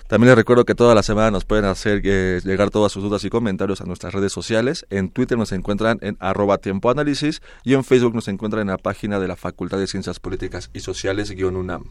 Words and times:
También 0.09 0.29
les 0.29 0.37
recuerdo 0.37 0.65
que 0.65 0.77
toda 0.77 0.95
la 0.95 1.03
semana 1.03 1.33
nos 1.33 1.45
pueden 1.45 1.65
hacer 1.65 2.01
eh, 2.05 2.41
llegar 2.45 2.71
todas 2.71 2.93
sus 2.93 3.03
dudas 3.03 3.25
y 3.25 3.31
comentarios 3.31 3.81
a 3.81 3.87
nuestras 3.87 4.15
redes 4.15 4.33
sociales. 4.33 4.87
En 4.89 5.11
Twitter 5.11 5.37
nos 5.37 5.51
encuentran 5.51 5.99
en 6.01 6.17
arroba 6.21 6.59
tiempo 6.59 6.91
análisis 6.91 7.43
y 7.65 7.75
en 7.75 7.83
Facebook 7.83 8.15
nos 8.15 8.29
encuentran 8.29 8.63
en 8.63 8.69
la 8.69 8.79
página 8.79 9.19
de 9.19 9.27
la 9.27 9.35
Facultad 9.35 9.79
de 9.79 9.89
Ciencias 9.89 10.21
Políticas 10.21 10.71
y 10.73 10.81
Sociales-UNAM. 10.81 11.85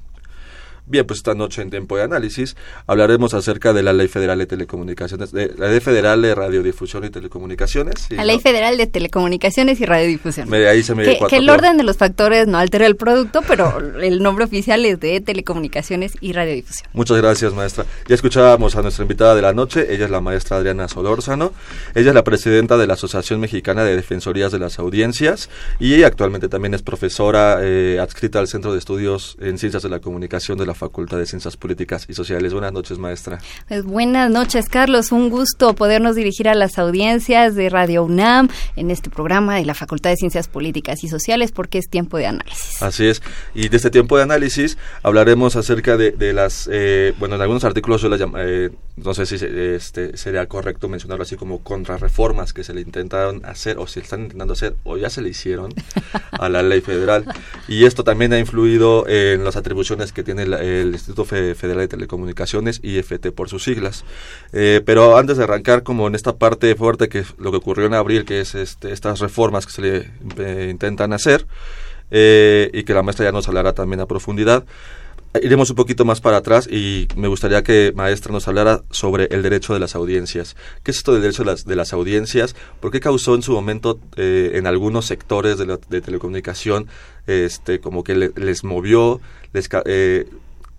Bien, 0.87 1.05
pues 1.05 1.17
esta 1.17 1.33
noche 1.33 1.63
en 1.63 1.71
tiempo 1.71 1.97
de 1.97 2.03
análisis 2.03 2.55
hablaremos 2.85 3.33
acerca 3.33 3.73
de 3.73 3.81
la 3.81 3.91
Ley 3.91 4.07
Federal 4.07 4.37
de 4.37 4.45
Telecomunicaciones, 4.45 5.31
de 5.31 5.51
la 5.57 5.67
Ley 5.69 5.79
Federal 5.79 6.21
de 6.21 6.35
Radiodifusión 6.35 7.03
y 7.05 7.09
Telecomunicaciones. 7.09 8.07
la 8.11 8.23
Ley 8.23 8.39
Federal 8.39 8.77
de 8.77 8.85
Telecomunicaciones 8.85 9.81
y 9.81 9.85
Radiodifusión. 9.85 10.53
ahí 10.53 10.83
se 10.83 10.93
me 10.93 11.03
que, 11.03 11.17
que 11.27 11.37
el 11.37 11.49
orden 11.49 11.77
de 11.77 11.83
los 11.83 11.97
factores 11.97 12.47
no 12.47 12.59
altera 12.59 12.85
el 12.85 12.95
producto, 12.95 13.41
pero 13.47 13.79
el 13.99 14.21
nombre 14.21 14.45
oficial 14.45 14.85
es 14.85 14.99
de 14.99 15.21
Telecomunicaciones 15.21 16.13
y 16.21 16.33
Radiodifusión. 16.33 16.87
Muchas 16.93 17.17
gracias, 17.17 17.53
maestra. 17.53 17.85
Ya 18.07 18.13
escuchábamos 18.13 18.75
a 18.75 18.83
nuestra 18.83 19.03
invitada 19.03 19.33
de 19.33 19.41
la 19.41 19.53
noche, 19.53 19.91
ella 19.91 20.05
es 20.05 20.11
la 20.11 20.21
maestra 20.21 20.57
Adriana 20.57 20.87
Solórzano, 20.87 21.51
ella 21.95 22.09
es 22.09 22.15
la 22.15 22.23
presidenta 22.23 22.77
de 22.77 22.85
la 22.85 22.93
Asociación 22.93 23.39
Mexicana 23.39 23.83
de 23.83 23.95
Defensorías 23.95 24.51
de 24.51 24.59
las 24.59 24.77
Audiencias 24.77 25.49
y 25.79 26.03
actualmente 26.03 26.47
también 26.47 26.75
es 26.75 26.83
profesora 26.83 27.57
eh, 27.61 27.97
adscrita 27.99 28.37
al 28.37 28.47
Centro 28.47 28.71
de 28.71 28.77
Estudios 28.77 29.35
en 29.39 29.57
Ciencias 29.57 29.81
de 29.81 29.89
la 29.89 29.99
Comunicación 29.99 30.59
de 30.59 30.67
la 30.67 30.74
Facultad 30.75 31.17
de 31.17 31.25
Ciencias 31.25 31.57
Políticas 31.57 32.05
y 32.07 32.13
Sociales. 32.13 32.53
Buenas 32.53 32.73
noches, 32.73 32.99
maestra. 32.99 33.39
Pues 33.67 33.83
buenas 33.83 34.29
noches, 34.29 34.69
Carlos. 34.69 35.11
Un 35.11 35.29
gusto 35.29 35.73
podernos 35.73 36.15
dirigir 36.15 36.47
a 36.47 36.55
las 36.55 36.77
audiencias 36.77 37.55
de 37.55 37.69
Radio 37.69 38.03
UNAM 38.03 38.49
en 38.75 38.91
este 38.91 39.09
programa 39.09 39.55
de 39.55 39.65
la 39.65 39.73
Facultad 39.73 40.11
de 40.11 40.17
Ciencias 40.17 40.47
Políticas 40.47 41.03
y 41.03 41.07
Sociales 41.07 41.51
porque 41.51 41.79
es 41.79 41.89
tiempo 41.89 42.17
de 42.17 42.27
análisis. 42.27 42.81
Así 42.81 43.07
es. 43.07 43.21
Y 43.53 43.69
de 43.69 43.77
este 43.77 43.89
tiempo 43.89 44.17
de 44.17 44.23
análisis 44.23 44.77
hablaremos 45.01 45.55
acerca 45.55 45.97
de, 45.97 46.33
las, 46.33 46.69
eh, 46.71 47.13
bueno, 47.17 47.35
en 47.35 47.41
algunos 47.41 47.63
artículos 47.63 48.01
yo 48.01 48.09
la 48.09 48.17
eh, 48.37 48.69
no 48.97 49.13
sé 49.13 49.25
si 49.25 49.35
este, 49.35 50.15
sería 50.15 50.47
correcto 50.47 50.87
mencionarlo 50.87 51.23
así 51.23 51.35
como 51.35 51.61
contrarreformas 51.63 52.53
que 52.53 52.63
se 52.63 52.73
le 52.73 52.81
intentaron 52.81 53.45
hacer 53.45 53.77
o 53.77 53.87
se 53.87 53.99
están 53.99 54.21
intentando 54.21 54.53
hacer 54.53 54.75
o 54.83 54.95
ya 54.95 55.09
se 55.09 55.21
le 55.21 55.29
hicieron 55.29 55.73
a 56.31 56.47
la 56.47 56.63
ley 56.63 56.79
federal. 56.81 57.25
Y 57.67 57.83
esto 57.85 58.03
también 58.05 58.31
ha 58.31 58.39
influido 58.39 59.05
en 59.07 59.43
las 59.43 59.57
atribuciones 59.57 60.13
que 60.13 60.23
tiene 60.23 60.47
la, 60.47 60.61
el 60.61 60.93
Instituto 60.93 61.25
Federal 61.25 61.79
de 61.79 61.87
Telecomunicaciones, 61.89 62.79
IFT 62.83 63.31
por 63.31 63.49
sus 63.49 63.63
siglas. 63.63 64.05
Eh, 64.53 64.81
pero 64.85 65.17
antes 65.17 65.37
de 65.37 65.43
arrancar 65.43 65.83
como 65.83 66.07
en 66.07 66.15
esta 66.15 66.37
parte 66.37 66.73
fuerte 66.75 67.09
que 67.09 67.25
lo 67.37 67.51
que 67.51 67.57
ocurrió 67.57 67.87
en 67.87 67.95
abril, 67.95 68.23
que 68.23 68.39
es 68.39 68.55
este, 68.55 68.93
estas 68.93 69.19
reformas 69.19 69.65
que 69.65 69.73
se 69.73 69.81
le 69.81 70.11
eh, 70.37 70.69
intentan 70.71 71.11
hacer, 71.11 71.45
eh, 72.11 72.69
y 72.73 72.83
que 72.83 72.93
la 72.93 73.03
maestra 73.03 73.25
ya 73.25 73.31
nos 73.31 73.47
hablará 73.47 73.73
también 73.73 73.99
a 73.99 74.05
profundidad, 74.05 74.65
Iremos 75.41 75.69
un 75.69 75.75
poquito 75.75 76.05
más 76.05 76.21
para 76.21 76.37
atrás 76.37 76.67
y 76.67 77.07
me 77.15 77.27
gustaría 77.27 77.63
que 77.63 77.91
maestra 77.95 78.31
nos 78.31 78.47
hablara 78.47 78.83
sobre 78.91 79.25
el 79.31 79.41
derecho 79.41 79.73
de 79.73 79.79
las 79.79 79.95
audiencias. 79.95 80.55
¿Qué 80.83 80.91
es 80.91 80.97
esto 80.97 81.13
del 81.13 81.21
derecho 81.21 81.43
de 81.43 81.51
las, 81.51 81.65
de 81.65 81.75
las 81.75 81.93
audiencias? 81.93 82.55
¿Por 82.79 82.91
qué 82.91 82.99
causó 82.99 83.35
en 83.35 83.41
su 83.41 83.51
momento 83.51 83.99
en 84.17 84.67
algunos 84.67 85.05
sectores 85.05 85.57
de, 85.57 85.65
la, 85.65 85.79
de 85.89 86.01
telecomunicación 86.01 86.87
este 87.27 87.79
como 87.79 88.03
que 88.03 88.15
les 88.35 88.63
movió, 88.63 89.19
les, 89.51 89.67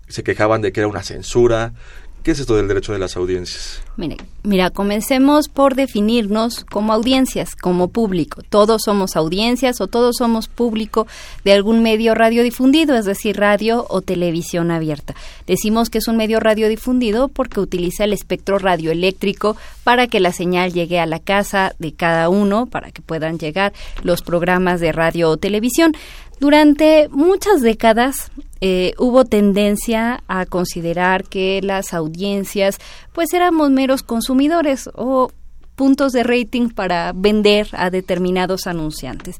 se 0.07 0.23
quejaban 0.23 0.61
de 0.61 0.71
que 0.71 0.79
era 0.81 0.87
una 0.87 1.03
censura. 1.03 1.73
¿Qué 2.23 2.31
es 2.31 2.39
esto 2.39 2.57
del 2.57 2.67
derecho 2.67 2.91
de 2.91 2.99
las 2.99 3.15
audiencias? 3.15 3.81
Mire, 3.95 4.17
mira, 4.43 4.69
comencemos 4.69 5.47
por 5.47 5.75
definirnos 5.75 6.65
como 6.65 6.91
audiencias, 6.91 7.55
como 7.55 7.87
público. 7.87 8.41
Todos 8.49 8.81
somos 8.83 9.15
audiencias 9.15 9.79
o 9.79 9.87
todos 9.87 10.17
somos 10.17 10.49
público 10.49 11.07
de 11.45 11.53
algún 11.53 11.81
medio 11.81 12.15
radiodifundido, 12.15 12.97
es 12.97 13.05
decir, 13.05 13.37
radio 13.37 13.85
o 13.89 14.01
televisión 14.01 14.71
abierta. 14.71 15.15
Decimos 15.47 15.89
que 15.89 15.99
es 15.99 16.07
un 16.09 16.17
medio 16.17 16.41
radiodifundido 16.41 17.29
porque 17.29 17.61
utiliza 17.61 18.03
el 18.03 18.11
espectro 18.11 18.59
radioeléctrico 18.59 19.55
para 19.85 20.07
que 20.07 20.19
la 20.19 20.33
señal 20.33 20.73
llegue 20.73 20.99
a 20.99 21.05
la 21.05 21.19
casa 21.19 21.75
de 21.79 21.93
cada 21.93 22.27
uno, 22.27 22.65
para 22.65 22.91
que 22.91 23.01
puedan 23.01 23.39
llegar 23.39 23.71
los 24.03 24.21
programas 24.21 24.81
de 24.81 24.91
radio 24.91 25.29
o 25.29 25.37
televisión. 25.37 25.93
Durante 26.39 27.09
muchas 27.09 27.61
décadas 27.61 28.31
eh, 28.61 28.93
hubo 28.97 29.25
tendencia 29.25 30.23
a 30.27 30.45
considerar 30.45 31.23
que 31.23 31.61
las 31.61 31.93
audiencias 31.93 32.77
pues 33.13 33.33
éramos 33.33 33.71
meros 33.71 34.03
consumidores 34.03 34.89
o 34.93 35.31
puntos 35.75 36.11
de 36.11 36.23
rating 36.23 36.69
para 36.69 37.11
vender 37.15 37.67
a 37.73 37.89
determinados 37.89 38.67
anunciantes. 38.67 39.37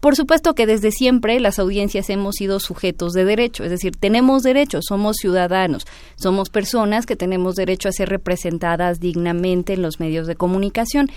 Por 0.00 0.16
supuesto 0.16 0.54
que 0.54 0.66
desde 0.66 0.90
siempre 0.90 1.40
las 1.40 1.58
audiencias 1.58 2.10
hemos 2.10 2.34
sido 2.34 2.60
sujetos 2.60 3.14
de 3.14 3.24
derecho, 3.24 3.64
es 3.64 3.70
decir, 3.70 3.96
tenemos 3.98 4.42
derechos, 4.42 4.84
somos 4.86 5.16
ciudadanos, 5.16 5.86
somos 6.16 6.50
personas 6.50 7.06
que 7.06 7.16
tenemos 7.16 7.54
derecho 7.54 7.88
a 7.88 7.92
ser 7.92 8.10
representadas 8.10 9.00
dignamente 9.00 9.72
en 9.72 9.80
los 9.80 10.00
medios 10.00 10.26
de 10.26 10.36
comunicación 10.36 11.08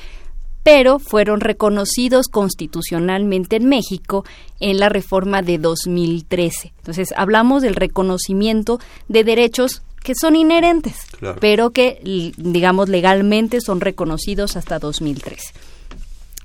pero 0.67 0.99
fueron 0.99 1.39
reconocidos 1.39 2.27
constitucionalmente 2.27 3.55
en 3.55 3.69
México 3.69 4.25
en 4.59 4.81
la 4.81 4.89
reforma 4.89 5.41
de 5.41 5.59
2013. 5.59 6.73
Entonces, 6.79 7.13
hablamos 7.15 7.61
del 7.61 7.73
reconocimiento 7.73 8.77
de 9.07 9.23
derechos 9.23 9.81
que 10.03 10.13
son 10.13 10.35
inherentes, 10.35 10.95
pero 11.39 11.69
que, 11.69 12.33
digamos, 12.35 12.89
legalmente 12.89 13.61
son 13.61 13.79
reconocidos 13.79 14.57
hasta 14.57 14.77
2013. 14.77 15.53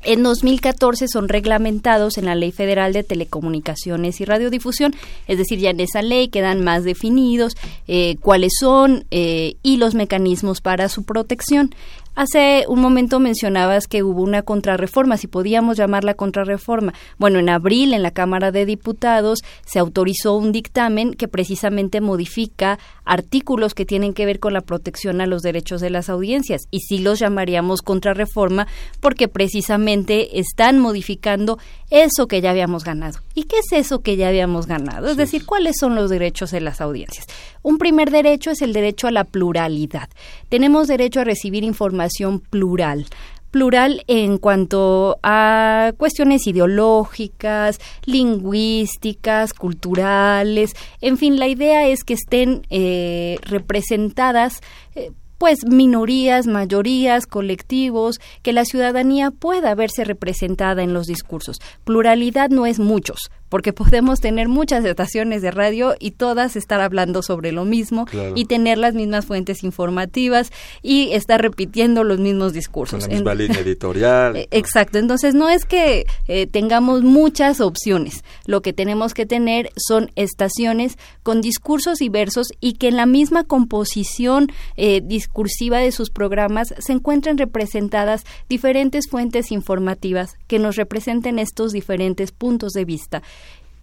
En 0.05 0.25
2014 0.25 1.07
son 1.07 1.29
reglamentados 1.29 2.19
en 2.19 2.25
la 2.25 2.35
Ley 2.35 2.51
Federal 2.51 2.93
de 2.93 3.05
Telecomunicaciones 3.05 4.21
y 4.21 4.25
Radiodifusión, 4.25 4.95
es 5.29 5.39
decir, 5.39 5.61
ya 5.61 5.71
en 5.71 5.79
esa 5.79 6.03
ley 6.03 6.29
quedan 6.29 6.65
más 6.65 6.83
definidos 6.83 7.57
eh, 7.87 8.17
cuáles 8.21 8.53
son 8.59 9.05
eh, 9.13 9.55
y 9.63 9.77
los 9.77 9.95
mecanismos 9.95 10.61
para 10.61 10.89
su 10.89 11.05
protección. 11.05 11.73
Hace 12.15 12.67
un 12.69 12.83
momento 12.83 13.21
mencionabas 13.21 13.87
que 13.87 14.03
hubo 14.03 14.21
una 14.21 14.43
contrarreforma, 14.43 15.17
si 15.17 15.29
podíamos 15.29 15.79
llamarla 15.79 16.13
contrarreforma. 16.13 16.93
Bueno, 17.17 17.39
en 17.39 17.49
abril 17.49 17.95
en 17.95 18.03
la 18.03 18.11
Cámara 18.11 18.53
de 18.53 18.67
Diputados 18.67 19.39
se 19.65 19.79
autorizó 19.79 20.35
un 20.35 20.53
dictamen 20.53 21.15
que 21.15 21.27
precisamente 21.27 22.03
modifica 22.03 22.79
artículos 23.07 23.73
que 23.73 23.87
tienen 23.87 24.13
que 24.13 24.27
ver 24.27 24.41
con 24.41 24.53
la 24.53 24.61
protección 24.61 25.23
a 25.23 25.27
los 25.27 25.41
derechos 25.41 25.81
de 25.81 25.89
las 25.89 26.11
audiencias 26.11 26.65
y 26.71 26.81
sí 26.81 26.99
los 26.99 27.19
llamaríamos 27.19 27.81
contrarreforma 27.81 28.67
porque 29.01 29.27
precisamente 29.29 30.39
están 30.39 30.79
modificando 30.79 31.59
eso 31.89 32.27
que 32.27 32.43
ya 32.43 32.51
habíamos 32.51 32.85
ganado. 32.85 33.21
¿Y 33.35 33.45
qué 33.45 33.57
es 33.59 33.73
eso 33.73 34.01
que 34.01 34.17
ya 34.17 34.29
habíamos 34.29 34.67
ganado? 34.67 35.09
Es 35.09 35.17
decir, 35.17 35.47
¿cuáles 35.47 35.77
son 35.81 35.95
los 35.95 36.11
derechos 36.11 36.51
de 36.51 36.61
las 36.61 36.83
audiencias? 36.83 37.27
Un 37.63 37.79
primer 37.79 38.11
derecho 38.11 38.51
es 38.51 38.61
el 38.61 38.75
derecho 38.75 39.07
a 39.07 39.13
la 39.13 39.25
pluralidad. 39.25 40.11
Tenemos 40.51 40.89
derecho 40.89 41.21
a 41.21 41.25
recibir 41.25 41.65
información 41.65 42.02
plural 42.51 43.07
plural 43.53 44.03
en 44.09 44.39
cuanto 44.39 45.21
a 45.23 45.93
cuestiones 45.99 46.47
ideológicas, 46.49 47.79
lingüísticas, 48.07 49.53
culturales, 49.53 50.75
en 51.01 51.19
fin, 51.19 51.39
la 51.39 51.47
idea 51.47 51.87
es 51.87 52.03
que 52.03 52.15
estén 52.15 52.67
eh, 52.71 53.39
representadas 53.43 54.61
eh, 54.97 55.13
pues 55.39 55.67
minorías, 55.67 56.47
mayorías, 56.47 57.27
colectivos, 57.27 58.21
que 58.43 58.53
la 58.53 58.65
ciudadanía 58.65 59.33
pueda 59.33 59.75
verse 59.75 60.05
representada 60.05 60.85
en 60.85 60.95
los 60.95 61.07
discursos. 61.09 61.59
Pluralidad 61.85 62.51
no 62.51 62.65
es 62.65 62.79
muchos, 62.79 63.33
porque 63.53 63.75
podemos 63.75 64.21
tener 64.21 64.49
muchas 64.49 64.83
estaciones 64.83 65.43
de 65.43 65.51
radio 65.51 65.95
y 66.01 66.13
todas 66.13 66.57
estar 66.57 66.81
hablando 66.81 67.21
sobre 67.21 67.53
lo 67.53 67.67
mismo 67.67 68.07
y 68.35 68.47
tener 68.47 68.79
las 68.79 68.95
mismas 68.95 69.27
fuentes 69.27 69.63
informativas 69.63 70.51
y 70.81 71.13
estar 71.13 71.43
repitiendo 71.43 72.03
los 72.03 72.19
mismos 72.19 72.55
discursos. 72.55 73.01
Con 73.01 73.11
la 73.11 73.15
misma 73.15 73.35
línea 73.35 73.59
editorial. 73.61 74.37
Eh, 74.37 74.49
exacto, 74.53 74.97
entonces 74.97 75.35
no 75.35 75.51
es 75.51 75.67
que 75.67 76.07
eh, 76.29 76.47
tengamos 76.47 77.03
muchas 77.03 77.61
opciones, 77.61 78.25
lo 78.47 78.63
que 78.63 78.73
tenemos 78.73 79.13
que 79.13 79.27
tener 79.27 79.71
son 79.77 80.11
estaciones 80.17 80.97
con 81.23 81.43
discursos 81.43 81.99
diversos 81.99 82.47
y 82.59 82.73
que 82.73 82.89
en 82.89 82.97
la 82.97 83.05
misma 83.05 83.45
composición 83.45 84.51
eh, 84.79 85.03
discursiva 85.05 85.77
de 85.77 85.93
sus 85.93 86.09
programas 86.09 86.75
se 86.79 86.95
encuentren 86.95 87.37
representadas 87.37 88.25
diferentes 88.49 89.11
fuentes 89.11 89.53
informativas 89.53 90.37
que 90.47 90.59
nos 90.59 90.77
representen 90.77 91.39
estos 91.39 91.73
diferentes 91.73 92.33
puntos 92.33 92.73
de 92.73 92.87
vista. 92.87 93.23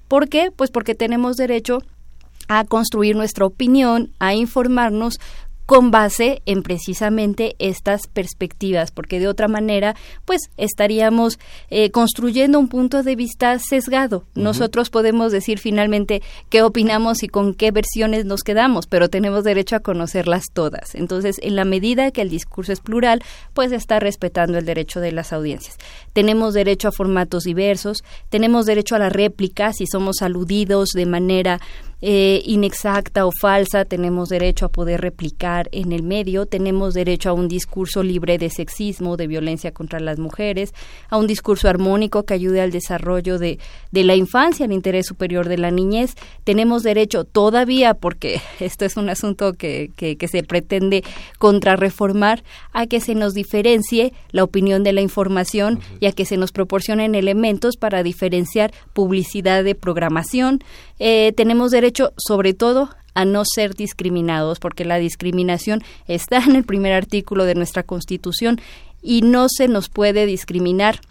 ¿Por 0.10 0.28
qué? 0.28 0.52
Pues 0.54 0.72
porque 0.72 0.96
tenemos 0.96 1.38
derecho 1.38 1.84
a 2.50 2.66
construir 2.66 3.16
nuestra 3.16 3.46
opinión, 3.46 4.12
a 4.20 4.34
informarnos 4.34 5.20
con 5.70 5.92
base 5.92 6.42
en 6.48 6.64
precisamente 6.64 7.56
estas 7.60 8.08
perspectivas, 8.08 8.90
porque 8.90 9.20
de 9.20 9.28
otra 9.28 9.48
manera, 9.48 9.96
pues 10.26 10.50
estaríamos 10.58 11.38
eh, 11.70 11.92
construyendo 11.92 12.58
un 12.58 12.70
punto 12.70 13.04
de 13.04 13.16
vista 13.16 13.60
sesgado. 13.60 14.24
Nosotros 14.34 14.90
podemos 14.90 15.32
decir 15.32 15.60
finalmente 15.60 16.24
qué 16.50 16.64
opinamos 16.64 17.22
y 17.22 17.28
con 17.28 17.54
qué 17.54 17.70
versiones 17.70 18.26
nos 18.26 18.42
quedamos, 18.42 18.88
pero 18.88 19.10
tenemos 19.10 19.44
derecho 19.44 19.76
a 19.76 19.82
conocerlas 19.82 20.46
todas. 20.52 20.96
Entonces, 20.96 21.36
en 21.44 21.56
la 21.56 21.66
medida 21.66 22.10
que 22.10 22.24
el 22.24 22.32
discurso 22.32 22.74
es 22.74 22.80
plural, 22.80 23.22
pues 23.54 23.72
está 23.72 24.00
respetando 24.00 24.58
el 24.58 24.66
derecho 24.66 25.00
de 25.02 25.12
las 25.12 25.34
audiencias. 25.34 25.78
Tenemos 26.14 26.56
derecho 26.56 26.88
a 26.88 26.92
formatos 26.92 27.44
diversos, 27.44 28.00
tenemos 28.30 28.66
derecho 28.66 28.96
a 28.96 29.00
la 29.00 29.10
réplica 29.10 29.72
si 29.74 29.86
somos 29.86 30.24
aludidos 30.24 30.90
de 30.96 31.06
manera 31.06 31.60
eh, 32.02 32.42
inexacta 32.46 33.26
o 33.26 33.32
falsa, 33.32 33.86
tenemos 33.86 34.30
derecho 34.30 34.66
a 34.66 34.70
poder 34.70 35.02
replicar 35.02 35.68
en 35.72 35.92
el 35.92 36.04
medio, 36.04 36.46
tenemos 36.46 36.94
derecho 36.94 37.30
a 37.30 37.34
un 37.34 37.48
discurso 37.48 38.04
libre 38.04 38.38
de 38.38 38.50
sexismo, 38.50 39.18
de 39.18 39.28
violencia 39.28 39.72
contra 39.72 40.00
las 40.00 40.20
mujeres, 40.20 40.74
a 41.10 41.18
un 41.18 41.28
discurso 41.28 41.68
armónico 41.68 42.24
que 42.24 42.34
ayude 42.34 42.62
al 42.62 42.72
desarrollo 42.72 43.38
de, 43.38 43.60
de 43.92 44.04
la 44.04 44.16
infancia, 44.16 44.66
al 44.66 44.72
interés 44.72 45.08
superior 45.08 45.50
de 45.50 45.58
la 45.58 45.72
niñez, 45.72 46.16
tenemos 46.44 46.84
derecho 46.84 47.24
todavía, 47.26 47.94
porque 47.94 48.42
esto 48.60 48.86
es 48.86 48.98
un 48.98 49.10
asunto 49.10 49.54
que, 49.54 49.92
que, 49.96 50.28
se 50.30 50.44
pretende 50.44 51.04
contrarreformar, 51.40 52.44
a 52.72 52.86
que 52.86 53.02
se 53.02 53.16
nos 53.16 53.34
diferencie 53.34 54.14
la 54.32 54.44
opinión 54.44 54.84
de 54.84 54.94
la 54.94 55.02
información 55.02 55.80
y 56.00 56.06
a 56.06 56.12
que 56.12 56.26
se 56.26 56.38
nos 56.38 56.52
proporcionen 56.52 57.16
elementos 57.16 57.78
para 57.78 58.04
diferenciar 58.04 58.72
publicidad 58.94 59.64
de 59.64 59.74
programación. 59.74 60.60
Eh, 61.00 61.34
tenemos 61.36 61.72
derecho 61.72 61.89
hecho, 61.90 62.14
sobre 62.18 62.54
todo 62.54 62.90
a 63.14 63.26
no 63.26 63.44
ser 63.44 63.76
discriminados, 63.76 64.60
porque 64.60 64.86
la 64.86 64.98
discriminación 64.98 65.84
está 66.08 66.38
en 66.38 66.56
el 66.56 66.64
primer 66.64 66.94
artículo 66.94 67.44
de 67.44 67.56
nuestra 67.56 67.84
Constitución 67.84 68.62
y 69.02 69.22
no 69.22 69.48
se 69.50 69.68
nos 69.68 69.90
puede 69.90 70.26
discriminar 70.26 71.02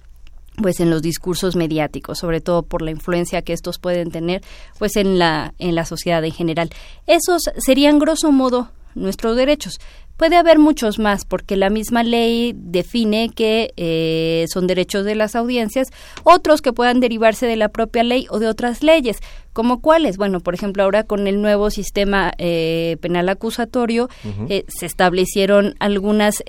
pues 0.60 0.80
en 0.80 0.90
los 0.90 1.02
discursos 1.02 1.54
mediáticos, 1.54 2.18
sobre 2.18 2.40
todo 2.40 2.62
por 2.62 2.82
la 2.82 2.90
influencia 2.90 3.42
que 3.42 3.52
estos 3.52 3.78
pueden 3.78 4.10
tener 4.10 4.42
pues 4.78 4.96
en 4.96 5.18
la 5.18 5.54
en 5.58 5.74
la 5.74 5.84
sociedad 5.84 6.24
en 6.24 6.32
general. 6.32 6.70
Esos 7.06 7.42
serían 7.58 7.98
grosso 7.98 8.32
modo 8.32 8.70
nuestros 8.94 9.36
derechos. 9.36 9.78
Puede 10.18 10.36
haber 10.36 10.58
muchos 10.58 10.98
más 10.98 11.24
porque 11.24 11.56
la 11.56 11.70
misma 11.70 12.02
ley 12.02 12.52
define 12.56 13.30
que 13.30 13.72
eh, 13.76 14.46
son 14.52 14.66
derechos 14.66 15.04
de 15.04 15.14
las 15.14 15.36
audiencias, 15.36 15.92
otros 16.24 16.60
que 16.60 16.72
puedan 16.72 16.98
derivarse 16.98 17.46
de 17.46 17.54
la 17.54 17.68
propia 17.68 18.02
ley 18.02 18.26
o 18.28 18.40
de 18.40 18.48
otras 18.48 18.82
leyes, 18.82 19.20
como 19.52 19.80
cuáles. 19.80 20.16
Bueno, 20.16 20.40
por 20.40 20.54
ejemplo, 20.54 20.82
ahora 20.82 21.04
con 21.04 21.28
el 21.28 21.40
nuevo 21.40 21.70
sistema 21.70 22.32
eh, 22.38 22.96
penal 23.00 23.28
acusatorio 23.28 24.08
eh, 24.48 24.64
se 24.66 24.86
establecieron 24.86 25.76
algunas 25.78 26.42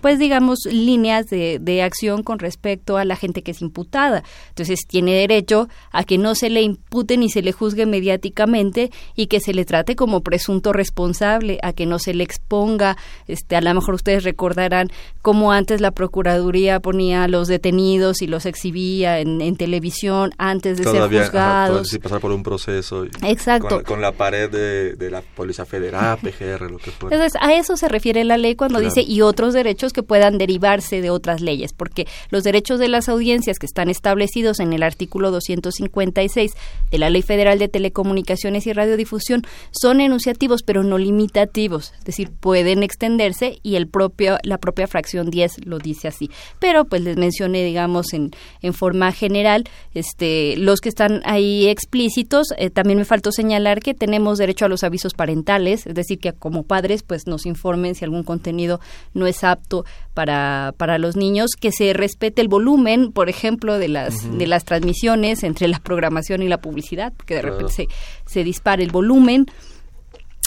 pues 0.00 0.18
digamos, 0.18 0.60
líneas 0.70 1.26
de, 1.26 1.58
de 1.60 1.82
acción 1.82 2.22
con 2.22 2.38
respecto 2.38 2.96
a 2.96 3.04
la 3.04 3.16
gente 3.16 3.42
que 3.42 3.50
es 3.52 3.60
imputada. 3.60 4.22
Entonces 4.48 4.80
tiene 4.86 5.14
derecho 5.14 5.68
a 5.92 6.04
que 6.04 6.18
no 6.18 6.34
se 6.34 6.50
le 6.50 6.62
impute 6.62 7.16
ni 7.16 7.30
se 7.30 7.42
le 7.42 7.52
juzgue 7.52 7.86
mediáticamente 7.86 8.90
y 9.14 9.26
que 9.26 9.40
se 9.40 9.54
le 9.54 9.64
trate 9.64 9.96
como 9.96 10.20
presunto 10.22 10.72
responsable, 10.72 11.58
a 11.62 11.72
que 11.72 11.86
no 11.86 11.98
se 11.98 12.14
le 12.14 12.24
exponga, 12.24 12.96
este, 13.26 13.56
a 13.56 13.60
lo 13.60 13.74
mejor 13.74 13.94
ustedes 13.94 14.24
recordarán 14.24 14.88
cómo 15.22 15.52
antes 15.52 15.80
la 15.80 15.90
Procuraduría 15.90 16.80
ponía 16.80 17.24
a 17.24 17.28
los 17.28 17.48
detenidos 17.48 18.22
y 18.22 18.26
los 18.26 18.46
exhibía 18.46 19.20
en, 19.20 19.40
en 19.40 19.56
televisión 19.56 20.32
antes 20.38 20.78
de 20.78 20.84
ser 20.84 21.02
juzgados. 21.02 21.92
Ajá, 21.92 22.02
pasar 22.02 22.20
por 22.20 22.32
un 22.32 22.42
proceso. 22.42 23.04
Exacto. 23.22 23.82
Con, 23.84 24.00
la 24.00 24.12
pared 24.12 24.50
de, 24.50 24.94
de, 24.94 25.10
la 25.10 25.22
Policía 25.22 25.64
Federal, 25.64 26.18
PGR, 26.18 26.70
lo 26.70 26.78
que 26.78 26.90
fuera. 26.90 27.16
Entonces, 27.16 27.40
a 27.40 27.54
eso 27.54 27.76
se 27.76 27.88
refiere 27.88 28.24
la 28.24 28.38
ley 28.38 28.54
cuando 28.54 28.80
dice 28.80 29.02
y 29.02 29.20
otros 29.20 29.52
derechos 29.52 29.89
que 29.92 30.02
puedan 30.02 30.38
derivarse 30.38 31.00
de 31.00 31.10
otras 31.10 31.40
leyes, 31.40 31.72
porque 31.72 32.06
los 32.30 32.44
derechos 32.44 32.78
de 32.78 32.88
las 32.88 33.08
audiencias 33.08 33.58
que 33.58 33.66
están 33.66 33.88
establecidos 33.88 34.60
en 34.60 34.72
el 34.72 34.82
artículo 34.82 35.30
256 35.30 36.52
de 36.90 36.98
la 36.98 37.10
Ley 37.10 37.22
Federal 37.22 37.58
de 37.58 37.68
Telecomunicaciones 37.68 38.66
y 38.66 38.72
Radiodifusión 38.72 39.42
son 39.70 40.00
enunciativos, 40.00 40.62
pero 40.62 40.82
no 40.82 40.98
limitativos, 40.98 41.92
es 41.98 42.04
decir, 42.04 42.30
pueden 42.30 42.82
extenderse 42.82 43.58
y 43.62 43.76
el 43.76 43.86
propio 43.86 44.38
la 44.42 44.58
propia 44.58 44.86
fracción 44.86 45.30
10 45.30 45.66
lo 45.66 45.78
dice 45.78 46.08
así. 46.08 46.30
Pero 46.58 46.84
pues 46.84 47.02
les 47.02 47.16
mencioné, 47.16 47.64
digamos, 47.64 48.12
en, 48.12 48.30
en 48.62 48.74
forma 48.74 49.12
general, 49.12 49.64
este 49.94 50.56
los 50.56 50.80
que 50.80 50.88
están 50.88 51.22
ahí 51.24 51.68
explícitos, 51.68 52.48
eh, 52.56 52.70
también 52.70 52.98
me 52.98 53.04
faltó 53.04 53.32
señalar 53.32 53.80
que 53.80 53.94
tenemos 53.94 54.38
derecho 54.38 54.64
a 54.64 54.68
los 54.68 54.84
avisos 54.84 55.14
parentales, 55.14 55.86
es 55.86 55.94
decir, 55.94 56.18
que 56.18 56.32
como 56.32 56.62
padres 56.62 57.02
pues 57.02 57.26
nos 57.26 57.46
informen 57.46 57.94
si 57.94 58.04
algún 58.04 58.22
contenido 58.22 58.80
no 59.14 59.26
es 59.26 59.44
apto 59.44 59.79
para, 60.14 60.74
para 60.76 60.98
los 60.98 61.16
niños, 61.16 61.50
que 61.58 61.72
se 61.72 61.92
respete 61.92 62.42
el 62.42 62.48
volumen, 62.48 63.12
por 63.12 63.28
ejemplo, 63.28 63.78
de 63.78 63.88
las, 63.88 64.38
de 64.38 64.46
las 64.46 64.64
transmisiones 64.64 65.42
entre 65.42 65.68
la 65.68 65.78
programación 65.78 66.42
y 66.42 66.48
la 66.48 66.60
publicidad, 66.60 67.12
que 67.26 67.34
de 67.34 67.42
repente 67.42 67.72
se, 67.72 67.88
se 68.26 68.44
dispare 68.44 68.82
el 68.82 68.90
volumen. 68.90 69.46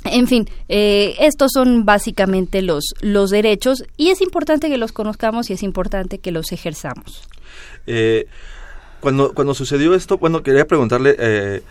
En 0.06 0.28
fin, 0.28 0.50
eh, 0.68 1.16
estos 1.20 1.52
son 1.54 1.86
básicamente 1.86 2.62
los, 2.62 2.84
los 3.02 3.30
derechos 3.30 3.86
y 3.96 4.10
es 4.10 4.22
importante 4.22 4.70
que 4.70 4.78
los 4.78 4.92
conozcamos 4.92 5.50
y 5.50 5.54
es 5.54 5.64
importante 5.64 6.18
que 6.18 6.32
los 6.32 6.52
ejerzamos. 6.52 7.28
Eh, 7.88 8.28
cuando, 9.00 9.34
cuando 9.34 9.54
sucedió 9.54 9.96
esto, 9.96 10.18
bueno, 10.18 10.44
quería 10.44 10.68
preguntarle, 10.68 11.16
eh, 11.18 11.62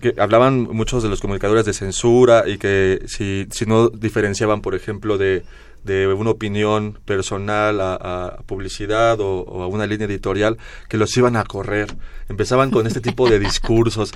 que 0.00 0.14
hablaban 0.18 0.62
muchos 0.62 1.02
de 1.02 1.08
los 1.08 1.20
comunicadores 1.20 1.64
de 1.64 1.72
censura 1.72 2.44
y 2.46 2.58
que 2.58 3.02
si, 3.06 3.46
si 3.50 3.66
no 3.66 3.88
diferenciaban, 3.88 4.60
por 4.60 4.74
ejemplo, 4.74 5.16
de 5.16 5.44
de 5.84 6.06
una 6.08 6.30
opinión 6.30 6.98
personal 7.04 7.80
a, 7.80 8.38
publicidad 8.46 9.20
o, 9.20 9.62
a 9.62 9.66
una 9.66 9.86
línea 9.86 10.06
editorial 10.06 10.58
que 10.88 10.96
los 10.96 11.16
iban 11.16 11.36
a 11.36 11.44
correr. 11.44 11.94
Empezaban 12.28 12.70
con 12.70 12.86
este 12.86 13.00
tipo 13.00 13.28
de 13.28 13.38
discursos. 13.40 14.12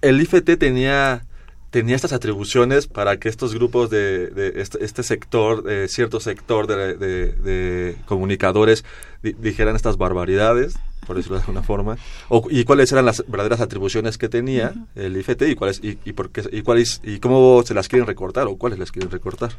El 0.00 0.20
IFT 0.20 0.58
tenía 0.58 1.24
tenía 1.70 1.96
estas 1.96 2.14
atribuciones 2.14 2.86
para 2.86 3.18
que 3.18 3.28
estos 3.28 3.52
grupos 3.54 3.90
de, 3.90 4.28
de 4.28 4.62
este, 4.62 4.82
este, 4.82 5.02
sector, 5.02 5.62
de 5.62 5.86
cierto 5.88 6.18
sector 6.18 6.66
de, 6.66 6.96
de 6.96 7.96
comunicadores 8.06 8.86
dijeran 9.22 9.76
estas 9.76 9.98
barbaridades 9.98 10.76
por 11.08 11.16
decirlo 11.16 11.38
de 11.38 11.42
alguna 11.42 11.62
forma, 11.62 11.96
y 12.50 12.64
cuáles 12.64 12.92
eran 12.92 13.06
las 13.06 13.24
verdaderas 13.26 13.62
atribuciones 13.62 14.18
que 14.18 14.28
tenía 14.28 14.74
el 14.94 15.16
IFT 15.16 15.42
y 15.48 15.54
cuáles 15.54 15.82
y, 15.82 15.98
y, 16.04 16.12
por 16.12 16.30
qué, 16.30 16.44
y 16.52 16.60
cuáles 16.60 17.00
y 17.02 17.18
cómo 17.18 17.62
se 17.64 17.72
las 17.72 17.88
quieren 17.88 18.06
recortar 18.06 18.46
o 18.46 18.56
cuáles 18.56 18.78
las 18.78 18.92
quieren 18.92 19.10
recortar. 19.10 19.52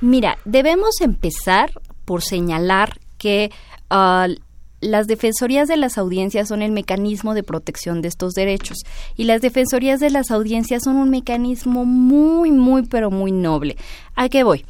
Mira, 0.00 0.38
debemos 0.46 1.02
empezar 1.02 1.70
por 2.06 2.22
señalar 2.22 2.98
que 3.18 3.50
uh, 3.90 4.32
las 4.80 5.06
defensorías 5.06 5.68
de 5.68 5.76
las 5.76 5.98
audiencias 5.98 6.48
son 6.48 6.62
el 6.62 6.72
mecanismo 6.72 7.34
de 7.34 7.42
protección 7.42 8.00
de 8.00 8.08
estos 8.08 8.32
derechos 8.32 8.78
y 9.14 9.24
las 9.24 9.42
defensorías 9.42 10.00
de 10.00 10.08
las 10.08 10.30
audiencias 10.30 10.84
son 10.84 10.96
un 10.96 11.10
mecanismo 11.10 11.84
muy, 11.84 12.50
muy, 12.50 12.86
pero 12.86 13.10
muy 13.10 13.30
noble. 13.30 13.76
¿A 14.14 14.30
qué 14.30 14.42
voy? 14.42 14.64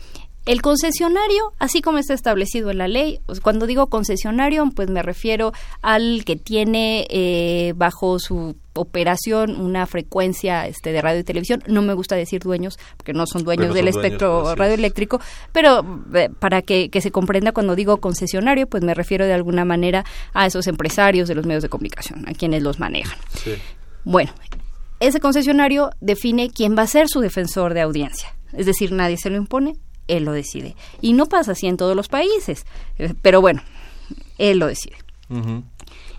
El 0.46 0.60
concesionario, 0.60 1.54
así 1.58 1.80
como 1.80 1.96
está 1.96 2.12
establecido 2.12 2.70
en 2.70 2.76
la 2.76 2.86
ley, 2.86 3.20
pues, 3.24 3.40
cuando 3.40 3.66
digo 3.66 3.86
concesionario, 3.86 4.68
pues 4.74 4.90
me 4.90 5.02
refiero 5.02 5.52
al 5.80 6.22
que 6.26 6.36
tiene 6.36 7.06
eh, 7.08 7.72
bajo 7.76 8.18
su 8.18 8.54
operación 8.74 9.58
una 9.58 9.86
frecuencia 9.86 10.66
este, 10.66 10.92
de 10.92 11.00
radio 11.00 11.20
y 11.20 11.24
televisión. 11.24 11.62
No 11.66 11.80
me 11.80 11.94
gusta 11.94 12.14
decir 12.16 12.42
dueños, 12.42 12.78
porque 12.98 13.14
no 13.14 13.26
son 13.26 13.44
dueños 13.44 13.72
del 13.72 13.88
espectro 13.88 14.54
radioeléctrico, 14.54 15.18
pero 15.52 16.02
eh, 16.14 16.28
para 16.38 16.60
que, 16.60 16.90
se 17.00 17.10
comprenda 17.10 17.52
cuando 17.52 17.74
digo 17.74 17.98
concesionario, 17.98 18.66
pues 18.66 18.82
me 18.82 18.92
refiero 18.92 19.24
de 19.24 19.32
alguna 19.32 19.64
manera 19.64 20.04
a 20.34 20.46
esos 20.46 20.66
empresarios 20.66 21.26
de 21.26 21.36
los 21.36 21.46
medios 21.46 21.62
de 21.62 21.70
comunicación, 21.70 22.28
a 22.28 22.32
quienes 22.34 22.62
los 22.62 22.78
manejan. 22.78 23.18
Bueno, 24.04 24.32
ese 25.00 25.20
concesionario 25.20 25.90
define 26.00 26.50
quién 26.50 26.76
va 26.76 26.82
a 26.82 26.86
ser 26.86 27.08
su 27.08 27.20
defensor 27.20 27.72
de 27.72 27.80
audiencia. 27.80 28.34
Es 28.52 28.66
decir, 28.66 28.92
nadie 28.92 29.16
se 29.16 29.30
lo 29.30 29.36
impone, 29.36 29.74
él 30.08 30.24
lo 30.24 30.32
decide. 30.32 30.76
Y 31.00 31.12
no 31.12 31.26
pasa 31.26 31.52
así 31.52 31.66
en 31.66 31.76
todos 31.76 31.96
los 31.96 32.08
países, 32.08 32.66
eh, 32.98 33.14
pero 33.22 33.40
bueno, 33.40 33.62
él 34.38 34.58
lo 34.58 34.66
decide. 34.66 34.96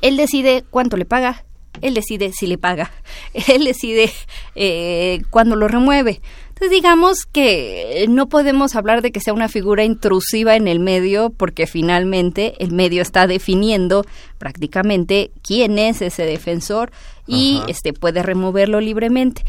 Él 0.01 0.17
decide 0.17 0.63
cuánto 0.69 0.97
le 0.97 1.05
paga, 1.05 1.45
él 1.81 1.93
decide 1.93 2.31
si 2.33 2.47
le 2.47 2.57
paga, 2.57 2.91
él 3.47 3.63
decide 3.63 4.11
eh, 4.55 5.21
cuándo 5.29 5.55
lo 5.55 5.67
remueve. 5.67 6.21
Entonces 6.49 6.71
digamos 6.71 7.25
que 7.25 8.05
no 8.07 8.29
podemos 8.29 8.75
hablar 8.75 9.01
de 9.01 9.11
que 9.11 9.19
sea 9.19 9.33
una 9.33 9.49
figura 9.49 9.83
intrusiva 9.83 10.55
en 10.55 10.69
el 10.69 10.79
medio 10.79 11.29
porque 11.29 11.67
finalmente 11.67 12.55
el 12.59 12.71
medio 12.71 13.01
está 13.01 13.27
definiendo 13.27 14.05
prácticamente 14.37 15.31
quién 15.43 15.77
es 15.77 16.01
ese 16.01 16.23
defensor 16.23 16.91
y 17.27 17.61
este 17.67 17.91
puede 17.91 18.23
removerlo 18.23 18.79
libremente 18.79 19.43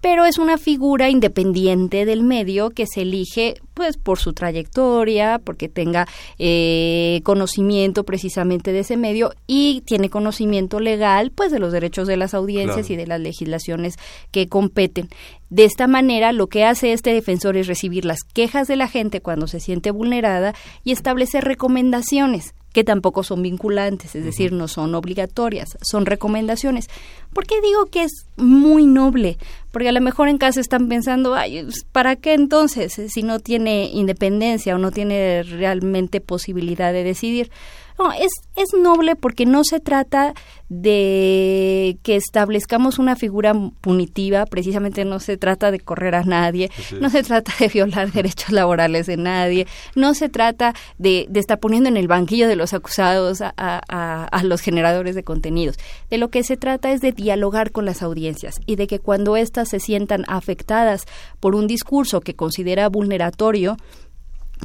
pero 0.00 0.24
es 0.24 0.38
una 0.38 0.58
figura 0.58 1.10
independiente 1.10 2.04
del 2.04 2.22
medio 2.22 2.70
que 2.70 2.86
se 2.86 3.02
elige 3.02 3.60
pues 3.74 3.96
por 3.96 4.18
su 4.18 4.32
trayectoria, 4.32 5.40
porque 5.42 5.68
tenga 5.68 6.06
eh, 6.38 7.20
conocimiento 7.22 8.04
precisamente 8.04 8.72
de 8.72 8.80
ese 8.80 8.96
medio 8.96 9.32
y 9.46 9.82
tiene 9.82 10.10
conocimiento 10.10 10.80
legal 10.80 11.30
pues 11.30 11.52
de 11.52 11.60
los 11.60 11.72
derechos 11.72 12.08
de 12.08 12.16
las 12.16 12.34
audiencias 12.34 12.90
y 12.90 12.96
de 12.96 13.06
las 13.06 13.20
legislaciones 13.20 13.96
que 14.30 14.48
competen. 14.48 15.08
De 15.50 15.64
esta 15.64 15.86
manera, 15.86 16.32
lo 16.32 16.48
que 16.48 16.64
hace 16.64 16.92
este 16.92 17.12
defensor 17.14 17.56
es 17.56 17.66
recibir 17.66 18.04
las 18.04 18.20
quejas 18.22 18.68
de 18.68 18.76
la 18.76 18.88
gente 18.88 19.20
cuando 19.20 19.46
se 19.46 19.60
siente 19.60 19.90
vulnerada 19.90 20.54
y 20.84 20.92
establecer 20.92 21.44
recomendaciones 21.44 22.54
que 22.78 22.84
tampoco 22.84 23.24
son 23.24 23.42
vinculantes, 23.42 24.14
es 24.14 24.24
decir, 24.24 24.52
no 24.52 24.68
son 24.68 24.94
obligatorias, 24.94 25.76
son 25.82 26.06
recomendaciones. 26.06 26.88
¿Por 27.32 27.44
qué 27.44 27.60
digo 27.60 27.86
que 27.86 28.04
es 28.04 28.28
muy 28.36 28.86
noble? 28.86 29.36
Porque 29.72 29.88
a 29.88 29.92
lo 29.92 30.00
mejor 30.00 30.28
en 30.28 30.38
casa 30.38 30.60
están 30.60 30.88
pensando, 30.88 31.34
ay, 31.34 31.64
pues, 31.64 31.84
¿para 31.90 32.14
qué 32.14 32.34
entonces 32.34 32.92
si 33.12 33.24
no 33.24 33.40
tiene 33.40 33.90
independencia 33.92 34.76
o 34.76 34.78
no 34.78 34.92
tiene 34.92 35.42
realmente 35.42 36.20
posibilidad 36.20 36.92
de 36.92 37.02
decidir? 37.02 37.50
No, 37.98 38.12
es, 38.12 38.30
es 38.56 38.68
noble 38.78 39.16
porque 39.16 39.44
no 39.44 39.64
se 39.64 39.80
trata 39.80 40.34
de 40.68 41.98
que 42.02 42.16
establezcamos 42.16 42.98
una 42.98 43.16
figura 43.16 43.54
punitiva, 43.80 44.44
precisamente 44.46 45.04
no 45.04 45.18
se 45.18 45.36
trata 45.36 45.70
de 45.70 45.80
correr 45.80 46.14
a 46.14 46.22
nadie, 46.22 46.70
no 47.00 47.08
se 47.10 47.22
trata 47.22 47.52
de 47.58 47.68
violar 47.68 48.12
derechos 48.12 48.50
laborales 48.50 49.06
de 49.06 49.16
nadie, 49.16 49.66
no 49.94 50.14
se 50.14 50.28
trata 50.28 50.74
de, 50.98 51.26
de 51.28 51.40
estar 51.40 51.58
poniendo 51.58 51.88
en 51.88 51.96
el 51.96 52.06
banquillo 52.06 52.48
de 52.48 52.56
los 52.56 52.74
acusados 52.74 53.40
a, 53.40 53.52
a, 53.56 54.24
a 54.24 54.44
los 54.44 54.60
generadores 54.60 55.14
de 55.14 55.24
contenidos. 55.24 55.76
De 56.10 56.18
lo 56.18 56.28
que 56.28 56.42
se 56.42 56.56
trata 56.56 56.92
es 56.92 57.00
de 57.00 57.12
dialogar 57.12 57.72
con 57.72 57.84
las 57.84 58.02
audiencias 58.02 58.60
y 58.66 58.76
de 58.76 58.86
que 58.86 58.98
cuando 58.98 59.36
éstas 59.36 59.70
se 59.70 59.80
sientan 59.80 60.24
afectadas 60.28 61.06
por 61.40 61.54
un 61.54 61.66
discurso 61.66 62.20
que 62.20 62.34
considera 62.34 62.88
vulneratorio, 62.88 63.76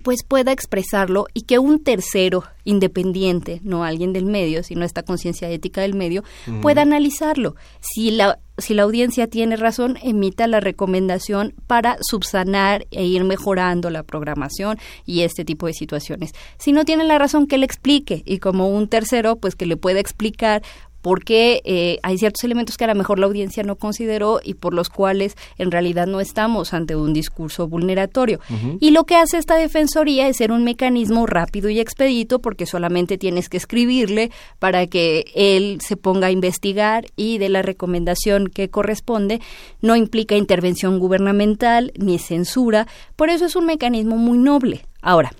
pues 0.01 0.23
pueda 0.23 0.51
expresarlo 0.51 1.27
y 1.33 1.43
que 1.43 1.59
un 1.59 1.83
tercero 1.83 2.43
independiente, 2.63 3.59
no 3.63 3.83
alguien 3.83 4.13
del 4.13 4.25
medio, 4.25 4.63
sino 4.63 4.85
esta 4.85 5.03
conciencia 5.03 5.49
ética 5.49 5.81
del 5.81 5.93
medio, 5.93 6.23
pueda 6.61 6.81
analizarlo. 6.81 7.55
Si 7.81 8.11
la, 8.11 8.39
si 8.57 8.73
la 8.73 8.83
audiencia 8.83 9.27
tiene 9.27 9.57
razón, 9.57 9.97
emita 10.01 10.47
la 10.47 10.59
recomendación 10.59 11.53
para 11.67 11.97
subsanar 12.01 12.87
e 12.91 13.05
ir 13.05 13.23
mejorando 13.23 13.89
la 13.89 14.03
programación 14.03 14.77
y 15.05 15.21
este 15.21 15.43
tipo 15.43 15.67
de 15.67 15.73
situaciones. 15.73 16.31
Si 16.57 16.71
no 16.71 16.85
tiene 16.85 17.03
la 17.03 17.17
razón, 17.17 17.47
que 17.47 17.57
le 17.57 17.65
explique 17.65 18.23
y 18.25 18.39
como 18.39 18.69
un 18.69 18.87
tercero, 18.87 19.35
pues 19.35 19.55
que 19.55 19.65
le 19.65 19.77
pueda 19.77 19.99
explicar 19.99 20.63
porque 21.03 21.61
eh, 21.65 21.99
hay 22.01 22.17
ciertos 22.17 22.45
elementos 22.45 22.77
que 22.77 22.85
a 22.85 22.87
lo 22.87 22.95
mejor 22.95 23.19
la 23.19 23.25
audiencia 23.25 23.61
no 23.61 23.75
consideró 23.75 24.39
y 24.41 24.53
por 24.53 24.73
los 24.73 24.89
cuales 24.89 25.35
en 25.57 25.69
realidad 25.69 26.07
no 26.07 26.21
estamos 26.21 26.73
ante 26.73 26.95
un 26.95 27.13
discurso 27.13 27.67
vulneratorio. 27.67 28.39
Y 28.79 28.91
lo 28.91 29.03
que 29.03 29.17
hace 29.17 29.37
esta 29.37 29.55
defensoría 29.55 30.29
es 30.29 30.37
ser 30.37 30.53
un 30.53 30.63
mecanismo 30.63 31.27
rápido 31.27 31.69
y 31.69 31.81
expedito 31.81 32.39
porque 32.39 32.65
solamente 32.65 33.17
tienes 33.17 33.49
que 33.49 33.57
escribirle 33.57 34.31
para 34.59 34.87
que 34.87 35.25
él 35.35 35.79
se 35.81 35.97
ponga 35.97 36.27
a 36.27 36.31
investigar 36.31 37.05
y 37.17 37.37
de 37.37 37.49
la 37.49 37.61
recomendación 37.61 38.47
que 38.47 38.69
corresponde. 38.69 39.41
No 39.81 39.97
implica 39.97 40.37
intervención 40.37 40.99
gubernamental 40.99 41.91
ni 41.97 42.17
censura, 42.17 42.87
por 43.17 43.29
eso 43.29 43.45
es 43.45 43.57
un 43.57 43.65
mecanismo 43.65 44.15
muy 44.15 44.37
noble. 44.37 44.85
Ahora, 45.01 45.33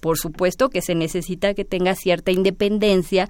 por 0.00 0.18
supuesto 0.18 0.68
que 0.68 0.82
se 0.82 0.94
necesita 0.94 1.54
que 1.54 1.64
tenga 1.64 1.94
cierta 1.94 2.30
independencia 2.30 3.28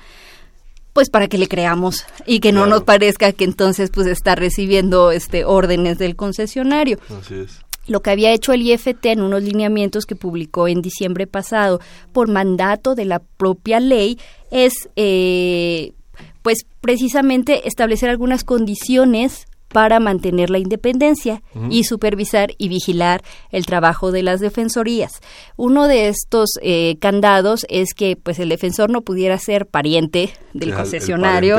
pues 0.97 1.11
para 1.11 1.29
que 1.29 1.37
le 1.37 1.47
creamos 1.47 2.07
y 2.25 2.41
que 2.41 2.53
no 2.53 2.65
nos 2.65 2.85
parezca 2.85 3.31
que 3.33 3.45
entonces 3.45 3.91
pues 3.91 4.07
está 4.07 4.35
recibiendo 4.35 5.11
este 5.11 5.45
órdenes 5.45 5.99
del 5.99 6.17
concesionario. 6.17 6.99
Así 7.21 7.35
es. 7.35 7.61
Lo 7.87 8.00
que 8.00 8.09
había 8.09 8.33
hecho 8.33 8.55
el 8.55 8.62
IFT 8.62 9.05
en 9.05 9.21
unos 9.21 9.43
lineamientos 9.43 10.07
que 10.07 10.17
publicó 10.17 10.69
en 10.69 10.81
diciembre 10.81 11.26
pasado 11.26 11.83
por 12.15 12.31
mandato 12.31 12.95
de 12.95 13.05
la 13.05 13.19
propia 13.19 13.79
ley 13.79 14.19
es 14.50 14.88
eh, 14.97 15.93
pues 16.41 16.65
precisamente 16.81 17.69
establecer 17.69 18.09
algunas 18.09 18.43
condiciones 18.43 19.49
para 19.69 20.01
mantener 20.01 20.51
la 20.51 20.59
independencia 20.59 21.43
y 21.71 21.85
supervisar 21.85 22.53
y 22.57 22.69
vigilar 22.69 23.23
el 23.51 23.67
trabajo 23.67 24.13
de 24.13 24.23
las 24.23 24.41
defensorías. 24.41 25.21
Uno 25.57 25.89
de 25.89 26.09
estos 26.09 26.51
eh, 26.63 26.97
candados 27.01 27.67
es 27.69 27.93
que 27.95 28.17
pues 28.17 28.39
el 28.39 28.49
defensor 28.49 28.91
no 28.91 29.03
pudiera 29.03 29.39
ser 29.39 29.67
pariente 29.67 30.31
del 30.55 30.75
concesionario 30.75 31.59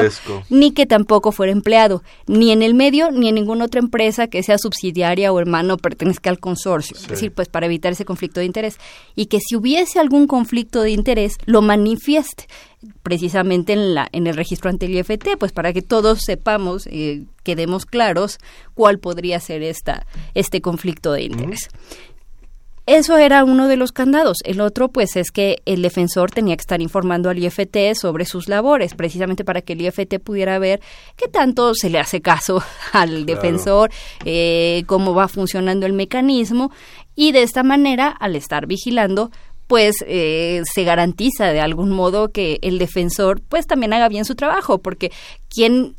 ni 0.49 0.71
que 0.71 0.85
tampoco 0.85 1.31
fuera 1.31 1.51
empleado 1.51 2.01
ni 2.25 2.51
en 2.51 2.61
el 2.63 2.73
medio 2.73 3.11
ni 3.11 3.29
en 3.29 3.35
ninguna 3.35 3.65
otra 3.65 3.79
empresa 3.79 4.27
que 4.27 4.41
sea 4.43 4.57
subsidiaria 4.57 5.31
o 5.31 5.39
hermano 5.39 5.77
pertenezca 5.77 6.29
al 6.29 6.39
consorcio, 6.39 6.97
es 6.97 7.07
decir, 7.07 7.31
pues 7.31 7.49
para 7.49 7.65
evitar 7.65 7.91
ese 7.91 8.05
conflicto 8.05 8.39
de 8.39 8.45
interés. 8.45 8.77
Y 9.15 9.27
que 9.27 9.39
si 9.39 9.55
hubiese 9.55 9.99
algún 9.99 10.27
conflicto 10.27 10.81
de 10.81 10.91
interés 10.91 11.37
lo 11.45 11.61
manifieste 11.61 12.45
precisamente 13.03 13.73
en, 13.73 13.95
la, 13.95 14.07
en 14.11 14.27
el 14.27 14.35
registro 14.35 14.69
ante 14.69 14.85
el 14.85 14.95
IFT, 14.95 15.37
pues 15.39 15.51
para 15.51 15.73
que 15.73 15.81
todos 15.81 16.21
sepamos, 16.21 16.87
eh, 16.87 17.25
quedemos 17.47 17.85
claros 17.85 18.39
cuál 18.73 18.99
podría 18.99 19.39
ser 19.39 19.63
esta, 19.63 20.05
este 20.33 20.59
conflicto 20.59 21.13
de 21.13 21.23
interés. 21.23 21.69
Eso 22.85 23.17
era 23.17 23.45
uno 23.45 23.69
de 23.69 23.77
los 23.77 23.93
candados. 23.93 24.37
El 24.43 24.59
otro, 24.59 24.89
pues, 24.89 25.15
es 25.15 25.31
que 25.31 25.61
el 25.65 25.81
defensor 25.81 26.31
tenía 26.31 26.55
que 26.55 26.61
estar 26.61 26.81
informando 26.81 27.29
al 27.29 27.41
IFT 27.41 27.95
sobre 27.95 28.25
sus 28.25 28.49
labores, 28.49 28.95
precisamente 28.95 29.45
para 29.45 29.61
que 29.61 29.73
el 29.73 29.81
IFT 29.81 30.19
pudiera 30.19 30.59
ver 30.59 30.81
qué 31.15 31.29
tanto 31.29 31.73
se 31.73 31.89
le 31.89 31.99
hace 31.99 32.21
caso 32.21 32.61
al 32.93 33.25
defensor, 33.25 33.91
eh, 34.25 34.83
cómo 34.87 35.13
va 35.13 35.29
funcionando 35.29 35.85
el 35.85 35.93
mecanismo, 35.93 36.71
y 37.15 37.31
de 37.31 37.43
esta 37.43 37.63
manera, 37.63 38.07
al 38.07 38.35
estar 38.35 38.67
vigilando, 38.67 39.31
pues 39.67 39.95
eh, 40.07 40.61
se 40.73 40.83
garantiza 40.83 41.47
de 41.47 41.59
algún 41.59 41.91
modo 41.91 42.29
que 42.29 42.57
el 42.61 42.79
defensor 42.79 43.41
pues 43.41 43.67
también 43.67 43.93
haga 43.93 44.07
bien 44.07 44.25
su 44.25 44.35
trabajo, 44.35 44.77
porque 44.77 45.11
quien 45.49 45.95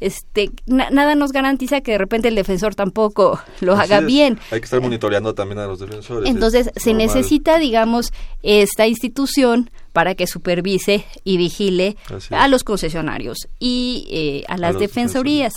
este 0.00 0.50
nada 0.66 1.14
nos 1.14 1.32
garantiza 1.32 1.80
que 1.80 1.92
de 1.92 1.98
repente 1.98 2.28
el 2.28 2.34
defensor 2.34 2.74
tampoco 2.74 3.40
lo 3.60 3.74
haga 3.74 4.00
bien. 4.00 4.38
Hay 4.50 4.60
que 4.60 4.64
estar 4.64 4.80
monitoreando 4.80 5.34
también 5.34 5.58
a 5.60 5.66
los 5.66 5.78
defensores. 5.78 6.28
Entonces 6.28 6.70
se 6.76 6.94
necesita, 6.94 7.58
digamos, 7.58 8.12
esta 8.42 8.86
institución 8.86 9.70
para 9.92 10.16
que 10.16 10.26
supervise 10.26 11.04
y 11.22 11.36
vigile 11.36 11.96
a 12.30 12.48
los 12.48 12.64
concesionarios 12.64 13.38
y 13.60 14.06
eh, 14.10 14.44
a 14.48 14.58
las 14.58 14.78
defensorías. 14.78 15.54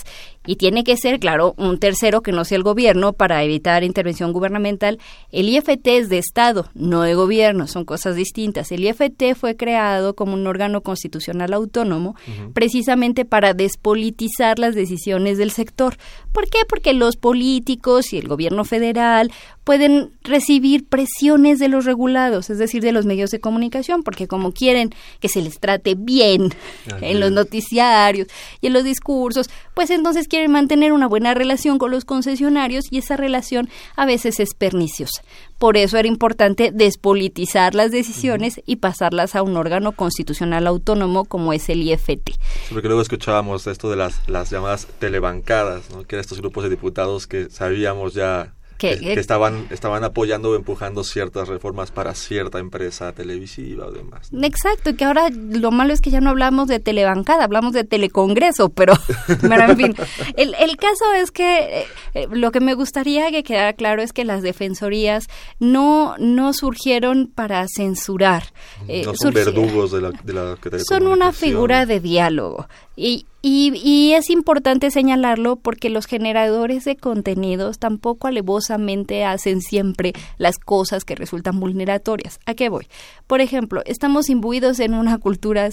Y 0.48 0.56
tiene 0.56 0.82
que 0.82 0.96
ser, 0.96 1.20
claro, 1.20 1.52
un 1.58 1.78
tercero 1.78 2.22
que 2.22 2.32
no 2.32 2.42
sea 2.46 2.56
el 2.56 2.62
gobierno 2.62 3.12
para 3.12 3.44
evitar 3.44 3.84
intervención 3.84 4.32
gubernamental. 4.32 4.98
El 5.30 5.50
IFT 5.50 5.86
es 5.88 6.08
de 6.08 6.16
Estado, 6.16 6.70
no 6.72 7.02
de 7.02 7.14
gobierno, 7.14 7.66
son 7.66 7.84
cosas 7.84 8.16
distintas. 8.16 8.72
El 8.72 8.82
IFT 8.82 9.34
fue 9.38 9.56
creado 9.56 10.14
como 10.14 10.32
un 10.32 10.46
órgano 10.46 10.80
constitucional 10.80 11.52
autónomo 11.52 12.16
precisamente 12.54 13.26
para 13.26 13.52
despolitizar 13.52 14.58
las 14.58 14.74
decisiones 14.74 15.36
del 15.36 15.50
sector. 15.50 15.98
¿Por 16.32 16.48
qué? 16.48 16.60
Porque 16.66 16.94
los 16.94 17.16
políticos 17.16 18.14
y 18.14 18.16
el 18.16 18.26
gobierno 18.26 18.64
federal 18.64 19.30
pueden 19.64 20.12
recibir 20.22 20.86
presiones 20.86 21.58
de 21.58 21.68
los 21.68 21.84
regulados, 21.84 22.48
es 22.48 22.56
decir, 22.56 22.82
de 22.82 22.92
los 22.92 23.04
medios 23.04 23.30
de 23.30 23.38
comunicación, 23.38 24.02
porque 24.02 24.26
como 24.26 24.52
quieren 24.52 24.94
que 25.20 25.28
se 25.28 25.42
les 25.42 25.60
trate 25.60 25.94
bien 25.94 26.54
en 27.02 27.20
los 27.20 27.32
noticiarios 27.32 28.28
y 28.62 28.68
en 28.68 28.72
los 28.72 28.82
discursos, 28.82 29.50
pues 29.78 29.90
entonces 29.90 30.26
quieren 30.26 30.50
mantener 30.50 30.92
una 30.92 31.06
buena 31.06 31.34
relación 31.34 31.78
con 31.78 31.92
los 31.92 32.04
concesionarios 32.04 32.86
y 32.90 32.98
esa 32.98 33.16
relación 33.16 33.68
a 33.94 34.06
veces 34.06 34.40
es 34.40 34.52
perniciosa. 34.52 35.22
Por 35.56 35.76
eso 35.76 35.96
era 35.98 36.08
importante 36.08 36.72
despolitizar 36.74 37.76
las 37.76 37.92
decisiones 37.92 38.60
y 38.66 38.76
pasarlas 38.76 39.36
a 39.36 39.42
un 39.42 39.56
órgano 39.56 39.92
constitucional 39.92 40.66
autónomo 40.66 41.26
como 41.26 41.52
es 41.52 41.68
el 41.68 41.82
IFT. 41.82 42.32
porque 42.72 42.88
luego 42.88 43.02
escuchábamos 43.02 43.68
esto 43.68 43.88
de 43.88 43.94
las, 43.94 44.28
las 44.28 44.50
llamadas 44.50 44.88
telebancadas, 44.98 45.88
¿no? 45.90 46.02
que 46.02 46.16
eran 46.16 46.22
estos 46.22 46.40
grupos 46.40 46.64
de 46.64 46.70
diputados 46.70 47.28
que 47.28 47.48
sabíamos 47.48 48.14
ya 48.14 48.54
que, 48.78 49.12
estaban, 49.14 49.66
estaban 49.70 50.04
apoyando 50.04 50.50
o 50.50 50.56
empujando 50.56 51.02
ciertas 51.02 51.48
reformas 51.48 51.90
para 51.90 52.14
cierta 52.14 52.60
empresa 52.60 53.12
televisiva 53.12 53.86
o 53.86 53.90
demás. 53.90 54.30
Exacto, 54.42 54.90
y 54.90 54.94
que 54.94 55.04
ahora 55.04 55.28
lo 55.30 55.72
malo 55.72 55.92
es 55.92 56.00
que 56.00 56.10
ya 56.10 56.20
no 56.20 56.30
hablamos 56.30 56.68
de 56.68 56.78
telebancada, 56.78 57.44
hablamos 57.44 57.72
de 57.72 57.84
telecongreso, 57.84 58.68
pero, 58.70 58.94
en 59.42 59.76
fin, 59.76 59.94
el, 60.36 60.54
el 60.54 60.76
caso 60.76 61.12
es 61.14 61.32
que 61.32 61.86
eh, 62.14 62.28
lo 62.30 62.52
que 62.52 62.60
me 62.60 62.74
gustaría 62.74 63.30
que 63.30 63.42
quedara 63.42 63.72
claro 63.72 64.00
es 64.00 64.12
que 64.12 64.24
las 64.24 64.42
defensorías 64.42 65.26
no, 65.58 66.16
no 66.18 66.52
surgieron 66.52 67.26
para 67.34 67.66
censurar. 67.68 68.44
no 68.86 68.92
eh, 68.92 69.04
son 69.14 69.34
verdugos 69.34 69.90
de 69.90 70.00
la, 70.00 70.10
de 70.10 70.84
Son 70.84 71.06
una 71.06 71.32
figura 71.32 71.84
de 71.84 72.00
diálogo. 72.00 72.68
Y, 73.00 73.26
y, 73.42 74.12
es 74.14 74.28
importante 74.28 74.90
señalarlo 74.90 75.54
porque 75.54 75.88
los 75.88 76.06
generadores 76.06 76.84
de 76.84 76.96
contenidos 76.96 77.78
tampoco 77.78 78.26
alevosamente 78.26 79.24
hacen 79.24 79.60
siempre 79.60 80.14
las 80.36 80.58
cosas 80.58 81.04
que 81.04 81.14
resultan 81.14 81.60
vulneratorias. 81.60 82.40
¿A 82.44 82.54
qué 82.54 82.68
voy? 82.68 82.88
Por 83.28 83.40
ejemplo, 83.40 83.82
estamos 83.86 84.28
imbuidos 84.28 84.80
en 84.80 84.94
una 84.94 85.18
cultura 85.18 85.68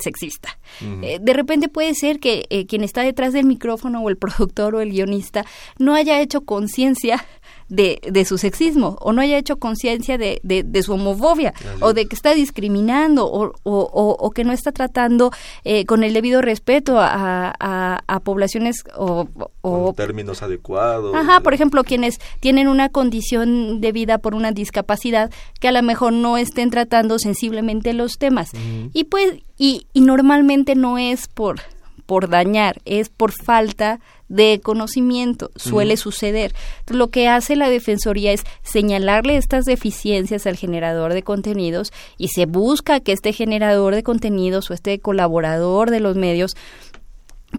sexista. 0.00 0.58
Eh, 0.82 1.18
de 1.20 1.32
repente 1.34 1.68
puede 1.68 1.94
ser 1.94 2.18
que 2.18 2.46
eh, 2.50 2.66
quien 2.66 2.82
está 2.82 3.02
detrás 3.02 3.32
del 3.32 3.46
micrófono 3.46 4.00
o 4.00 4.10
el 4.10 4.16
productor 4.18 4.74
o 4.74 4.80
el 4.80 4.90
guionista 4.90 5.44
no 5.78 5.94
haya 5.94 6.20
hecho 6.20 6.40
conciencia 6.40 7.24
de, 7.68 8.00
de, 8.02 8.24
su 8.24 8.38
sexismo 8.38 8.96
o 9.00 9.12
no 9.12 9.20
haya 9.20 9.38
hecho 9.38 9.56
conciencia 9.58 10.18
de, 10.18 10.40
de, 10.42 10.82
su 10.82 10.92
homofobia 10.92 11.54
o 11.80 11.92
de 11.92 12.06
que 12.06 12.14
está 12.14 12.34
discriminando 12.34 13.26
o, 13.26 13.52
o, 13.62 14.16
o, 14.18 14.30
que 14.30 14.44
no 14.44 14.52
está 14.52 14.72
tratando 14.72 15.30
eh, 15.64 15.84
con 15.86 16.04
el 16.04 16.12
debido 16.14 16.42
respeto 16.42 16.98
a, 16.98 17.54
a, 17.58 18.20
poblaciones 18.20 18.84
o, 18.96 19.28
con 19.60 19.94
términos 19.94 20.42
adecuados. 20.42 21.14
Ajá, 21.14 21.40
por 21.40 21.54
ejemplo, 21.54 21.84
quienes 21.84 22.18
tienen 22.40 22.68
una 22.68 22.88
condición 22.88 23.80
de 23.80 23.92
vida 23.92 24.18
por 24.18 24.34
una 24.34 24.52
discapacidad 24.52 25.30
que 25.60 25.68
a 25.68 25.72
lo 25.72 25.82
mejor 25.82 26.12
no 26.12 26.36
estén 26.36 26.70
tratando 26.70 27.18
sensiblemente 27.18 27.92
los 27.92 28.18
temas. 28.18 28.50
Y 28.92 29.04
pues 29.04 29.34
y, 29.56 29.86
y 29.92 30.00
normalmente 30.00 30.74
no 30.74 30.98
es 30.98 31.28
por 31.28 31.60
por 32.06 32.28
dañar, 32.28 32.80
es 32.84 33.08
por 33.08 33.32
falta 33.32 34.00
de 34.28 34.60
conocimiento, 34.62 35.50
suele 35.54 35.96
suceder. 35.96 36.54
lo 36.88 37.08
que 37.08 37.28
hace 37.28 37.56
la 37.56 37.68
Defensoría 37.68 38.32
es 38.32 38.44
señalarle 38.62 39.36
estas 39.36 39.64
deficiencias 39.64 40.46
al 40.46 40.56
generador 40.56 41.12
de 41.12 41.22
contenidos 41.22 41.92
y 42.16 42.28
se 42.28 42.46
busca 42.46 43.00
que 43.00 43.12
este 43.12 43.32
generador 43.32 43.94
de 43.94 44.02
contenidos 44.02 44.70
o 44.70 44.74
este 44.74 44.98
colaborador 44.98 45.90
de 45.90 46.00
los 46.00 46.16
medios 46.16 46.56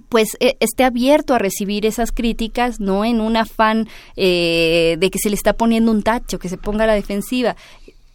pues 0.10 0.36
e, 0.40 0.58
esté 0.60 0.84
abierto 0.84 1.34
a 1.34 1.40
recibir 1.40 1.86
esas 1.86 2.12
críticas, 2.12 2.80
no 2.80 3.06
en 3.06 3.22
un 3.22 3.38
afán 3.38 3.88
eh, 4.16 4.98
de 5.00 5.10
que 5.10 5.20
se 5.20 5.30
le 5.30 5.36
está 5.36 5.54
poniendo 5.54 5.92
un 5.92 6.04
tacho, 6.04 6.40
que 6.40 6.50
se 6.50 6.58
ponga 6.58 6.84
a 6.84 6.88
la 6.88 6.94
defensiva, 6.94 7.56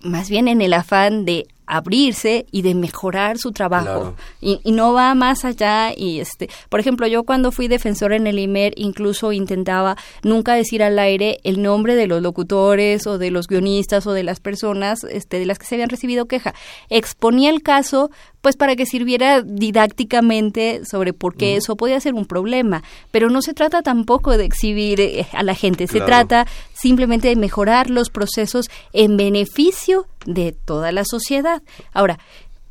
más 0.02 0.28
bien 0.28 0.49
en 0.49 0.60
el 0.60 0.72
afán 0.75 1.25
de 1.25 1.46
abrirse 1.70 2.46
y 2.50 2.62
de 2.62 2.74
mejorar 2.74 3.38
su 3.38 3.52
trabajo. 3.52 4.14
Y, 4.40 4.60
y, 4.64 4.72
no 4.72 4.92
va 4.92 5.14
más 5.14 5.44
allá 5.44 5.92
y 5.96 6.20
este 6.20 6.48
por 6.68 6.80
ejemplo 6.80 7.06
yo 7.06 7.22
cuando 7.24 7.52
fui 7.52 7.68
defensor 7.68 8.12
en 8.12 8.26
el 8.26 8.38
IMER 8.38 8.72
incluso 8.76 9.32
intentaba 9.32 9.96
nunca 10.22 10.54
decir 10.54 10.82
al 10.82 10.98
aire 10.98 11.38
el 11.44 11.62
nombre 11.62 11.94
de 11.94 12.06
los 12.06 12.22
locutores 12.22 13.06
o 13.06 13.18
de 13.18 13.30
los 13.30 13.46
guionistas 13.46 14.06
o 14.06 14.12
de 14.12 14.24
las 14.24 14.40
personas 14.40 15.04
este 15.04 15.38
de 15.38 15.46
las 15.46 15.58
que 15.58 15.66
se 15.66 15.76
habían 15.76 15.90
recibido 15.90 16.26
queja. 16.26 16.54
Exponía 16.88 17.50
el 17.50 17.62
caso 17.62 18.10
pues 18.40 18.56
para 18.56 18.74
que 18.76 18.86
sirviera 18.86 19.42
didácticamente 19.42 20.82
sobre 20.84 21.12
por 21.12 21.36
qué 21.36 21.56
eso 21.56 21.76
podía 21.76 22.00
ser 22.00 22.14
un 22.14 22.24
problema. 22.24 22.82
Pero 23.10 23.28
no 23.30 23.42
se 23.42 23.54
trata 23.54 23.82
tampoco 23.82 24.36
de 24.36 24.44
exhibir 24.44 25.00
eh, 25.00 25.26
a 25.32 25.42
la 25.42 25.54
gente, 25.54 25.86
se 25.86 26.00
trata 26.00 26.46
simplemente 26.72 27.28
de 27.28 27.36
mejorar 27.36 27.90
los 27.90 28.08
procesos 28.08 28.66
en 28.92 29.16
beneficio 29.16 30.06
de 30.26 30.52
toda 30.52 30.92
la 30.92 31.04
sociedad. 31.04 31.62
Ahora, 31.92 32.18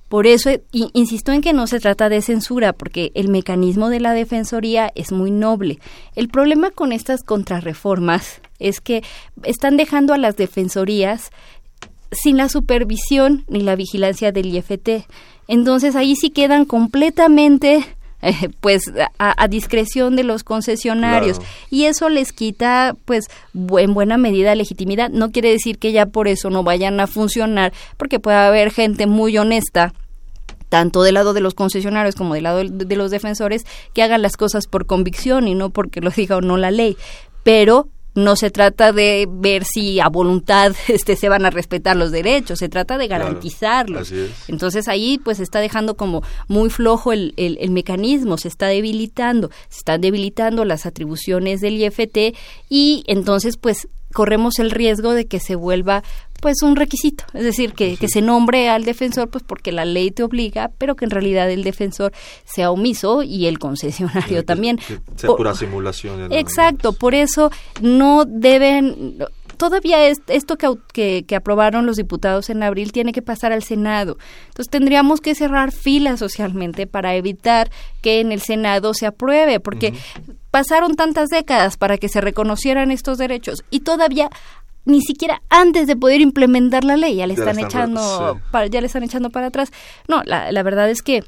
por 0.09 0.25
eso 0.25 0.49
insisto 0.71 1.31
en 1.31 1.41
que 1.41 1.53
no 1.53 1.67
se 1.67 1.79
trata 1.79 2.09
de 2.09 2.23
censura, 2.23 2.73
porque 2.73 3.11
el 3.13 3.29
mecanismo 3.29 3.89
de 3.89 3.99
la 3.99 4.13
Defensoría 4.13 4.91
es 4.95 5.11
muy 5.11 5.29
noble. 5.29 5.79
El 6.15 6.29
problema 6.29 6.71
con 6.71 6.91
estas 6.91 7.21
contrarreformas 7.23 8.41
es 8.57 8.81
que 8.81 9.03
están 9.43 9.77
dejando 9.77 10.13
a 10.13 10.17
las 10.17 10.35
defensorías 10.35 11.29
sin 12.11 12.37
la 12.37 12.49
supervisión 12.49 13.45
ni 13.47 13.61
la 13.61 13.75
vigilancia 13.75 14.31
del 14.31 14.47
IFT. 14.47 15.05
Entonces 15.47 15.95
ahí 15.95 16.15
sí 16.15 16.31
quedan 16.31 16.65
completamente 16.65 17.85
eh, 18.21 18.49
pues 18.59 18.83
a, 19.17 19.47
discreción 19.47 20.15
de 20.15 20.23
los 20.23 20.43
concesionarios. 20.43 21.39
Y 21.69 21.85
eso 21.85 22.09
les 22.09 22.33
quita 22.33 22.95
pues 23.05 23.25
en 23.53 23.93
buena 23.93 24.17
medida 24.17 24.55
legitimidad. 24.55 25.09
No 25.09 25.31
quiere 25.31 25.51
decir 25.51 25.77
que 25.77 25.91
ya 25.91 26.05
por 26.05 26.27
eso 26.27 26.49
no 26.49 26.63
vayan 26.63 26.99
a 26.99 27.07
funcionar 27.07 27.73
porque 27.97 28.19
puede 28.19 28.37
haber 28.37 28.71
gente 28.71 29.07
muy 29.07 29.37
honesta 29.37 29.93
tanto 30.69 31.01
del 31.01 31.15
lado 31.15 31.33
de 31.33 31.41
los 31.41 31.55
concesionarios 31.55 32.15
como 32.15 32.35
del 32.35 32.43
lado 32.43 32.63
de 32.63 32.95
los 32.95 33.09
defensores 33.09 33.65
que 33.93 34.03
hagan 34.03 34.21
las 34.21 34.37
cosas 34.37 34.67
por 34.67 34.85
convicción 34.85 35.47
y 35.47 35.55
no 35.55 35.71
porque 35.71 35.99
lo 35.99 36.11
diga 36.11 36.37
o 36.37 36.41
no 36.41 36.57
la 36.57 36.71
ley. 36.71 36.95
Pero 37.43 37.87
no 38.15 38.35
se 38.35 38.49
trata 38.49 38.91
de 38.91 39.27
ver 39.29 39.63
si 39.63 39.99
a 39.99 40.09
voluntad 40.09 40.73
este 40.87 41.15
se 41.15 41.29
van 41.29 41.45
a 41.45 41.49
respetar 41.49 41.95
los 41.95 42.11
derechos, 42.11 42.59
se 42.59 42.69
trata 42.69 42.97
de 42.97 43.07
garantizarlos. 43.07 44.11
Entonces 44.47 44.87
ahí 44.87 45.19
pues 45.23 45.39
está 45.39 45.59
dejando 45.59 45.95
como 45.95 46.23
muy 46.47 46.69
flojo 46.69 47.13
el, 47.13 47.33
el, 47.37 47.57
el, 47.61 47.71
mecanismo, 47.71 48.37
se 48.37 48.47
está 48.47 48.67
debilitando, 48.67 49.49
se 49.69 49.79
están 49.79 50.01
debilitando 50.01 50.65
las 50.65 50.85
atribuciones 50.85 51.61
del 51.61 51.81
IFT 51.81 52.35
y 52.69 53.03
entonces 53.07 53.57
pues 53.57 53.87
corremos 54.13 54.59
el 54.59 54.71
riesgo 54.71 55.13
de 55.13 55.27
que 55.27 55.39
se 55.39 55.55
vuelva 55.55 56.03
pues 56.41 56.61
un 56.61 56.75
requisito, 56.75 57.23
es 57.33 57.43
decir, 57.43 57.73
que, 57.73 57.97
que, 57.97 58.07
se 58.07 58.21
nombre 58.21 58.69
al 58.69 58.83
defensor 58.83 59.29
pues 59.29 59.43
porque 59.43 59.71
la 59.71 59.85
ley 59.85 60.11
te 60.11 60.23
obliga, 60.23 60.71
pero 60.77 60.95
que 60.95 61.05
en 61.05 61.11
realidad 61.11 61.49
el 61.49 61.63
defensor 61.63 62.11
sea 62.45 62.71
omiso 62.71 63.23
y 63.23 63.47
el 63.47 63.59
concesionario 63.59 64.43
también. 64.45 64.79
sea 65.15 65.29
pura 65.35 65.53
simulación. 65.53 66.31
Exacto, 66.31 66.93
por 66.93 67.15
eso 67.15 67.51
no 67.81 68.25
deben, 68.25 69.17
todavía 69.59 70.07
esto 70.07 70.57
que, 70.57 71.25
que, 71.27 71.35
aprobaron 71.35 71.85
los 71.85 71.97
diputados 71.97 72.49
en 72.49 72.63
abril 72.63 72.93
tiene 72.93 73.11
que 73.11 73.21
pasar 73.21 73.51
al 73.51 73.61
Senado. 73.61 74.17
Entonces 74.47 74.69
tendríamos 74.69 75.19
que 75.19 75.35
cerrar 75.35 75.73
filas 75.73 76.19
socialmente 76.19 76.87
para 76.87 77.15
evitar 77.15 77.69
que 78.01 78.21
en 78.21 78.31
el 78.31 78.41
Senado 78.41 78.93
se 78.93 79.05
apruebe, 79.05 79.59
porque 79.59 79.93
pasaron 80.49 80.95
tantas 80.95 81.27
décadas 81.27 81.75
para 81.75 81.97
que 81.97 82.07
se 82.07 82.21
reconocieran 82.21 82.89
estos 82.91 83.17
derechos 83.17 83.63
y 83.69 83.81
todavía 83.81 84.29
ni 84.89 85.01
siquiera 85.01 85.41
antes 85.49 85.87
de 85.87 85.95
poder 85.95 86.21
implementar 86.21 86.83
la 86.83 86.97
ley 86.97 87.15
ya 87.15 87.27
le 87.27 87.33
están, 87.33 87.59
echando 87.59 88.39
ya 88.69 88.81
le 88.81 88.87
están 88.87 89.03
echando 89.03 89.29
para 89.29 89.47
atrás 89.47 89.71
no 90.07 90.21
la, 90.25 90.51
la 90.51 90.63
verdad 90.63 90.89
es 90.89 91.01
que 91.01 91.23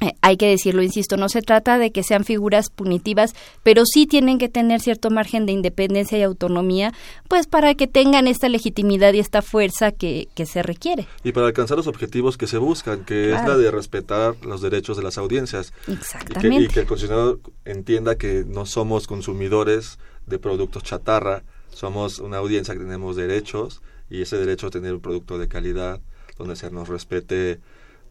eh, 0.00 0.12
hay 0.20 0.36
que 0.36 0.46
decirlo, 0.46 0.82
insisto, 0.82 1.16
no 1.16 1.30
se 1.30 1.40
trata 1.40 1.78
de 1.78 1.90
que 1.90 2.02
sean 2.02 2.24
figuras 2.24 2.68
punitivas, 2.68 3.34
pero 3.62 3.84
sí 3.86 4.06
tienen 4.06 4.36
que 4.36 4.50
tener 4.50 4.80
cierto 4.80 5.10
margen 5.10 5.46
de 5.46 5.52
independencia 5.52 6.18
y 6.18 6.22
autonomía, 6.22 6.92
pues 7.28 7.46
para 7.46 7.74
que 7.74 7.86
tengan 7.86 8.26
esta 8.26 8.50
legitimidad 8.50 9.14
y 9.14 9.20
esta 9.20 9.40
fuerza 9.40 9.92
que, 9.92 10.28
que 10.34 10.44
se 10.44 10.62
requiere. 10.62 11.06
Y 11.24 11.32
para 11.32 11.46
alcanzar 11.46 11.78
los 11.78 11.86
objetivos 11.86 12.36
que 12.36 12.46
se 12.46 12.58
buscan, 12.58 13.04
que 13.04 13.32
es 13.32 13.42
la 13.46 13.56
de 13.56 13.70
respetar 13.70 14.34
los 14.44 14.60
derechos 14.60 14.98
de 14.98 15.02
las 15.02 15.16
audiencias. 15.16 15.72
Exactamente. 15.88 16.64
Y 16.64 16.68
que, 16.68 16.80
el 16.80 16.86
concesionario 16.86 17.40
entienda 17.64 18.16
que 18.16 18.44
no 18.46 18.66
somos 18.66 19.06
consumidores 19.06 19.98
de 20.26 20.38
productos 20.38 20.82
chatarra, 20.82 21.42
somos 21.76 22.20
una 22.20 22.38
audiencia 22.38 22.72
que 22.72 22.80
tenemos 22.80 23.16
derechos 23.16 23.82
y 24.08 24.22
ese 24.22 24.38
derecho 24.38 24.68
a 24.68 24.70
tener 24.70 24.94
un 24.94 25.02
producto 25.02 25.36
de 25.36 25.46
calidad 25.46 26.00
donde 26.38 26.56
se 26.56 26.70
nos 26.70 26.88
respete 26.88 27.60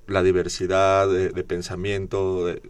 la 0.06 0.22
diversidad 0.22 1.10
de, 1.10 1.44
pensamiento, 1.44 2.46
de, 2.46 2.62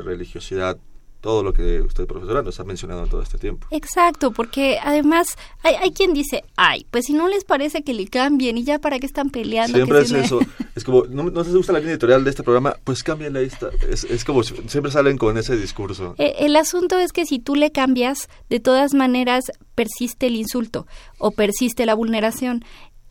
religiosidad, 0.00 0.78
todo 1.20 1.42
lo 1.42 1.52
que 1.52 1.80
usted, 1.80 2.06
profesora, 2.06 2.42
nos 2.42 2.58
ha 2.60 2.64
mencionado 2.64 3.04
en 3.04 3.10
todo 3.10 3.22
este 3.22 3.38
tiempo. 3.38 3.66
Exacto, 3.70 4.30
porque 4.30 4.78
además 4.82 5.36
hay, 5.62 5.74
hay 5.74 5.90
quien 5.90 6.14
dice, 6.14 6.44
ay, 6.56 6.86
pues 6.90 7.06
si 7.06 7.12
no 7.12 7.28
les 7.28 7.44
parece 7.44 7.82
que 7.82 7.94
le 7.94 8.06
cambien 8.06 8.56
y 8.56 8.64
ya 8.64 8.78
para 8.78 8.98
qué 8.98 9.06
están 9.06 9.30
peleando. 9.30 9.76
Siempre 9.76 10.00
es 10.00 10.12
eso. 10.12 10.40
Es 10.78 10.84
como, 10.84 11.06
no, 11.06 11.24
no 11.24 11.42
les 11.42 11.52
gusta 11.52 11.72
la 11.72 11.80
línea 11.80 11.94
editorial 11.94 12.22
de 12.22 12.30
este 12.30 12.44
programa, 12.44 12.76
pues 12.84 13.02
cámbienle 13.02 13.42
esta. 13.42 13.68
Es, 13.90 14.04
es 14.04 14.24
como, 14.24 14.44
siempre 14.44 14.92
salen 14.92 15.18
con 15.18 15.36
ese 15.36 15.56
discurso. 15.56 16.14
Eh, 16.18 16.36
el 16.38 16.54
asunto 16.54 16.96
es 17.00 17.12
que 17.12 17.26
si 17.26 17.40
tú 17.40 17.56
le 17.56 17.72
cambias, 17.72 18.28
de 18.48 18.60
todas 18.60 18.94
maneras 18.94 19.46
persiste 19.74 20.28
el 20.28 20.36
insulto 20.36 20.86
o 21.18 21.32
persiste 21.32 21.84
la 21.84 21.94
vulneración. 21.94 22.64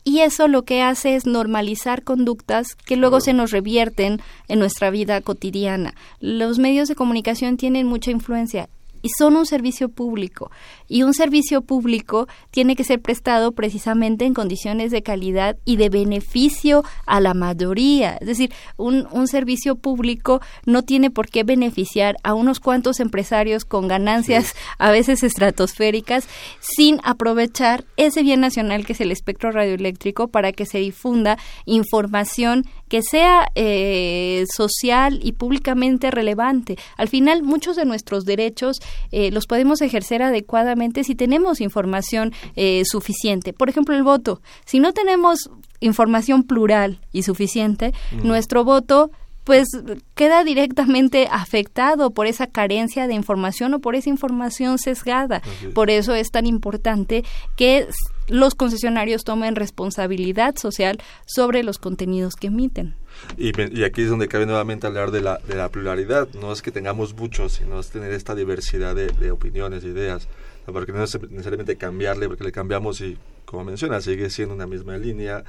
Y 0.08 0.20
eso 0.20 0.48
lo 0.48 0.64
que 0.64 0.80
hace 0.80 1.16
es 1.16 1.26
normalizar 1.26 2.02
conductas 2.02 2.76
que 2.76 2.96
luego 2.96 3.20
se 3.20 3.34
nos 3.34 3.50
revierten 3.50 4.22
en 4.48 4.58
nuestra 4.58 4.88
vida 4.88 5.20
cotidiana. 5.20 5.92
Los 6.18 6.58
medios 6.58 6.88
de 6.88 6.94
comunicación 6.94 7.58
tienen 7.58 7.86
mucha 7.86 8.10
influencia 8.10 8.70
y 9.08 9.10
son 9.16 9.36
un 9.36 9.46
servicio 9.46 9.88
público. 9.88 10.50
Y 10.86 11.02
un 11.02 11.14
servicio 11.14 11.62
público 11.62 12.28
tiene 12.50 12.76
que 12.76 12.84
ser 12.84 13.00
prestado 13.00 13.52
precisamente 13.52 14.26
en 14.26 14.34
condiciones 14.34 14.90
de 14.90 15.02
calidad 15.02 15.56
y 15.64 15.76
de 15.76 15.88
beneficio 15.88 16.84
a 17.06 17.20
la 17.20 17.32
mayoría. 17.32 18.18
Es 18.20 18.26
decir, 18.26 18.52
un, 18.76 19.08
un 19.10 19.26
servicio 19.26 19.76
público 19.76 20.42
no 20.66 20.82
tiene 20.82 21.10
por 21.10 21.28
qué 21.28 21.42
beneficiar 21.42 22.16
a 22.22 22.34
unos 22.34 22.60
cuantos 22.60 23.00
empresarios 23.00 23.64
con 23.64 23.88
ganancias 23.88 24.54
a 24.78 24.90
veces 24.90 25.22
estratosféricas 25.22 26.28
sin 26.60 27.00
aprovechar 27.02 27.84
ese 27.96 28.22
bien 28.22 28.40
nacional 28.40 28.84
que 28.84 28.92
es 28.92 29.00
el 29.00 29.10
espectro 29.10 29.52
radioeléctrico 29.52 30.28
para 30.28 30.52
que 30.52 30.66
se 30.66 30.78
difunda 30.78 31.38
información 31.64 32.64
que 32.88 33.02
sea 33.02 33.50
eh, 33.54 34.44
social 34.54 35.20
y 35.22 35.32
públicamente 35.32 36.10
relevante. 36.10 36.76
Al 36.96 37.08
final, 37.08 37.42
muchos 37.42 37.76
de 37.76 37.84
nuestros 37.84 38.24
derechos 38.24 38.78
eh, 39.12 39.30
los 39.30 39.46
podemos 39.46 39.80
ejercer 39.82 40.22
adecuadamente 40.22 41.04
si 41.04 41.14
tenemos 41.14 41.60
información 41.60 42.32
eh, 42.56 42.82
suficiente. 42.84 43.52
Por 43.52 43.68
ejemplo, 43.68 43.94
el 43.94 44.02
voto. 44.02 44.40
Si 44.64 44.80
no 44.80 44.92
tenemos 44.92 45.50
información 45.80 46.42
plural 46.42 47.00
y 47.12 47.22
suficiente, 47.22 47.92
nuestro 48.22 48.64
voto 48.64 49.10
pues 49.48 49.68
queda 50.14 50.44
directamente 50.44 51.26
afectado 51.32 52.10
por 52.10 52.26
esa 52.26 52.48
carencia 52.48 53.06
de 53.06 53.14
información 53.14 53.72
o 53.72 53.78
por 53.78 53.94
esa 53.94 54.10
información 54.10 54.76
sesgada. 54.76 55.40
Por 55.72 55.88
eso 55.88 56.14
es 56.14 56.30
tan 56.30 56.44
importante 56.44 57.24
que 57.56 57.88
los 58.28 58.54
concesionarios 58.54 59.24
tomen 59.24 59.56
responsabilidad 59.56 60.56
social 60.56 60.98
sobre 61.24 61.62
los 61.62 61.78
contenidos 61.78 62.36
que 62.36 62.48
emiten. 62.48 62.94
Y, 63.38 63.58
y, 63.58 63.84
aquí 63.84 64.02
es 64.02 64.10
donde 64.10 64.28
cabe 64.28 64.44
nuevamente 64.44 64.86
hablar 64.86 65.12
de 65.12 65.22
la, 65.22 65.38
de 65.38 65.54
la 65.54 65.70
pluralidad. 65.70 66.28
No 66.34 66.52
es 66.52 66.60
que 66.60 66.70
tengamos 66.70 67.14
muchos, 67.14 67.52
sino 67.54 67.80
es 67.80 67.88
tener 67.88 68.12
esta 68.12 68.34
diversidad 68.34 68.94
de, 68.94 69.06
de 69.06 69.30
opiniones, 69.30 69.82
de 69.82 69.88
ideas. 69.88 70.28
Porque 70.66 70.92
no 70.92 71.02
es 71.02 71.18
necesariamente 71.30 71.76
cambiarle, 71.76 72.28
porque 72.28 72.44
le 72.44 72.52
cambiamos 72.52 73.00
y, 73.00 73.16
como 73.46 73.64
menciona, 73.64 74.02
sigue 74.02 74.28
siendo 74.28 74.54
una 74.54 74.66
misma 74.66 74.98
línea, 74.98 75.42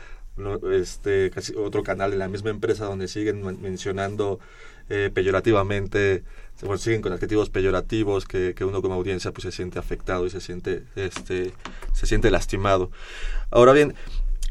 este 0.72 1.32
otro 1.58 1.84
canal 1.84 2.12
de 2.12 2.18
la 2.18 2.28
misma 2.28 2.50
empresa 2.50 2.86
donde 2.86 3.08
siguen 3.08 3.44
mencionando 3.62 4.40
eh, 4.90 5.12
peyorativamente 5.14 6.24
bueno, 6.62 6.78
siguen 6.78 7.02
con 7.02 7.14
adjetivos 7.14 7.50
peyorativos 7.50 8.26
que, 8.26 8.54
que, 8.56 8.66
uno 8.66 8.82
como 8.82 8.96
audiencia 8.96 9.32
pues 9.32 9.44
se 9.44 9.52
siente 9.52 9.80
afectado 9.80 10.26
y 10.26 10.30
se 10.30 10.42
siente 10.42 10.84
este 10.96 11.54
se 11.94 12.06
siente 12.06 12.32
lastimado. 12.32 12.92
Ahora 13.52 13.74
bien 13.74 13.96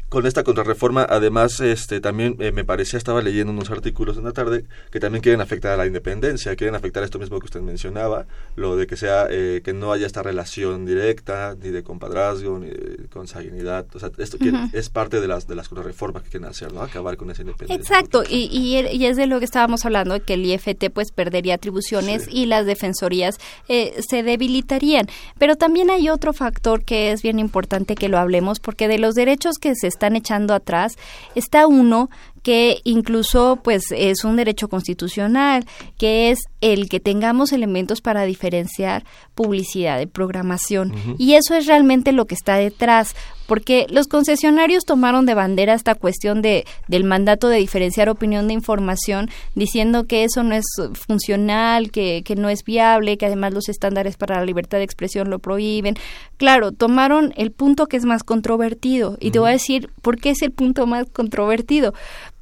con 0.09 0.25
esta 0.25 0.43
contrarreforma, 0.43 1.05
además, 1.07 1.59
este, 1.59 2.01
también 2.01 2.35
eh, 2.39 2.51
me 2.51 2.65
parecía, 2.65 2.97
estaba 2.97 3.21
leyendo 3.21 3.53
unos 3.53 3.69
artículos 3.69 4.17
en 4.17 4.23
la 4.23 4.31
tarde, 4.31 4.65
que 4.91 4.99
también 4.99 5.21
quieren 5.21 5.39
afectar 5.39 5.71
a 5.71 5.77
la 5.77 5.85
independencia, 5.85 6.55
quieren 6.55 6.75
afectar 6.75 7.03
esto 7.03 7.19
mismo 7.19 7.39
que 7.39 7.45
usted 7.45 7.61
mencionaba, 7.61 8.25
lo 8.55 8.75
de 8.75 8.87
que 8.87 8.97
sea, 8.97 9.27
eh, 9.29 9.61
que 9.63 9.71
no 9.71 9.93
haya 9.93 10.07
esta 10.07 10.23
relación 10.23 10.85
directa, 10.85 11.55
ni 11.61 11.69
de 11.69 11.83
compadrazgo, 11.83 12.57
ni 12.57 12.69
de 12.69 13.07
consanguinidad, 13.11 13.85
o 13.93 13.99
sea, 13.99 14.09
esto 14.17 14.37
es 14.73 14.89
parte 14.89 15.21
de 15.21 15.27
las, 15.27 15.47
de 15.47 15.55
las 15.55 15.69
contrarreformas 15.69 16.23
que 16.23 16.29
quieren 16.29 16.49
hacer, 16.49 16.73
¿no? 16.73 16.81
Acabar 16.81 17.15
con 17.15 17.29
esa 17.29 17.43
independencia. 17.43 17.75
Exacto, 17.75 18.23
y, 18.27 18.49
y, 18.51 19.05
es 19.05 19.15
de 19.15 19.27
lo 19.27 19.37
que 19.37 19.45
estábamos 19.45 19.85
hablando, 19.85 20.19
que 20.23 20.33
el 20.33 20.45
IFT 20.45 20.89
pues 20.91 21.11
perdería 21.11 21.55
atribuciones 21.55 22.27
y 22.29 22.47
las 22.47 22.65
defensorías 22.65 23.35
eh, 23.67 23.93
se 24.07 24.23
debilitarían. 24.23 25.07
Pero 25.37 25.55
también 25.55 25.91
hay 25.91 26.09
otro 26.09 26.33
factor 26.33 26.83
que 26.83 27.11
es 27.11 27.21
bien 27.21 27.37
importante 27.37 27.95
que 27.95 28.09
lo 28.09 28.17
hablemos, 28.17 28.59
porque 28.59 28.87
de 28.87 28.97
los 28.97 29.13
derechos 29.13 29.57
que 29.59 29.75
se 29.75 29.87
están 29.99 30.15
echando 30.15 30.53
atrás, 30.53 30.97
está 31.35 31.67
uno 31.67 32.09
que 32.43 32.79
incluso 32.83 33.59
pues 33.63 33.83
es 33.91 34.23
un 34.23 34.35
derecho 34.35 34.67
constitucional, 34.67 35.65
que 35.97 36.31
es 36.31 36.39
el 36.61 36.89
que 36.89 36.99
tengamos 36.99 37.51
elementos 37.51 38.01
para 38.01 38.23
diferenciar 38.23 39.05
publicidad 39.35 39.97
de 39.97 40.07
programación. 40.07 40.93
Y 41.17 41.35
eso 41.35 41.55
es 41.55 41.65
realmente 41.65 42.11
lo 42.11 42.25
que 42.25 42.35
está 42.35 42.55
detrás, 42.55 43.15
porque 43.47 43.87
los 43.89 44.07
concesionarios 44.07 44.85
tomaron 44.85 45.25
de 45.25 45.33
bandera 45.33 45.73
esta 45.73 45.95
cuestión 45.95 46.41
de 46.41 46.65
del 46.87 47.03
mandato 47.03 47.47
de 47.47 47.57
diferenciar 47.57 48.09
opinión 48.09 48.47
de 48.47 48.53
información, 48.53 49.29
diciendo 49.55 50.05
que 50.05 50.23
eso 50.23 50.43
no 50.43 50.55
es 50.55 50.65
funcional, 50.93 51.91
que, 51.91 52.21
que 52.23 52.35
no 52.35 52.49
es 52.49 52.63
viable, 52.63 53.17
que 53.17 53.25
además 53.25 53.53
los 53.53 53.69
estándares 53.69 54.17
para 54.17 54.39
la 54.39 54.45
libertad 54.45 54.79
de 54.79 54.83
expresión 54.83 55.29
lo 55.29 55.39
prohíben. 55.39 55.95
Claro, 56.37 56.71
tomaron 56.71 57.33
el 57.37 57.51
punto 57.51 57.87
que 57.87 57.97
es 57.97 58.05
más 58.05 58.23
controvertido, 58.23 59.17
y 59.19 59.31
te 59.31 59.39
voy 59.39 59.49
a 59.49 59.53
decir 59.53 59.89
por 60.01 60.19
qué 60.19 60.31
es 60.31 60.41
el 60.41 60.51
punto 60.51 60.85
más 60.85 61.05
controvertido 61.11 61.93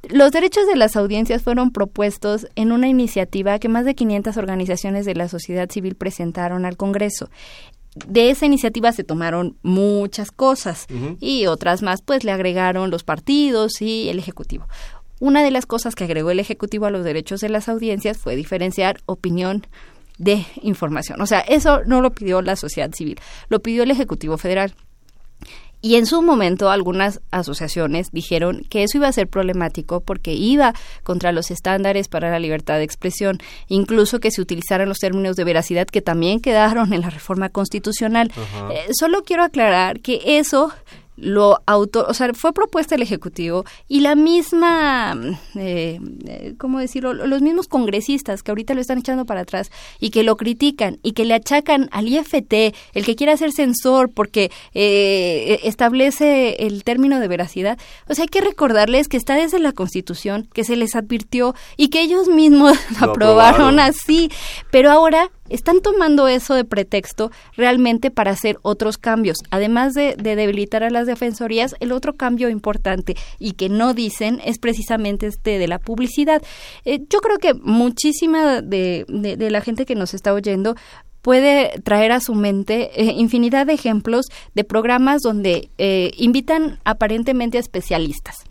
los 0.02 0.30
derechos 0.30 0.66
de 0.66 0.76
las 0.76 0.96
audiencias 0.96 1.42
fueron 1.42 1.72
propuestos 1.72 2.46
en 2.54 2.72
una 2.72 2.88
iniciativa 2.88 3.58
que 3.58 3.68
más 3.68 3.84
de 3.84 3.94
500 3.94 4.36
organizaciones 4.36 5.04
de 5.04 5.14
la 5.14 5.28
sociedad 5.28 5.68
civil 5.70 5.96
presentaron 5.96 6.64
al 6.64 6.76
Congreso. 6.76 7.30
De 8.06 8.30
esa 8.30 8.46
iniciativa 8.46 8.92
se 8.92 9.02
tomaron 9.02 9.56
muchas 9.62 10.30
cosas 10.30 10.86
y 11.18 11.46
otras 11.46 11.82
más 11.82 12.00
pues 12.02 12.22
le 12.22 12.30
agregaron 12.30 12.90
los 12.90 13.02
partidos 13.02 13.82
y 13.82 14.08
el 14.08 14.18
Ejecutivo. 14.18 14.66
Una 15.20 15.42
de 15.42 15.50
las 15.50 15.66
cosas 15.66 15.96
que 15.96 16.04
agregó 16.04 16.30
el 16.30 16.38
Ejecutivo 16.38 16.86
a 16.86 16.90
los 16.90 17.04
derechos 17.04 17.40
de 17.40 17.48
las 17.48 17.68
audiencias 17.68 18.18
fue 18.18 18.36
diferenciar 18.36 19.00
opinión 19.06 19.66
de 20.18 20.46
información. 20.62 21.20
O 21.20 21.26
sea, 21.26 21.40
eso 21.40 21.82
no 21.86 22.00
lo 22.00 22.12
pidió 22.12 22.40
la 22.42 22.54
sociedad 22.56 22.92
civil, 22.92 23.18
lo 23.48 23.60
pidió 23.60 23.82
el 23.82 23.90
Ejecutivo 23.90 24.38
Federal. 24.38 24.74
Y 25.80 25.94
en 25.94 26.06
su 26.06 26.22
momento 26.22 26.70
algunas 26.70 27.20
asociaciones 27.30 28.10
dijeron 28.10 28.62
que 28.68 28.82
eso 28.82 28.98
iba 28.98 29.08
a 29.08 29.12
ser 29.12 29.28
problemático 29.28 30.00
porque 30.00 30.34
iba 30.34 30.74
contra 31.04 31.32
los 31.32 31.50
estándares 31.50 32.08
para 32.08 32.30
la 32.30 32.38
libertad 32.38 32.76
de 32.78 32.84
expresión, 32.84 33.38
incluso 33.68 34.18
que 34.18 34.30
se 34.30 34.40
utilizaran 34.40 34.88
los 34.88 34.98
términos 34.98 35.36
de 35.36 35.44
veracidad 35.44 35.86
que 35.86 36.02
también 36.02 36.40
quedaron 36.40 36.92
en 36.92 37.02
la 37.02 37.10
reforma 37.10 37.48
constitucional. 37.48 38.32
Eh, 38.70 38.86
solo 38.98 39.22
quiero 39.22 39.44
aclarar 39.44 40.00
que 40.00 40.38
eso 40.38 40.72
lo 41.20 41.60
auto, 41.66 42.06
o 42.08 42.14
sea, 42.14 42.32
fue 42.34 42.52
propuesta 42.52 42.94
el 42.94 43.02
Ejecutivo 43.02 43.64
y 43.88 44.00
la 44.00 44.14
misma, 44.14 45.16
eh, 45.56 45.98
eh, 46.26 46.54
¿cómo 46.58 46.78
decirlo? 46.78 47.12
Los 47.12 47.42
mismos 47.42 47.66
congresistas 47.66 48.42
que 48.42 48.50
ahorita 48.50 48.74
lo 48.74 48.80
están 48.80 48.98
echando 48.98 49.24
para 49.24 49.40
atrás 49.40 49.70
y 50.00 50.10
que 50.10 50.22
lo 50.22 50.36
critican 50.36 50.98
y 51.02 51.12
que 51.12 51.24
le 51.24 51.34
achacan 51.34 51.88
al 51.92 52.08
IFT, 52.08 52.74
el 52.94 53.04
que 53.04 53.16
quiere 53.16 53.32
hacer 53.32 53.52
censor 53.52 54.10
porque 54.10 54.50
eh, 54.74 55.60
establece 55.64 56.66
el 56.66 56.84
término 56.84 57.20
de 57.20 57.28
veracidad. 57.28 57.78
O 58.08 58.14
sea, 58.14 58.22
hay 58.22 58.28
que 58.28 58.40
recordarles 58.40 59.08
que 59.08 59.16
está 59.16 59.34
desde 59.34 59.58
la 59.58 59.72
Constitución, 59.72 60.48
que 60.52 60.64
se 60.64 60.76
les 60.76 60.94
advirtió 60.94 61.54
y 61.76 61.88
que 61.88 62.00
ellos 62.00 62.28
mismos 62.28 62.78
lo 63.00 63.10
aprobaron 63.10 63.80
así, 63.80 64.30
pero 64.70 64.90
ahora 64.90 65.30
están 65.48 65.80
tomando 65.80 66.28
eso 66.28 66.54
de 66.54 66.64
pretexto 66.64 67.30
realmente 67.56 68.10
para 68.10 68.32
hacer 68.32 68.58
otros 68.62 68.98
cambios. 68.98 69.38
Además 69.50 69.94
de, 69.94 70.14
debilitar 70.16 70.82
a 70.82 70.90
las 70.90 71.06
defensorías, 71.06 71.74
el 71.80 71.92
otro 71.92 72.14
cambio 72.14 72.48
importante 72.48 73.16
y 73.38 73.52
que 73.52 73.68
no 73.68 73.94
dicen 73.94 74.40
es 74.44 74.58
precisamente 74.58 75.26
este 75.26 75.58
de 75.58 75.68
la 75.68 75.78
publicidad. 75.78 76.42
Eh, 76.84 77.00
yo 77.08 77.20
creo 77.20 77.38
que 77.38 77.54
muchísima 77.54 78.60
de, 78.60 79.04
la 79.08 79.60
gente 79.60 79.86
que 79.86 79.94
nos 79.94 80.14
está 80.14 80.32
oyendo 80.32 80.74
puede 81.22 81.80
traer 81.82 82.12
a 82.12 82.20
su 82.20 82.34
mente 82.34 82.90
eh, 82.94 83.12
infinidad 83.16 83.66
de 83.66 83.74
ejemplos 83.74 84.26
de 84.54 84.64
programas 84.64 85.22
donde 85.22 85.70
eh, 85.78 86.12
invitan 86.16 86.78
aparentemente 86.84 87.58
a 87.58 87.60
especialistas 87.60 88.44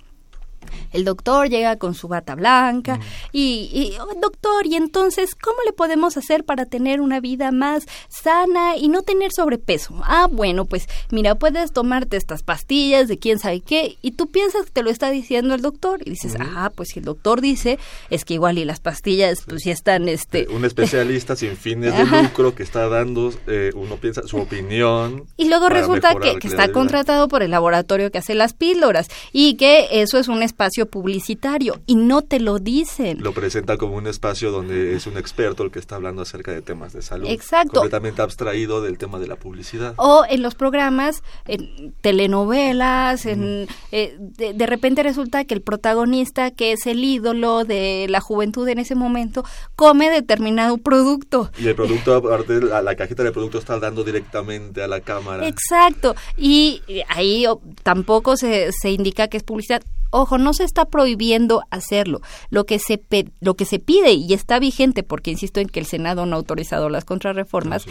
el 0.91 1.05
doctor 1.05 1.49
llega 1.49 1.77
con 1.77 1.93
su 1.93 2.07
bata 2.07 2.35
blanca 2.35 2.99
y, 3.31 3.93
oh, 3.99 4.19
doctor, 4.21 4.65
y 4.65 4.75
entonces, 4.75 5.35
¿cómo 5.35 5.57
le 5.65 5.73
podemos 5.73 6.17
hacer 6.17 6.43
para 6.43 6.65
tener 6.65 7.01
una 7.01 7.19
vida 7.19 7.51
más 7.51 7.85
sana 8.09 8.77
y 8.77 8.87
no 8.89 9.01
tener 9.01 9.31
sobrepeso? 9.31 10.01
Ah, 10.03 10.27
bueno, 10.31 10.65
pues 10.65 10.87
mira, 11.11 11.35
puedes 11.35 11.71
tomarte 11.71 12.17
estas 12.17 12.43
pastillas 12.43 13.07
de 13.07 13.17
quién 13.17 13.39
sabe 13.39 13.61
qué 13.61 13.97
y 14.01 14.11
tú 14.11 14.27
piensas 14.27 14.65
que 14.65 14.71
te 14.71 14.83
lo 14.83 14.89
está 14.89 15.09
diciendo 15.09 15.55
el 15.55 15.61
doctor 15.61 16.01
y 16.05 16.11
dices, 16.11 16.35
ah, 16.39 16.71
pues 16.75 16.89
si 16.89 16.99
el 16.99 17.05
doctor 17.05 17.41
dice, 17.41 17.79
es 18.09 18.25
que 18.25 18.35
igual 18.35 18.57
y 18.57 18.65
las 18.65 18.79
pastillas 18.79 19.43
pues 19.47 19.63
ya 19.63 19.73
están, 19.73 20.07
este... 20.09 20.41
Eh, 20.41 20.47
un 20.49 20.65
especialista 20.65 21.35
sin 21.35 21.57
fines 21.57 21.95
de 21.95 22.05
lucro 22.23 22.55
que 22.55 22.63
está 22.63 22.87
dando, 22.87 23.33
eh, 23.47 23.71
uno 23.75 23.97
piensa, 23.97 24.27
su 24.27 24.37
opinión. 24.37 25.25
Y 25.37 25.49
luego 25.49 25.69
resulta 25.69 26.15
que, 26.15 26.37
que 26.37 26.47
está 26.47 26.71
contratado 26.71 27.27
por 27.27 27.43
el 27.43 27.51
laboratorio 27.51 28.11
que 28.11 28.17
hace 28.17 28.35
las 28.35 28.53
píldoras 28.53 29.07
y 29.31 29.55
que 29.55 29.87
eso 29.91 30.17
es 30.17 30.27
un 30.27 30.43
espacio 30.57 30.87
publicitario 30.87 31.81
y 31.85 31.93
no 31.93 32.23
te 32.23 32.39
lo 32.39 32.57
dicen. 32.57 33.21
Lo 33.21 33.31
presenta 33.31 33.77
como 33.77 33.95
un 33.95 34.07
espacio 34.07 34.49
donde 34.49 34.95
es 34.95 35.05
un 35.05 35.15
experto 35.15 35.61
el 35.61 35.69
que 35.69 35.77
está 35.77 35.97
hablando 35.97 36.23
acerca 36.23 36.51
de 36.51 36.63
temas 36.63 36.93
de 36.93 37.03
salud. 37.03 37.27
Exacto. 37.29 37.73
Completamente 37.73 38.23
abstraído 38.23 38.81
del 38.81 38.97
tema 38.97 39.19
de 39.19 39.27
la 39.27 39.35
publicidad. 39.35 39.93
O 39.97 40.23
en 40.27 40.41
los 40.41 40.55
programas, 40.55 41.21
en 41.45 41.93
telenovelas, 42.01 43.27
en, 43.27 43.67
eh, 43.91 44.17
de, 44.17 44.65
repente 44.65 45.03
resulta 45.03 45.45
que 45.45 45.53
el 45.53 45.61
protagonista, 45.61 46.49
que 46.49 46.71
es 46.71 46.87
el 46.87 47.03
ídolo 47.03 47.63
de 47.63 48.07
la 48.09 48.19
juventud 48.19 48.67
en 48.67 48.79
ese 48.79 48.95
momento, 48.95 49.45
come 49.75 50.09
determinado 50.09 50.79
producto. 50.79 51.51
Y 51.59 51.67
el 51.67 51.75
producto, 51.75 52.15
aparte, 52.15 52.61
la, 52.61 52.81
la 52.81 52.95
cajita 52.95 53.23
de 53.23 53.31
producto 53.31 53.59
está 53.59 53.77
dando 53.77 54.03
directamente 54.03 54.81
a 54.81 54.87
la 54.87 55.01
cámara. 55.01 55.47
Exacto. 55.47 56.15
Y 56.35 56.81
ahí 57.09 57.45
tampoco 57.83 58.37
se, 58.37 58.71
se 58.71 58.89
indica 58.89 59.27
que 59.27 59.37
es 59.37 59.43
publicidad 59.43 59.83
Ojo, 60.09 60.37
no 60.37 60.53
se 60.53 60.63
está 60.63 60.85
prohibiendo 60.85 61.61
hacerlo. 61.69 62.21
Lo 62.49 62.65
que 62.65 62.79
se 62.79 63.01
lo 63.39 63.55
que 63.55 63.65
se 63.65 63.79
pide 63.79 64.13
y 64.13 64.33
está 64.33 64.59
vigente, 64.59 65.03
porque 65.03 65.31
insisto 65.31 65.59
en 65.59 65.69
que 65.69 65.79
el 65.79 65.85
Senado 65.85 66.25
no 66.25 66.35
ha 66.35 66.39
autorizado 66.39 66.89
las 66.89 67.05
contrarreformas, 67.05 67.85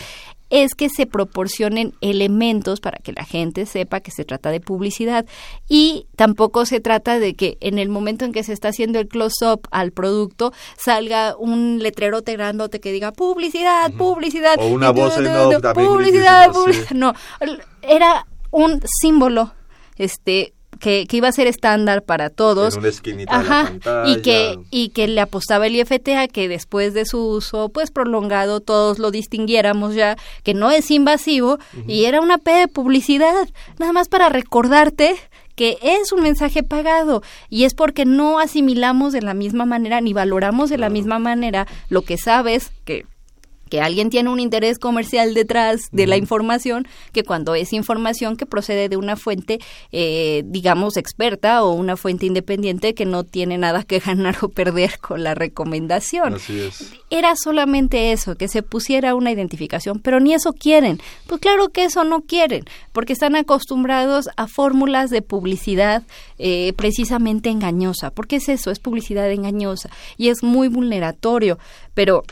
es 0.50 0.74
que 0.74 0.88
se 0.88 1.06
proporcionen 1.06 1.94
elementos 2.00 2.80
para 2.80 2.98
que 2.98 3.12
la 3.12 3.24
gente 3.24 3.66
sepa 3.66 4.00
que 4.00 4.10
se 4.10 4.24
trata 4.24 4.50
de 4.50 4.60
publicidad 4.60 5.26
y 5.68 6.06
tampoco 6.14 6.66
se 6.66 6.80
trata 6.80 7.18
de 7.18 7.34
que 7.34 7.58
en 7.60 7.78
el 7.78 7.88
momento 7.88 8.24
en 8.24 8.32
que 8.32 8.44
se 8.44 8.52
está 8.52 8.68
haciendo 8.68 9.00
el 9.00 9.08
close-up 9.08 9.66
al 9.70 9.90
producto 9.90 10.52
salga 10.76 11.36
un 11.36 11.80
letrero 11.82 12.22
grandote 12.24 12.80
que 12.80 12.92
diga 12.92 13.12
publicidad, 13.12 13.92
publicidad. 13.92 14.56
O 14.58 14.68
una 14.68 14.90
voz 14.90 15.16
en 15.18 15.26
off 15.26 15.54
publicidad, 15.74 16.52
publicidad. 16.52 16.90
No, 16.92 17.12
era 17.82 18.26
un 18.50 18.80
símbolo 19.00 19.52
este 19.96 20.55
que, 20.80 21.06
iba 21.10 21.28
a 21.28 21.32
ser 21.32 21.46
estándar 21.46 22.02
para 22.02 22.30
todos. 22.30 22.74
En 22.74 22.80
una 22.80 22.88
esquinita 22.88 23.38
de 23.38 23.48
la 23.48 23.62
pantalla. 23.64 24.10
Y 24.10 24.22
que, 24.22 24.58
y 24.70 24.88
que 24.90 25.08
le 25.08 25.20
apostaba 25.20 25.66
el 25.66 25.76
IFT 25.76 26.08
a 26.16 26.28
que 26.28 26.48
después 26.48 26.94
de 26.94 27.04
su 27.06 27.26
uso 27.26 27.68
pues 27.68 27.90
prolongado 27.90 28.60
todos 28.60 28.98
lo 28.98 29.10
distinguiéramos 29.10 29.94
ya, 29.94 30.16
que 30.42 30.54
no 30.54 30.70
es 30.70 30.90
invasivo 30.90 31.58
y 31.86 32.04
era 32.04 32.20
una 32.20 32.38
P 32.38 32.50
de 32.50 32.68
publicidad, 32.68 33.48
nada 33.78 33.92
más 33.92 34.08
para 34.08 34.28
recordarte 34.28 35.16
que 35.54 35.78
es 35.82 36.12
un 36.12 36.22
mensaje 36.22 36.62
pagado 36.62 37.22
y 37.48 37.64
es 37.64 37.74
porque 37.74 38.04
no 38.04 38.38
asimilamos 38.38 39.12
de 39.12 39.22
la 39.22 39.34
misma 39.34 39.64
manera 39.64 40.00
ni 40.00 40.12
valoramos 40.12 40.68
de 40.68 40.78
la 40.78 40.90
misma 40.90 41.18
manera 41.18 41.66
lo 41.88 42.02
que 42.02 42.18
sabes 42.18 42.70
que 42.84 43.06
que 43.68 43.80
alguien 43.80 44.10
tiene 44.10 44.30
un 44.30 44.40
interés 44.40 44.78
comercial 44.78 45.34
detrás 45.34 45.82
de 45.92 46.06
la 46.06 46.16
información 46.16 46.86
que 47.12 47.24
cuando 47.24 47.54
es 47.54 47.72
información 47.72 48.36
que 48.36 48.46
procede 48.46 48.88
de 48.88 48.96
una 48.96 49.16
fuente, 49.16 49.58
eh, 49.92 50.42
digamos, 50.46 50.96
experta 50.96 51.62
o 51.64 51.72
una 51.72 51.96
fuente 51.96 52.26
independiente 52.26 52.94
que 52.94 53.04
no 53.04 53.24
tiene 53.24 53.58
nada 53.58 53.82
que 53.82 53.98
ganar 54.06 54.36
o 54.42 54.48
perder 54.48 54.98
con 54.98 55.22
la 55.22 55.34
recomendación. 55.34 56.34
Así 56.34 56.60
es. 56.60 56.92
Era 57.10 57.34
solamente 57.36 58.12
eso, 58.12 58.36
que 58.36 58.48
se 58.48 58.62
pusiera 58.62 59.14
una 59.14 59.30
identificación, 59.30 60.00
pero 60.00 60.20
ni 60.20 60.34
eso 60.34 60.52
quieren. 60.52 61.00
Pues 61.26 61.40
claro 61.40 61.68
que 61.68 61.84
eso 61.84 62.04
no 62.04 62.22
quieren, 62.22 62.64
porque 62.92 63.12
están 63.12 63.36
acostumbrados 63.36 64.28
a 64.36 64.46
fórmulas 64.48 65.10
de 65.10 65.22
publicidad 65.22 66.02
eh, 66.38 66.72
precisamente 66.76 67.50
engañosa. 67.50 68.10
porque 68.10 68.36
es 68.36 68.48
eso? 68.48 68.70
Es 68.70 68.78
publicidad 68.78 69.30
engañosa 69.30 69.90
y 70.16 70.28
es 70.28 70.42
muy 70.42 70.68
vulneratorio, 70.68 71.58
pero 71.94 72.24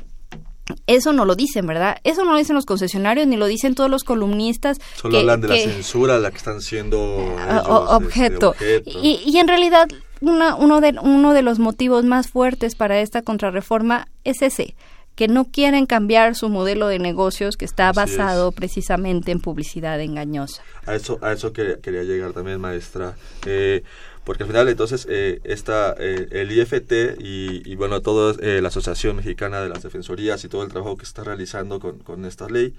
eso 0.87 1.13
no 1.13 1.25
lo 1.25 1.35
dicen, 1.35 1.67
¿verdad? 1.67 1.99
Eso 2.05 2.25
no 2.25 2.33
lo 2.33 2.39
dicen 2.39 2.57
los 2.57 2.67
concesionarios 2.67 3.27
ni 3.27 3.37
lo 3.37 3.47
dicen 3.47 3.75
todos 3.75 3.91
los 3.91 4.05
columnistas. 4.05 4.79
Solo 4.95 5.19
hablan 5.19 5.41
de 5.41 5.49
la 5.49 5.57
censura 5.57 6.17
a 6.17 6.19
la 6.19 6.31
que 6.31 6.39
están 6.39 6.61
siendo 6.61 7.37
ah, 7.39 7.97
objeto. 7.97 8.55
Este, 8.55 8.83
y, 8.87 9.23
y, 9.27 9.39
en 9.39 9.49
realidad 9.49 9.89
una, 10.21 10.55
uno, 10.55 10.81
de, 10.81 10.95
uno 11.03 11.35
de 11.35 11.43
los 11.43 11.59
motivos 11.59 12.05
más 12.05 12.29
fuertes 12.29 12.75
para 12.75 13.01
esta 13.01 13.23
contrarreforma 13.23 14.09
es 14.25 14.43
ese, 14.43 14.75
que 15.15 15.29
no 15.29 15.45
quieren 15.45 15.87
cambiar 15.87 16.35
su 16.35 16.49
modelo 16.49 16.89
de 16.89 16.99
negocios 16.99 17.57
que 17.57 17.65
está 17.65 17.93
basado 17.93 18.51
precisamente 18.53 19.33
en 19.33 19.41
publicidad 19.41 20.01
engañosa. 20.01 20.63
A 20.87 20.95
eso, 20.95 21.19
a 21.23 21.33
eso 21.33 21.53
quería, 21.53 21.79
quería 21.79 22.03
llegar 22.03 22.33
también, 22.33 22.61
maestra. 22.61 23.15
Eh, 23.47 23.83
porque 24.25 24.43
al 24.43 24.49
final 24.49 24.69
entonces 24.69 25.07
eh, 25.09 25.41
esta, 25.45 25.95
eh, 25.99 26.29
el 26.31 26.51
IFT 26.53 27.19
y, 27.19 27.75
bueno, 27.77 28.01
toda 28.01 28.35
eh, 28.41 28.61
la 28.61 28.69
Asociación 28.69 29.17
Mexicana 29.17 29.61
de 29.61 29.69
las 29.69 29.83
Defensorías 29.83 30.45
y 30.45 30.49
todo 30.49 30.63
el 30.63 30.71
trabajo 30.71 30.97
que 30.97 31.05
está 31.05 31.25
realizando 31.25 31.79
con, 31.79 31.99
con 31.99 32.25
esta 32.25 32.49
ley, 32.49 32.75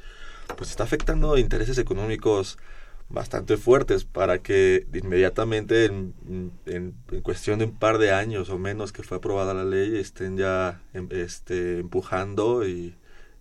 pues 0.58 0.72
está 0.72 0.84
afectando 0.84 1.38
intereses 1.38 1.78
económicos 1.78 2.58
bastante 3.10 3.58
fuertes 3.58 4.04
para 4.04 4.40
que 4.40 4.88
inmediatamente 4.94 5.86
en, 5.86 6.14
en, 6.66 6.96
cuestión 7.22 7.60
de 7.60 7.66
un 7.66 7.78
par 7.78 8.00
de 8.00 8.12
años 8.12 8.50
o 8.50 8.58
menos 8.58 8.92
que 8.92 9.04
fue 9.04 9.18
aprobada 9.18 9.54
la 9.54 9.64
ley 9.64 9.98
estén 9.98 10.38
ya 10.38 10.82
em, 10.94 11.08
este, 11.12 11.80
empujando 11.80 12.68
y, 12.68 12.96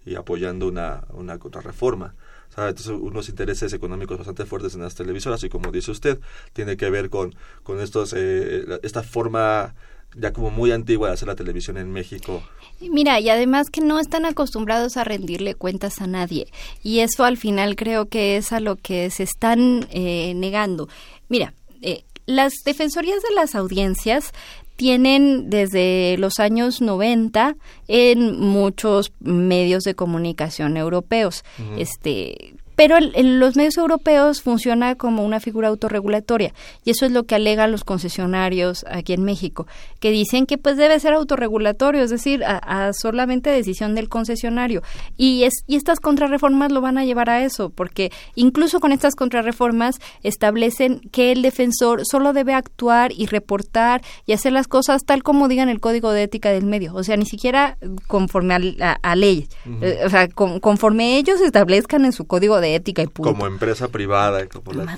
y 0.05 0.15
apoyando 0.15 0.69
una, 0.69 1.05
una 1.13 1.39
contrarreforma. 1.39 2.15
Entonces, 2.57 2.89
unos 2.89 3.29
intereses 3.29 3.73
económicos 3.73 4.19
bastante 4.19 4.45
fuertes 4.45 4.75
en 4.75 4.83
las 4.83 4.95
televisoras 4.95 5.43
y 5.43 5.49
como 5.49 5.73
dice 5.73 5.91
usted, 5.91 6.21
tiene 6.53 6.77
que 6.77 6.89
ver 6.89 7.11
con, 7.11 7.35
con 7.65 7.81
estos, 7.81 8.15
eh, 8.17 8.65
esta 8.83 9.03
forma 9.03 9.75
ya 10.17 10.33
como 10.33 10.51
muy 10.51 10.71
antigua 10.71 11.09
de 11.09 11.15
hacer 11.15 11.29
la 11.29 11.35
televisión 11.35 11.77
en 11.77 11.91
México. 11.91 12.43
Mira, 12.81 13.19
y 13.19 13.29
además 13.29 13.71
que 13.71 13.81
no 13.81 13.99
están 13.99 14.25
acostumbrados 14.25 14.97
a 14.97 15.05
rendirle 15.05 15.55
cuentas 15.55 16.01
a 16.01 16.07
nadie. 16.07 16.47
Y 16.83 17.01
eso 17.01 17.25
al 17.25 17.37
final 17.37 17.75
creo 17.75 18.07
que 18.07 18.37
es 18.37 18.53
a 18.53 18.61
lo 18.61 18.77
que 18.77 19.11
se 19.11 19.25
están 19.25 19.89
eh, 19.91 20.33
negando. 20.37 20.89
Mira, 21.29 21.55
eh, 21.83 22.05
las 22.27 22.53
defensorías 22.65 23.23
de 23.23 23.35
las 23.35 23.55
audiencias 23.55 24.33
tienen 24.77 25.51
desde 25.51 26.17
los 26.19 26.39
años 26.41 26.81
90 26.81 27.57
en 27.89 28.41
muchos 28.41 29.13
medios 29.21 29.85
de 29.85 29.95
comunicación 29.95 30.77
europeos. 30.77 31.45
Este 31.79 32.55
pero 32.77 32.97
en 32.99 33.41
los 33.41 33.57
medios 33.57 33.77
europeos 33.77 34.43
funciona 34.43 34.95
como 34.95 35.25
una 35.25 35.41
figura 35.41 35.69
autorregulatoria 35.69 36.53
y 36.85 36.91
eso 36.91 37.07
es 37.07 37.13
lo 37.13 37.25
que 37.25 37.35
alegan 37.35 37.71
los 37.71 37.85
concesionarios 37.85 38.85
aquí 38.89 39.13
en 39.13 39.25
México, 39.25 39.67
que 40.01 40.11
dicen 40.11 40.47
que 40.47 40.59
pues 40.59 40.77
debe 40.77 40.99
ser 41.01 41.13
autorregulatorio, 41.15 42.03
es 42.03 42.11
decir, 42.11 42.43
a, 42.45 42.93
solamente 42.93 43.51
decisión 43.51 43.95
del 43.95 44.09
concesionario. 44.09 44.83
Y, 45.17 45.45
es, 45.45 45.65
y 45.67 45.77
estas 45.77 46.01
contrarreformas 46.01 46.73
lo 46.73 46.81
van 46.81 46.99
a 46.99 47.05
llevar 47.05 47.31
a 47.31 47.45
eso, 47.45 47.71
porque 47.71 48.11
incluso 48.35 48.81
con 48.81 48.93
estas 48.93 49.15
contrarreformas 49.15 50.01
establecen 50.23 51.01
que 51.13 51.33
el 51.33 51.43
defensor 51.43 52.03
solo 52.05 52.33
debe 52.33 52.55
actuar 52.55 53.13
y 53.13 53.27
reportar 53.27 54.03
y 54.27 54.33
hacer 54.33 54.53
las 54.53 54.69
cosas 54.69 55.05
tal 55.05 55.23
como 55.23 55.49
digan 55.49 55.69
el 55.69 55.81
código 55.81 56.13
de 56.13 56.25
ética 56.25 56.51
del 56.51 56.65
medio, 56.65 56.95
o 56.95 57.05
sea, 57.05 57.17
ni 57.17 57.27
siquiera 57.27 57.77
conforme 58.07 58.77
a, 58.81 59.17
ley, 59.17 59.49
eh, 59.81 60.01
o 60.05 60.09
sea, 60.11 60.29
conforme 60.29 61.17
ellos 61.17 61.41
establezcan 61.41 62.05
en 62.05 62.13
su 62.13 62.27
código 62.27 62.61
de 62.61 62.64
ética 62.73 63.03
y 63.03 63.07
Como 63.07 63.47
empresa 63.47 63.89
privada. 63.89 64.47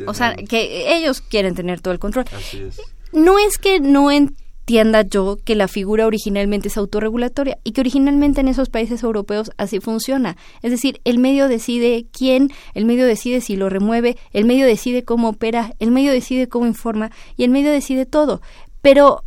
o 0.06 0.14
sea, 0.14 0.34
que 0.34 0.96
ellos 0.96 1.20
quieren 1.20 1.54
tener 1.54 1.80
todo 1.80 1.92
el 1.92 1.98
control. 1.98 2.26
Así 2.36 2.58
es. 2.58 2.80
No 3.12 3.38
es 3.38 3.58
que 3.58 3.80
no 3.80 4.10
entienda 4.10 5.02
yo 5.02 5.38
que 5.44 5.54
la 5.54 5.68
figura 5.68 6.06
originalmente 6.06 6.68
es 6.68 6.76
autorregulatoria 6.76 7.58
y 7.62 7.72
que 7.72 7.80
originalmente 7.80 8.40
en 8.40 8.48
esos 8.48 8.68
países 8.68 9.02
europeos 9.02 9.52
así 9.58 9.80
funciona. 9.80 10.36
Es 10.62 10.72
decir, 10.72 11.00
el 11.04 11.18
medio 11.18 11.48
decide 11.48 12.06
quién, 12.12 12.50
el 12.74 12.84
medio 12.84 13.06
decide 13.06 13.40
si 13.40 13.56
lo 13.56 13.68
remueve, 13.68 14.16
el 14.32 14.44
medio 14.44 14.66
decide 14.66 15.04
cómo 15.04 15.28
opera, 15.30 15.72
el 15.78 15.92
medio 15.92 16.12
decide 16.12 16.48
cómo 16.48 16.66
informa 16.66 17.10
y 17.36 17.44
el 17.44 17.50
medio 17.50 17.70
decide 17.70 18.06
todo. 18.06 18.40
Pero 18.82 19.22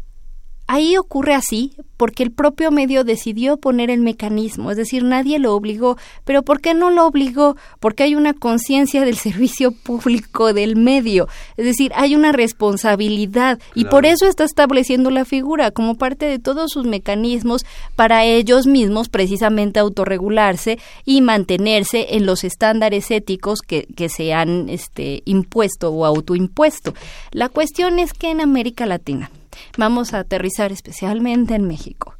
Ahí 0.71 0.97
ocurre 0.97 1.33
así 1.33 1.71
porque 1.97 2.21
el 2.21 2.29
propio 2.31 2.69
medio 2.69 3.03
decidió 3.03 3.57
poner 3.57 3.89
el 3.89 4.01
mecanismo, 4.01 4.69
es 4.69 4.77
decir, 4.77 5.03
nadie 5.03 5.39
lo 5.39 5.55
obligó. 5.55 5.97
Pero 6.25 6.43
¿por 6.43 6.61
qué 6.61 6.75
no 6.75 6.91
lo 6.91 7.07
obligó? 7.07 7.57
Porque 7.79 8.03
hay 8.03 8.13
una 8.13 8.35
conciencia 8.35 9.03
del 9.03 9.17
servicio 9.17 9.71
público 9.71 10.53
del 10.53 10.75
medio, 10.75 11.27
es 11.57 11.65
decir, 11.65 11.91
hay 11.95 12.15
una 12.15 12.33
responsabilidad 12.33 13.57
y 13.73 13.85
por 13.85 14.05
eso 14.05 14.27
está 14.27 14.43
estableciendo 14.43 15.09
la 15.09 15.25
figura 15.25 15.71
como 15.71 15.95
parte 15.95 16.27
de 16.27 16.37
todos 16.37 16.69
sus 16.69 16.85
mecanismos 16.85 17.65
para 17.95 18.23
ellos 18.23 18.67
mismos 18.67 19.09
precisamente 19.09 19.79
autorregularse 19.79 20.77
y 21.03 21.21
mantenerse 21.21 22.15
en 22.15 22.27
los 22.27 22.43
estándares 22.43 23.09
éticos 23.09 23.61
que, 23.61 23.87
que 23.95 24.07
se 24.07 24.33
han 24.33 24.69
este, 24.69 25.23
impuesto 25.25 25.89
o 25.89 26.05
autoimpuesto. 26.05 26.93
La 27.31 27.49
cuestión 27.49 27.97
es 27.97 28.13
que 28.13 28.29
en 28.29 28.39
América 28.39 28.85
Latina, 28.85 29.31
Vamos 29.77 30.13
a 30.13 30.19
aterrizar 30.19 30.71
especialmente 30.71 31.55
en 31.55 31.67
México. 31.67 32.15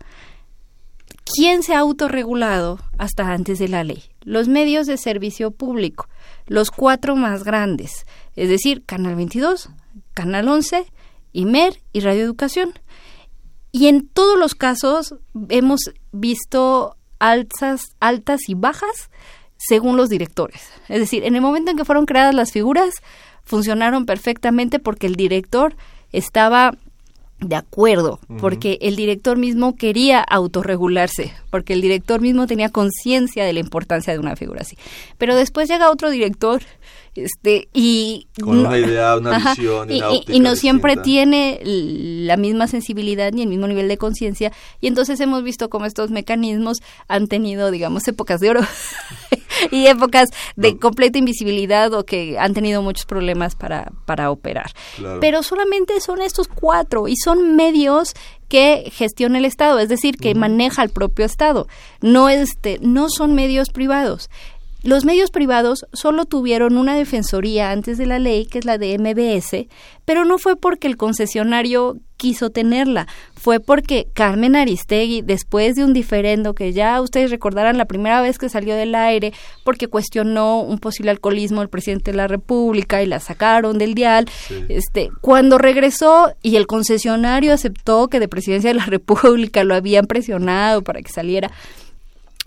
¿Quién 1.36 1.62
se 1.62 1.76
ha 1.76 1.80
autorregulado 1.80 2.80
hasta 2.98 3.32
antes 3.32 3.60
de 3.60 3.68
la 3.68 3.84
ley? 3.84 4.04
Los 4.22 4.48
medios 4.48 4.88
de 4.88 4.98
servicio 4.98 5.52
público, 5.52 6.08
los 6.48 6.72
cuatro 6.72 7.16
más 7.16 7.44
grandes, 7.44 8.06
es 8.36 8.50
decir, 8.50 8.84
Canal 8.86 9.16
22, 9.16 9.70
Canal 10.14 10.48
11, 10.48 10.86
IMER 11.34 11.80
y 11.94 12.00
Radio 12.00 12.24
Educación. 12.24 12.74
Y 13.72 13.88
en 13.88 14.08
todos 14.08 14.40
los 14.40 14.56
casos 14.56 15.16
hemos 15.50 15.92
visto 16.12 16.98
altas, 17.20 17.84
altas 18.00 18.50
y 18.50 18.56
bajas 18.56 19.12
según 19.58 19.98
los 19.98 20.10
directores. 20.10 20.70
Es 20.88 21.00
decir, 21.00 21.24
en 21.24 21.36
el 21.36 21.42
momento 21.42 21.70
en 21.70 21.78
que 21.78 21.86
fueron 21.86 22.06
creadas 22.06 22.34
las 22.34 22.52
figuras, 22.52 22.96
funcionaron 23.44 24.06
perfectamente 24.06 24.80
porque 24.80 25.08
el 25.08 25.16
director 25.16 25.76
estaba 26.12 26.72
de 27.40 27.56
acuerdo, 27.56 28.20
porque 28.40 28.78
el 28.82 28.96
director 28.96 29.38
mismo 29.38 29.76
quería 29.76 30.20
autorregularse, 30.20 31.34
porque 31.50 31.74
el 31.74 31.82
director 31.82 32.20
mismo 32.20 32.48
tenía 32.48 32.70
conciencia 32.70 33.46
de 33.46 33.54
la 33.54 33.60
importancia 33.62 34.12
de 34.12 34.20
una 34.20 34.36
figura 34.36 34.62
así. 34.62 34.78
Pero 35.18 35.36
después 35.36 35.70
llega 35.70 35.90
otro 35.90 36.10
director 36.10 36.62
este 37.24 37.70
y 37.74 38.28
con 38.42 38.60
una 38.60 38.78
idea, 38.78 39.18
una 39.18 39.38
visión 39.38 39.92
y, 39.92 40.02
y, 40.28 40.40
no 40.40 40.56
siempre 40.56 40.98
tiene 40.98 41.60
la 41.64 42.38
misma 42.38 42.68
sensibilidad 42.68 43.32
ni 43.32 43.44
el 43.44 43.48
mismo 43.50 43.68
nivel 43.68 43.88
de 43.88 43.98
conciencia 43.98 44.52
y 44.82 44.88
entonces 44.88 45.20
hemos 45.20 45.44
visto 45.44 45.70
cómo 45.70 45.86
estos 45.86 46.10
mecanismos 46.10 46.78
han 47.08 47.28
tenido, 47.28 47.72
digamos, 47.72 48.08
épocas 48.08 48.40
de 48.40 48.50
oro 48.50 48.62
y 49.72 49.88
épocas 49.88 50.30
de 50.56 50.78
completa 50.78 51.18
invisibilidad 51.18 51.94
o 51.94 52.06
que 52.06 52.38
han 52.40 52.54
tenido 52.54 52.82
muchos 52.82 53.06
problemas 53.06 53.56
para, 53.56 53.92
para 54.06 54.32
operar. 54.32 54.72
Pero 55.20 55.44
solamente 55.44 56.00
son 56.02 56.22
estos 56.22 56.48
cuatro 56.48 57.08
y 57.08 57.16
son 57.16 57.56
medios 57.56 58.14
que 58.48 58.92
gestiona 58.92 59.38
el 59.38 59.46
Estado, 59.46 59.80
es 59.80 59.90
decir, 59.90 60.18
que 60.18 60.34
maneja 60.34 60.84
el 60.84 60.90
propio 60.90 61.26
Estado. 61.26 61.68
No, 62.02 62.30
este, 62.30 62.80
no 62.82 63.10
son 63.10 63.36
medios 63.36 63.70
privados. 63.70 64.30
Los 64.82 65.04
medios 65.04 65.30
privados 65.30 65.86
solo 65.92 66.24
tuvieron 66.24 66.78
una 66.78 66.96
defensoría 66.96 67.72
antes 67.72 67.98
de 67.98 68.06
la 68.06 68.18
ley, 68.18 68.46
que 68.46 68.60
es 68.60 68.66
la 68.66 68.78
de 68.78 68.98
MBS, 68.98 69.68
pero 70.06 70.24
no 70.24 70.38
fue 70.38 70.56
porque 70.56 70.88
el 70.88 70.96
concesionario 70.96 71.98
quiso 72.16 72.50
tenerla, 72.50 73.08
fue 73.34 73.60
porque 73.60 74.08
Carmen 74.14 74.56
Aristegui, 74.56 75.22
después 75.22 75.76
de 75.76 75.84
un 75.84 75.94
diferendo 75.94 76.54
que 76.54 76.72
ya 76.72 77.02
ustedes 77.02 77.30
recordarán 77.30 77.78
la 77.78 77.86
primera 77.86 78.22
vez 78.22 78.38
que 78.38 78.48
salió 78.48 78.76
del 78.76 78.96
aire, 78.96 79.34
porque 79.66 79.88
cuestionó 79.88 80.62
un 80.62 80.80
posible 80.80 81.12
alcoholismo 81.12 81.60
del 81.60 81.70
presidente 81.70 82.12
de 82.12 82.18
la 82.18 82.28
República 82.28 83.04
y 83.04 83.06
la 83.06 83.20
sacaron 83.20 83.78
del 83.78 83.96
dial, 83.96 84.30
este, 84.70 85.10
cuando 85.20 85.58
regresó 85.58 86.34
y 86.42 86.56
el 86.56 86.68
concesionario 86.68 87.54
aceptó 87.54 88.08
que 88.08 88.22
de 88.22 88.30
presidencia 88.30 88.70
de 88.70 88.76
la 88.76 88.86
República 88.88 89.66
lo 89.66 89.76
habían 89.76 90.06
presionado 90.06 90.84
para 90.84 91.02
que 91.02 91.12
saliera, 91.12 91.52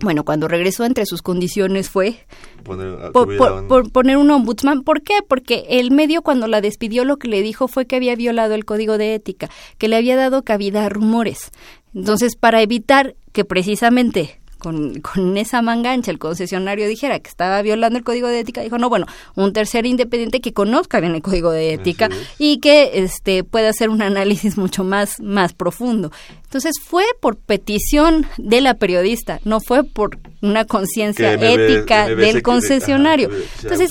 Bueno, 0.03 0.25
cuando 0.25 0.49
regresó 0.49 0.85
entre 0.85 1.07
sus 1.07 1.23
condiciones 1.23 1.89
fue 1.89 2.27
Poner, 2.65 2.97
por, 3.13 3.23
acudir 3.23 3.39
por- 3.39 3.49
a 3.49 3.55
un- 3.61 3.69
por 3.69 3.91
poner 3.93 4.17
un 4.17 4.31
ombudsman. 4.31 4.83
¿Por 4.83 5.03
qué? 5.03 5.15
Porque 5.27 5.65
el 5.69 5.91
medio 5.93 6.23
cuando 6.23 6.49
la 6.49 6.61
despidió 6.61 7.05
lo 7.05 7.17
que 7.17 7.29
le 7.29 7.41
dijo 7.43 7.69
fue 7.69 7.87
que 7.87 7.97
había 7.97 8.17
violado 8.17 8.55
el 8.55 8.65
código 8.65 8.99
de 8.99 9.15
ética, 9.15 9.49
que 9.79 9.89
le 9.89 9.97
había 9.97 10.17
dado 10.17 10.43
cabida 10.43 10.85
a 10.85 10.89
rumores. 10.89 11.51
Entonces, 11.95 12.37
para 12.37 12.63
evitar 12.63 13.15
que 13.33 13.45
precisamente 13.45 14.41
con, 14.63 15.01
con 15.01 15.37
esa 15.37 15.61
mangancha 15.61 16.13
el 16.13 16.21
concesionario 16.21 16.87
dijera 16.87 17.19
que 17.19 17.29
estaba 17.29 17.61
violando 17.63 17.99
el 17.99 18.05
código 18.05 18.29
de 18.29 18.39
ética, 18.39 18.61
dijo, 18.61 18.79
no, 18.79 18.89
bueno, 18.89 19.07
un 19.35 19.53
tercer 19.53 19.87
independiente 19.87 20.41
que 20.41 20.53
conozca 20.53 21.01
bien 21.01 21.17
el 21.17 21.21
código 21.21 21.51
de 21.51 21.75
ética 21.75 22.09
y 22.39 22.59
que 22.59 22.93
este 22.95 23.43
pueda 23.43 23.71
hacer 23.71 23.91
un 23.91 24.03
análisis 24.03 24.57
mucho 24.57 24.85
más, 24.85 25.19
más 25.21 25.53
profundo. 25.53 26.13
Entonces 26.45 26.77
fue 26.81 27.05
por 27.21 27.37
petición 27.37 28.25
de 28.39 28.61
la 28.61 28.75
periodista, 28.75 29.41
no 29.45 29.61
fue 29.61 29.83
por 29.83 30.19
una 30.43 30.65
conciencia 30.65 31.33
ética 31.33 32.07
del 32.07 32.43
concesionario. 32.43 33.31
ajá, 33.31 33.37
Entonces. 33.63 33.91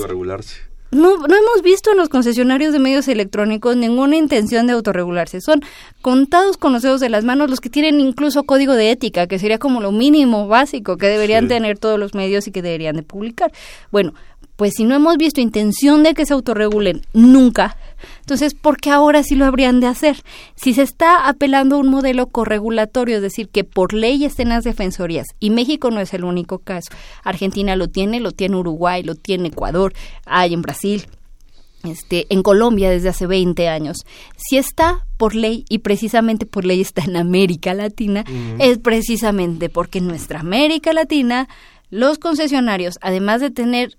No, 0.92 1.18
no 1.18 1.36
hemos 1.36 1.62
visto 1.64 1.92
en 1.92 1.98
los 1.98 2.10
concesionarios 2.10 2.74
de 2.74 2.80
medios 2.80 3.08
electrónicos 3.08 3.78
ninguna 3.78 4.18
intención 4.18 4.68
de 4.68 4.74
autorregularse. 4.74 5.40
Son 5.42 5.62
contados 6.02 6.58
con 6.58 6.74
los 6.74 6.82
dedos 6.82 7.00
de 7.00 7.10
las 7.10 7.24
manos 7.24 7.50
los 7.50 7.62
que 7.62 7.70
tienen 7.70 8.00
incluso 8.00 8.44
código 8.44 8.74
de 8.74 8.92
ética, 8.92 9.28
que 9.28 9.40
sería 9.40 9.58
como 9.58 9.80
lo 9.82 9.92
mínimo 9.92 10.48
básico 10.48 10.98
que 10.98 11.08
deberían 11.08 11.44
Sí. 11.46 11.50
tener 11.50 11.78
todos 11.80 11.98
los 11.98 12.14
medios 12.14 12.48
y 12.48 12.52
que 12.52 12.62
deberían 12.62 12.96
de 12.98 13.04
publicar. 13.04 13.52
Bueno, 13.92 14.14
pues 14.62 14.76
si 14.76 14.84
no 14.84 14.94
hemos 14.94 15.18
visto 15.18 15.42
intención 15.42 16.04
de 16.04 16.14
que 16.14 16.28
se 16.28 16.34
autorregulen 16.34 17.02
nunca, 17.14 17.78
entonces 18.20 18.54
¿por 18.54 18.78
qué 18.78 18.92
ahora 18.92 19.24
sí 19.24 19.34
lo 19.34 19.46
habrían 19.46 19.80
de 19.80 19.88
hacer? 19.88 20.22
Si 20.54 20.76
se 20.76 20.84
está 20.84 21.28
apelando 21.28 21.78
a 21.78 21.80
un 21.80 21.90
modelo 21.90 22.28
corregulatorio, 22.28 23.16
es 23.16 23.24
decir, 23.24 23.50
que 23.50 23.64
por 23.64 23.92
ley 23.92 24.24
estén 24.24 24.50
las 24.50 24.64
defensorías, 24.64 25.26
y 25.40 25.50
México 25.50 25.90
no 25.90 26.00
es 26.00 26.14
el 26.14 26.24
único 26.24 26.60
caso, 26.60 26.90
Argentina 27.24 27.76
lo 27.76 27.88
tiene, 27.88 28.20
lo 28.20 28.34
tiene 28.34 28.56
Uruguay, 28.56 29.02
lo 29.02 29.16
tiene 29.16 29.48
Ecuador, 29.48 29.94
hay 30.28 30.54
en 30.54 30.62
Brasil, 30.62 31.08
este, 31.84 32.28
en 32.30 32.44
Colombia 32.44 32.92
desde 32.92 33.10
hace 33.10 33.26
20 33.26 33.68
años. 33.68 34.06
Si 34.38 34.58
está 34.58 35.08
por 35.18 35.34
ley 35.34 35.66
y 35.70 35.80
precisamente 35.80 36.46
por 36.46 36.66
ley 36.66 36.82
está 36.82 37.04
en 37.04 37.18
América 37.18 37.74
Latina, 37.74 38.26
es 38.60 38.78
precisamente 38.78 39.70
porque 39.70 39.98
en 39.98 40.08
nuestra 40.08 40.42
América 40.42 40.94
Latina 40.94 41.50
los 41.90 42.20
concesionarios, 42.20 43.00
además 43.02 43.42
de 43.42 43.50
tener 43.50 43.98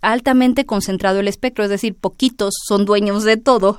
altamente 0.00 0.66
concentrado 0.66 1.20
el 1.20 1.28
espectro, 1.28 1.64
es 1.64 1.70
decir, 1.70 1.94
poquitos 1.94 2.54
son 2.66 2.84
dueños 2.84 3.24
de 3.24 3.36
todo, 3.36 3.78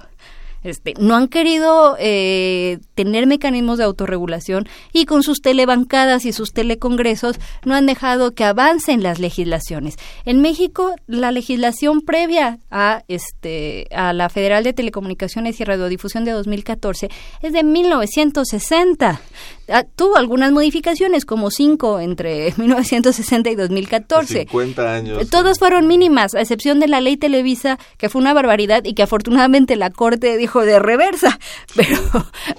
este, 0.65 0.95
no 0.99 1.15
han 1.15 1.27
querido 1.27 1.95
eh, 1.99 2.79
tener 2.95 3.27
mecanismos 3.27 3.77
de 3.77 3.83
autorregulación 3.83 4.67
y 4.91 5.05
con 5.05 5.21
sus 5.21 5.41
telebancadas 5.41 6.25
y 6.25 6.33
sus 6.33 6.53
telecongresos 6.53 7.39
no 7.65 7.75
han 7.75 7.85
dejado 7.85 8.33
que 8.33 8.43
avancen 8.43 9.03
las 9.03 9.19
legislaciones. 9.19 9.97
En 10.25 10.41
México, 10.41 10.95
la 11.05 11.31
legislación 11.31 12.01
previa 12.01 12.57
a 12.71 13.03
este 13.07 13.87
a 13.91 14.11
la 14.13 14.29
Federal 14.29 14.63
de 14.63 14.73
Telecomunicaciones 14.73 15.59
y 15.59 15.63
Radiodifusión 15.63 16.25
de 16.25 16.31
2014 16.31 17.09
es 17.41 17.53
de 17.53 17.63
1960. 17.63 19.21
Ah, 19.67 19.83
tuvo 19.95 20.15
algunas 20.17 20.51
modificaciones, 20.51 21.25
como 21.25 21.49
cinco 21.51 21.99
entre 21.99 22.53
1960 22.57 23.49
y 23.49 23.55
2014. 23.55 24.39
50 24.39 24.93
años. 24.93 25.29
Todas 25.29 25.59
fueron 25.59 25.87
mínimas, 25.87 26.35
a 26.35 26.41
excepción 26.41 26.79
de 26.79 26.87
la 26.87 27.01
ley 27.01 27.17
Televisa, 27.17 27.77
que 27.97 28.09
fue 28.09 28.21
una 28.21 28.33
barbaridad 28.33 28.83
y 28.83 28.93
que 28.93 29.03
afortunadamente 29.03 29.75
la 29.75 29.89
Corte 29.89 30.37
dijo 30.37 30.54
de 30.61 30.79
reversa. 30.79 31.39
Pero, 31.75 31.97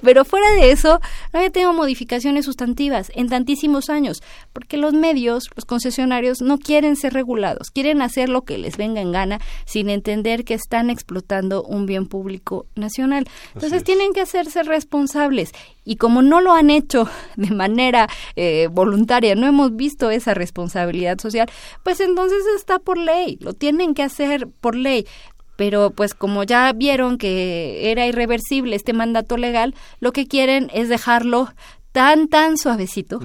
pero 0.02 0.24
fuera 0.26 0.50
de 0.52 0.72
eso, 0.72 1.00
no 1.32 1.38
había 1.38 1.50
tenido 1.50 1.72
modificaciones 1.72 2.44
sustantivas 2.44 3.10
en 3.14 3.28
tantísimos 3.28 3.88
años, 3.88 4.22
porque 4.52 4.76
los 4.76 4.92
medios, 4.92 5.48
los 5.54 5.64
concesionarios, 5.64 6.42
no 6.42 6.58
quieren 6.58 6.96
ser 6.96 7.14
regulados, 7.14 7.70
quieren 7.70 8.02
hacer 8.02 8.28
lo 8.28 8.42
que 8.42 8.58
les 8.58 8.76
venga 8.76 9.00
en 9.00 9.12
gana 9.12 9.40
sin 9.64 9.88
entender 9.88 10.44
que 10.44 10.52
están 10.54 10.90
explotando 10.90 11.62
un 11.62 11.86
bien 11.86 12.06
público 12.06 12.66
nacional. 12.74 13.26
Entonces 13.54 13.78
es. 13.78 13.84
tienen 13.84 14.12
que 14.12 14.20
hacerse 14.20 14.62
responsables. 14.62 15.52
Y 15.84 15.96
como 15.96 16.20
no 16.20 16.40
lo 16.40 16.52
han 16.52 16.68
hecho 16.68 17.08
de 17.36 17.50
manera 17.50 18.08
eh, 18.34 18.68
voluntaria, 18.70 19.34
no 19.34 19.46
hemos 19.46 19.76
visto 19.76 20.10
esa 20.10 20.34
responsabilidad 20.34 21.18
social, 21.18 21.48
pues 21.82 22.00
entonces 22.00 22.38
está 22.56 22.78
por 22.78 22.98
ley, 22.98 23.38
lo 23.40 23.54
tienen 23.54 23.94
que 23.94 24.02
hacer 24.02 24.48
por 24.60 24.74
ley. 24.74 25.06
Pero 25.56 25.90
pues 25.90 26.14
como 26.14 26.44
ya 26.44 26.72
vieron 26.72 27.18
que 27.18 27.90
era 27.90 28.06
irreversible 28.06 28.76
este 28.76 28.92
mandato 28.92 29.36
legal, 29.36 29.74
lo 30.00 30.12
que 30.12 30.26
quieren 30.26 30.70
es 30.72 30.88
dejarlo 30.88 31.48
tan 31.92 32.28
tan 32.28 32.58
suavecito. 32.58 33.20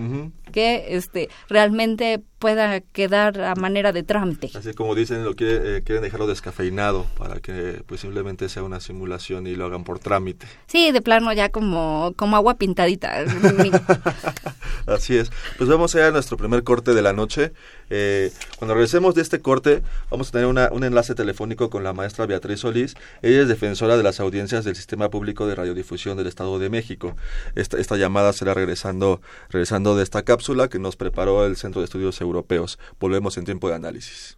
Que 0.52 0.86
este 0.96 1.30
realmente 1.50 2.22
pueda 2.40 2.80
quedar 2.82 3.40
a 3.42 3.54
manera 3.56 3.92
de 3.92 4.02
trámite. 4.02 4.50
Así 4.56 4.74
como 4.74 4.96
dicen, 4.96 5.24
lo 5.24 5.36
quiere- 5.36 5.78
eh, 5.78 5.82
quieren 5.84 6.04
dejarlo 6.04 6.26
descafeinado 6.28 7.06
para 7.18 7.40
que 7.40 7.84
pues 7.86 8.02
simplemente 8.02 8.50
sea 8.50 8.64
una 8.64 8.80
simulación 8.80 9.46
y 9.48 9.56
lo 9.56 9.66
hagan 9.66 9.84
por 9.84 10.00
trámite. 10.00 10.48
Sí, 10.68 10.92
de 10.92 11.02
plano 11.02 11.32
ya 11.34 11.50
como 11.50 12.14
como 12.18 12.36
agua 12.36 12.56
pintadita. 12.56 13.24
Así 14.88 15.18
es. 15.18 15.32
Pues 15.58 15.70
vamos 15.70 15.96
a 15.96 16.12
nuestro 16.12 16.38
primer 16.38 16.64
corte 16.64 16.94
de 16.94 17.02
la 17.02 17.14
noche. 17.14 17.54
Eh, 17.90 18.32
cuando 18.58 18.74
regresemos 18.74 19.14
de 19.16 19.22
este 19.22 19.40
corte, 19.40 19.82
vamos 20.10 20.30
a 20.30 20.32
tener 20.32 20.48
una- 20.48 20.70
un 20.72 20.84
enlace 20.84 21.14
telefónico 21.14 21.70
con 21.70 21.84
la 21.84 21.94
maestra 21.94 22.26
Beatriz 22.26 22.62
Solís. 22.62 22.96
Ella 23.22 23.42
es 23.42 23.48
defensora 23.48 23.98
de 23.98 24.04
las 24.04 24.20
audiencias 24.20 24.66
del 24.66 24.76
Sistema 24.76 25.10
Público 25.10 25.46
de 25.46 25.56
Radiodifusión 25.56 26.18
del 26.18 26.28
Estado 26.28 26.58
de 26.58 26.70
México. 26.70 27.16
Esta, 27.56 27.78
esta 27.78 27.98
llamada 27.98 28.34
será 28.34 28.54
regresando, 28.54 29.22
regresando 29.50 29.96
de 29.96 30.04
esta 30.04 30.24
cápsula 30.24 30.41
que 30.70 30.80
nos 30.80 30.96
preparó 30.96 31.46
el 31.46 31.56
Centro 31.56 31.82
de 31.82 31.86
Estudios 31.86 32.20
Europeos. 32.20 32.80
Volvemos 33.00 33.38
en 33.38 33.46
tiempo 33.46 33.70
de 33.70 33.76
análisis. 33.76 34.38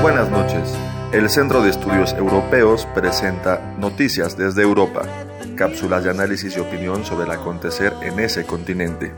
Buenas 0.00 0.30
noches. 0.30 0.78
El 1.12 1.28
Centro 1.28 1.60
de 1.62 1.70
Estudios 1.70 2.12
Europeos 2.12 2.86
presenta 2.94 3.74
Noticias 3.78 4.36
desde 4.36 4.62
Europa, 4.62 5.02
cápsulas 5.56 6.04
de 6.04 6.10
análisis 6.10 6.56
y 6.56 6.60
opinión 6.60 7.04
sobre 7.04 7.24
el 7.24 7.32
acontecer 7.32 7.94
en 8.02 8.20
ese 8.20 8.46
continente. 8.46 9.12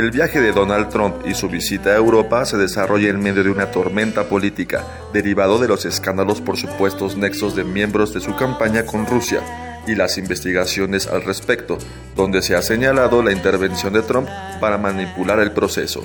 El 0.00 0.10
viaje 0.10 0.40
de 0.40 0.52
Donald 0.52 0.88
Trump 0.88 1.26
y 1.26 1.34
su 1.34 1.46
visita 1.50 1.90
a 1.90 1.96
Europa 1.96 2.46
se 2.46 2.56
desarrolla 2.56 3.10
en 3.10 3.20
medio 3.20 3.44
de 3.44 3.50
una 3.50 3.70
tormenta 3.70 4.30
política, 4.30 4.82
derivado 5.12 5.58
de 5.58 5.68
los 5.68 5.84
escándalos 5.84 6.40
por 6.40 6.56
supuestos 6.56 7.18
nexos 7.18 7.54
de 7.54 7.64
miembros 7.64 8.14
de 8.14 8.22
su 8.22 8.34
campaña 8.34 8.86
con 8.86 9.06
Rusia 9.06 9.42
y 9.86 9.94
las 9.94 10.16
investigaciones 10.16 11.06
al 11.06 11.22
respecto, 11.22 11.76
donde 12.16 12.40
se 12.40 12.56
ha 12.56 12.62
señalado 12.62 13.22
la 13.22 13.32
intervención 13.32 13.92
de 13.92 14.00
Trump 14.00 14.26
para 14.58 14.78
manipular 14.78 15.38
el 15.38 15.52
proceso. 15.52 16.02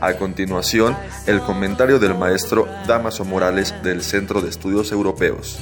A 0.00 0.14
continuación, 0.14 0.96
el 1.26 1.40
comentario 1.40 1.98
del 1.98 2.16
maestro 2.16 2.66
Damaso 2.86 3.26
Morales 3.26 3.74
del 3.82 4.02
Centro 4.02 4.40
de 4.40 4.48
Estudios 4.48 4.92
Europeos. 4.92 5.58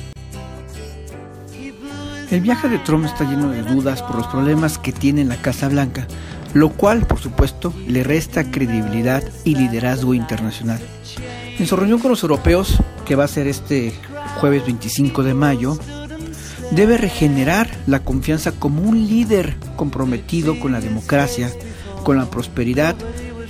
El 2.30 2.40
viaje 2.40 2.68
de 2.68 2.78
Trump 2.80 3.04
está 3.04 3.24
lleno 3.24 3.50
de 3.50 3.62
dudas 3.62 4.02
por 4.02 4.16
los 4.16 4.26
problemas 4.26 4.78
que 4.78 4.92
tiene 4.92 5.20
en 5.20 5.28
la 5.28 5.36
Casa 5.36 5.68
Blanca, 5.68 6.08
lo 6.56 6.70
cual, 6.70 7.06
por 7.06 7.20
supuesto, 7.20 7.74
le 7.86 8.02
resta 8.02 8.50
credibilidad 8.50 9.22
y 9.44 9.56
liderazgo 9.56 10.14
internacional. 10.14 10.80
En 11.58 11.66
su 11.66 11.76
reunión 11.76 11.98
con 11.98 12.10
los 12.10 12.22
europeos, 12.22 12.78
que 13.04 13.14
va 13.14 13.24
a 13.24 13.28
ser 13.28 13.46
este 13.46 13.92
jueves 14.40 14.64
25 14.64 15.22
de 15.22 15.34
mayo, 15.34 15.78
debe 16.70 16.96
regenerar 16.96 17.68
la 17.86 18.00
confianza 18.00 18.52
como 18.52 18.80
un 18.80 19.06
líder 19.06 19.56
comprometido 19.76 20.58
con 20.58 20.72
la 20.72 20.80
democracia, 20.80 21.50
con 22.04 22.16
la 22.16 22.24
prosperidad 22.30 22.96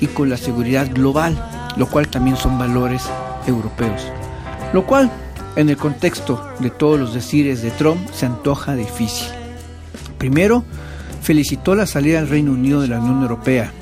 y 0.01 0.09
con 0.09 0.29
la 0.29 0.37
seguridad 0.37 0.91
global, 0.93 1.41
lo 1.77 1.89
cual 1.89 2.09
también 2.09 2.37
son 2.37 2.59
valores 2.59 3.05
europeos. 3.47 4.03
Lo 4.73 4.85
cual, 4.85 5.13
en 5.55 5.69
el 5.69 5.77
contexto 5.77 6.45
de 6.59 6.71
todos 6.71 6.99
los 6.99 7.15
decires 7.15 7.63
de 7.63 7.71
Trump, 7.71 8.01
se 8.13 8.27
antoja 8.27 8.75
difícil. 8.75 9.29
Primero, 10.19 10.65
felicitó 11.27 11.75
la 11.75 11.87
salida 11.87 12.21
del 12.21 12.29
Reino 12.29 12.53
Unido 12.53 12.81
de 12.81 12.87
la 12.87 13.01
Unión 13.01 13.21
Europea. 13.21 13.73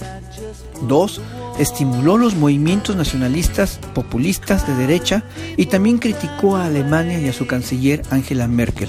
Dos, 0.89 1.21
estimuló 1.59 2.17
los 2.17 2.35
movimientos 2.35 2.97
nacionalistas 2.97 3.79
populistas 3.95 4.67
de 4.67 4.75
derecha 4.75 5.25
y 5.59 5.67
también 5.67 5.99
criticó 5.99 6.57
a 6.57 6.65
Alemania 6.65 7.21
y 7.21 7.29
a 7.29 7.35
su 7.35 7.47
canciller 7.47 8.01
Angela 8.09 8.49
Merkel. 8.49 8.89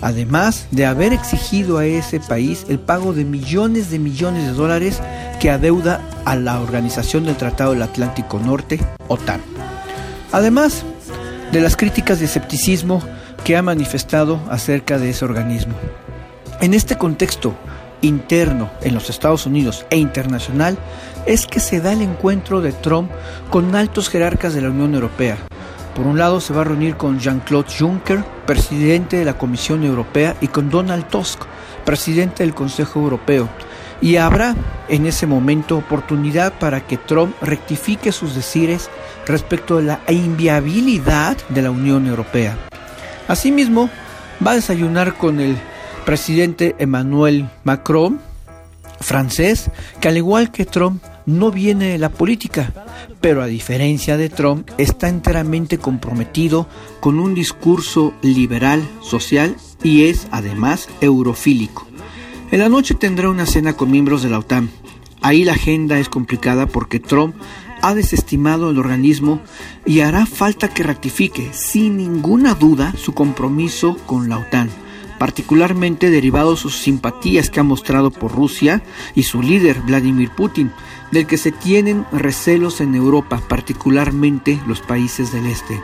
Además 0.00 0.68
de 0.70 0.86
haber 0.86 1.12
exigido 1.12 1.78
a 1.78 1.84
ese 1.84 2.20
país 2.20 2.66
el 2.68 2.78
pago 2.78 3.14
de 3.14 3.24
millones 3.24 3.90
de 3.90 3.98
millones 3.98 4.46
de 4.46 4.52
dólares 4.52 5.00
que 5.40 5.50
adeuda 5.50 6.00
a 6.24 6.36
la 6.36 6.60
Organización 6.60 7.24
del 7.24 7.36
Tratado 7.36 7.72
del 7.72 7.82
Atlántico 7.82 8.38
Norte, 8.38 8.78
OTAN. 9.08 9.40
Además 10.30 10.84
de 11.50 11.60
las 11.60 11.76
críticas 11.76 12.20
de 12.20 12.26
escepticismo 12.26 13.02
que 13.42 13.56
ha 13.56 13.62
manifestado 13.62 14.40
acerca 14.48 14.98
de 14.98 15.10
ese 15.10 15.24
organismo. 15.24 15.74
En 16.60 16.74
este 16.74 16.96
contexto 16.96 17.56
interno 18.02 18.70
en 18.82 18.94
los 18.94 19.08
Estados 19.08 19.46
Unidos 19.46 19.86
e 19.90 19.96
internacional 19.96 20.76
es 21.24 21.46
que 21.46 21.60
se 21.60 21.80
da 21.80 21.92
el 21.92 22.02
encuentro 22.02 22.60
de 22.60 22.72
Trump 22.72 23.10
con 23.50 23.74
altos 23.74 24.10
jerarcas 24.10 24.54
de 24.54 24.60
la 24.60 24.70
Unión 24.70 24.94
Europea, 24.94 25.38
Por 25.94 26.06
un 26.06 26.18
lado 26.18 26.40
se 26.40 26.54
va 26.54 26.62
a 26.62 26.64
reunir 26.64 26.96
con 26.96 27.18
Jean-Claude 27.18 27.70
Juncker, 27.78 28.24
presidente 28.46 29.18
de 29.18 29.26
la 29.26 29.36
Comisión 29.36 29.84
Europea, 29.84 30.34
y 30.40 30.48
con 30.48 30.70
Donald 30.70 31.06
Tusk, 31.08 31.42
presidente 31.84 32.42
del 32.42 32.54
Consejo 32.54 33.00
Europeo. 33.00 33.48
Y 34.00 34.16
habrá 34.16 34.56
en 34.88 35.06
ese 35.06 35.26
momento 35.26 35.76
oportunidad 35.76 36.54
para 36.54 36.80
que 36.80 36.96
Trump 36.96 37.36
rectifique 37.42 38.10
sus 38.10 38.34
decires 38.34 38.88
respecto 39.26 39.76
de 39.76 39.84
la 39.84 40.00
inviabilidad 40.08 41.36
de 41.50 41.62
la 41.62 41.70
Unión 41.70 42.06
Europea. 42.06 42.56
Asimismo, 43.28 43.90
va 44.44 44.52
a 44.52 44.56
desayunar 44.56 45.14
con 45.14 45.40
el 45.40 45.56
presidente 46.04 46.74
Emmanuel 46.78 47.48
Macron, 47.64 48.20
francés, 49.00 49.70
que 50.00 50.08
al 50.08 50.16
igual 50.16 50.50
que 50.50 50.64
Trump 50.64 51.02
no 51.26 51.50
viene 51.50 51.88
de 51.88 51.98
la 51.98 52.10
política, 52.10 52.72
pero 53.20 53.42
a 53.42 53.46
diferencia 53.46 54.16
de 54.16 54.28
Trump 54.28 54.68
está 54.78 55.08
enteramente 55.08 55.78
comprometido 55.78 56.66
con 57.00 57.18
un 57.18 57.34
discurso 57.34 58.14
liberal, 58.22 58.82
social 59.00 59.56
y 59.82 60.04
es 60.04 60.26
además 60.30 60.88
eurofílico. 61.00 61.86
En 62.50 62.60
la 62.60 62.68
noche 62.68 62.94
tendrá 62.94 63.30
una 63.30 63.46
cena 63.46 63.74
con 63.74 63.90
miembros 63.90 64.22
de 64.22 64.30
la 64.30 64.38
OTAN. 64.38 64.70
Ahí 65.22 65.44
la 65.44 65.52
agenda 65.52 65.98
es 65.98 66.08
complicada 66.08 66.66
porque 66.66 67.00
Trump 67.00 67.34
ha 67.80 67.94
desestimado 67.94 68.70
el 68.70 68.78
organismo 68.78 69.40
y 69.86 70.00
hará 70.00 70.26
falta 70.26 70.68
que 70.68 70.82
ratifique 70.82 71.48
sin 71.52 71.96
ninguna 71.96 72.54
duda 72.54 72.92
su 72.96 73.14
compromiso 73.14 73.96
con 74.06 74.28
la 74.28 74.38
OTAN 74.38 74.81
particularmente 75.22 76.10
derivado 76.10 76.50
de 76.50 76.56
sus 76.56 76.74
simpatías 76.74 77.48
que 77.48 77.60
ha 77.60 77.62
mostrado 77.62 78.10
por 78.10 78.32
Rusia 78.32 78.82
y 79.14 79.22
su 79.22 79.40
líder 79.40 79.80
Vladimir 79.82 80.30
Putin, 80.30 80.72
del 81.12 81.28
que 81.28 81.38
se 81.38 81.52
tienen 81.52 82.04
recelos 82.10 82.80
en 82.80 82.96
Europa, 82.96 83.40
particularmente 83.46 84.60
los 84.66 84.80
países 84.80 85.30
del 85.30 85.46
este. 85.46 85.80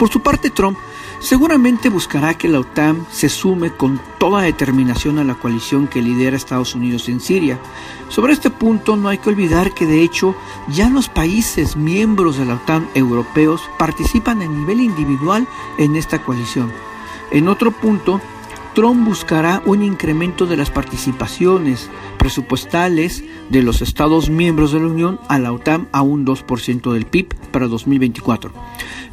Por 0.00 0.10
su 0.10 0.18
parte, 0.18 0.50
Trump 0.50 0.76
seguramente 1.20 1.90
buscará 1.90 2.34
que 2.34 2.48
la 2.48 2.58
OTAN 2.58 3.06
se 3.12 3.28
sume 3.28 3.70
con 3.70 4.00
toda 4.18 4.42
determinación 4.42 5.20
a 5.20 5.24
la 5.24 5.36
coalición 5.36 5.86
que 5.86 6.02
lidera 6.02 6.36
Estados 6.36 6.74
Unidos 6.74 7.08
en 7.08 7.20
Siria. 7.20 7.56
Sobre 8.08 8.32
este 8.32 8.50
punto 8.50 8.96
no 8.96 9.10
hay 9.10 9.18
que 9.18 9.28
olvidar 9.28 9.74
que 9.74 9.86
de 9.86 10.02
hecho 10.02 10.34
ya 10.66 10.90
los 10.90 11.08
países 11.08 11.76
miembros 11.76 12.36
de 12.36 12.46
la 12.46 12.54
OTAN 12.54 12.88
europeos 12.96 13.62
participan 13.78 14.42
a 14.42 14.46
nivel 14.46 14.80
individual 14.80 15.46
en 15.78 15.94
esta 15.94 16.20
coalición. 16.20 16.72
En 17.30 17.46
otro 17.46 17.70
punto, 17.70 18.20
Trump 18.74 19.06
buscará 19.06 19.62
un 19.66 19.82
incremento 19.82 20.46
de 20.46 20.56
las 20.56 20.70
participaciones 20.70 21.90
presupuestales 22.18 23.24
de 23.50 23.62
los 23.62 23.82
Estados 23.82 24.30
miembros 24.30 24.72
de 24.72 24.80
la 24.80 24.86
Unión 24.86 25.20
a 25.28 25.38
la 25.38 25.52
OTAN 25.52 25.88
a 25.92 26.02
un 26.02 26.24
2% 26.24 26.92
del 26.92 27.06
PIB 27.06 27.34
para 27.50 27.66
2024. 27.66 28.52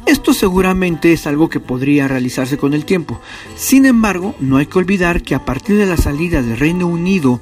Esto 0.06 0.32
seguramente 0.32 1.12
es 1.12 1.26
algo 1.26 1.48
que 1.48 1.60
podría 1.60 2.08
realizarse 2.08 2.56
con 2.56 2.72
el 2.72 2.84
tiempo. 2.84 3.20
Sin 3.56 3.84
embargo, 3.84 4.34
no 4.40 4.56
hay 4.56 4.66
que 4.66 4.78
olvidar 4.78 5.22
que 5.22 5.34
a 5.34 5.44
partir 5.44 5.76
de 5.76 5.86
la 5.86 5.96
salida 5.96 6.40
del 6.40 6.58
Reino 6.58 6.86
Unido 6.86 7.40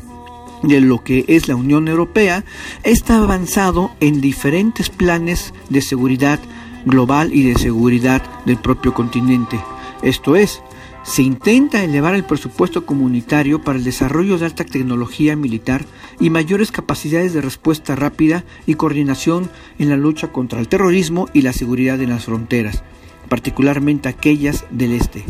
de 0.62 0.80
lo 0.80 1.02
que 1.02 1.24
es 1.28 1.48
la 1.48 1.56
Unión 1.56 1.88
Europea, 1.88 2.44
está 2.82 3.18
avanzado 3.18 3.90
en 4.00 4.20
diferentes 4.20 4.90
planes 4.90 5.52
de 5.68 5.82
seguridad 5.82 6.40
global 6.84 7.32
y 7.32 7.42
de 7.42 7.58
seguridad 7.58 8.22
del 8.44 8.56
propio 8.56 8.94
continente. 8.94 9.60
Esto 10.02 10.36
es, 10.36 10.62
se 11.06 11.22
intenta 11.22 11.84
elevar 11.84 12.16
el 12.16 12.24
presupuesto 12.24 12.84
comunitario 12.84 13.62
para 13.62 13.78
el 13.78 13.84
desarrollo 13.84 14.38
de 14.38 14.46
alta 14.46 14.64
tecnología 14.64 15.36
militar 15.36 15.84
y 16.18 16.30
mayores 16.30 16.72
capacidades 16.72 17.32
de 17.32 17.40
respuesta 17.40 17.94
rápida 17.94 18.44
y 18.66 18.74
coordinación 18.74 19.48
en 19.78 19.88
la 19.88 19.96
lucha 19.96 20.32
contra 20.32 20.58
el 20.58 20.66
terrorismo 20.66 21.28
y 21.32 21.42
la 21.42 21.52
seguridad 21.52 22.00
en 22.00 22.10
las 22.10 22.24
fronteras, 22.24 22.82
particularmente 23.28 24.08
aquellas 24.08 24.64
del 24.70 24.94
este. 24.94 25.24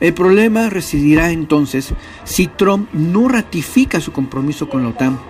El 0.00 0.14
problema 0.14 0.68
residirá 0.68 1.30
entonces 1.30 1.94
si 2.24 2.48
Trump 2.48 2.92
no 2.92 3.28
ratifica 3.28 4.00
su 4.00 4.10
compromiso 4.10 4.68
con 4.68 4.82
la 4.82 4.88
OTAN 4.88 5.20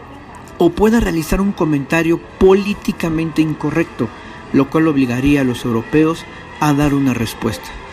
o 0.57 0.71
pueda 0.71 0.99
realizar 0.99 1.43
un 1.43 1.53
comentario 1.53 2.19
políticamente 2.39 3.43
incorrecto, 3.43 4.09
lo 4.55 4.71
cual 4.71 4.89
obligaría 4.89 5.43
a 5.43 5.45
los 5.45 5.67
europeos 5.67 6.25
a 6.61 6.73
dar 6.73 6.95
una 6.95 7.13
respuesta. 7.13 7.84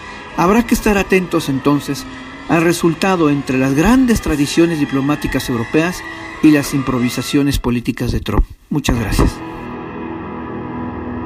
Habrá 0.42 0.64
que 0.64 0.74
estar 0.74 0.98
atentos 0.98 1.50
entonces 1.50 2.04
al 2.50 2.64
resultado 2.64 3.30
entre 3.30 3.60
las 3.60 3.76
grandes 3.76 4.22
tradiciones 4.22 4.80
diplomáticas 4.80 5.48
europeas 5.50 6.02
y 6.42 6.50
las 6.50 6.74
improvisaciones 6.74 7.60
políticas 7.60 8.12
de 8.12 8.22
Trump. 8.22 8.44
Muchas 8.72 9.00
gracias. 9.00 9.36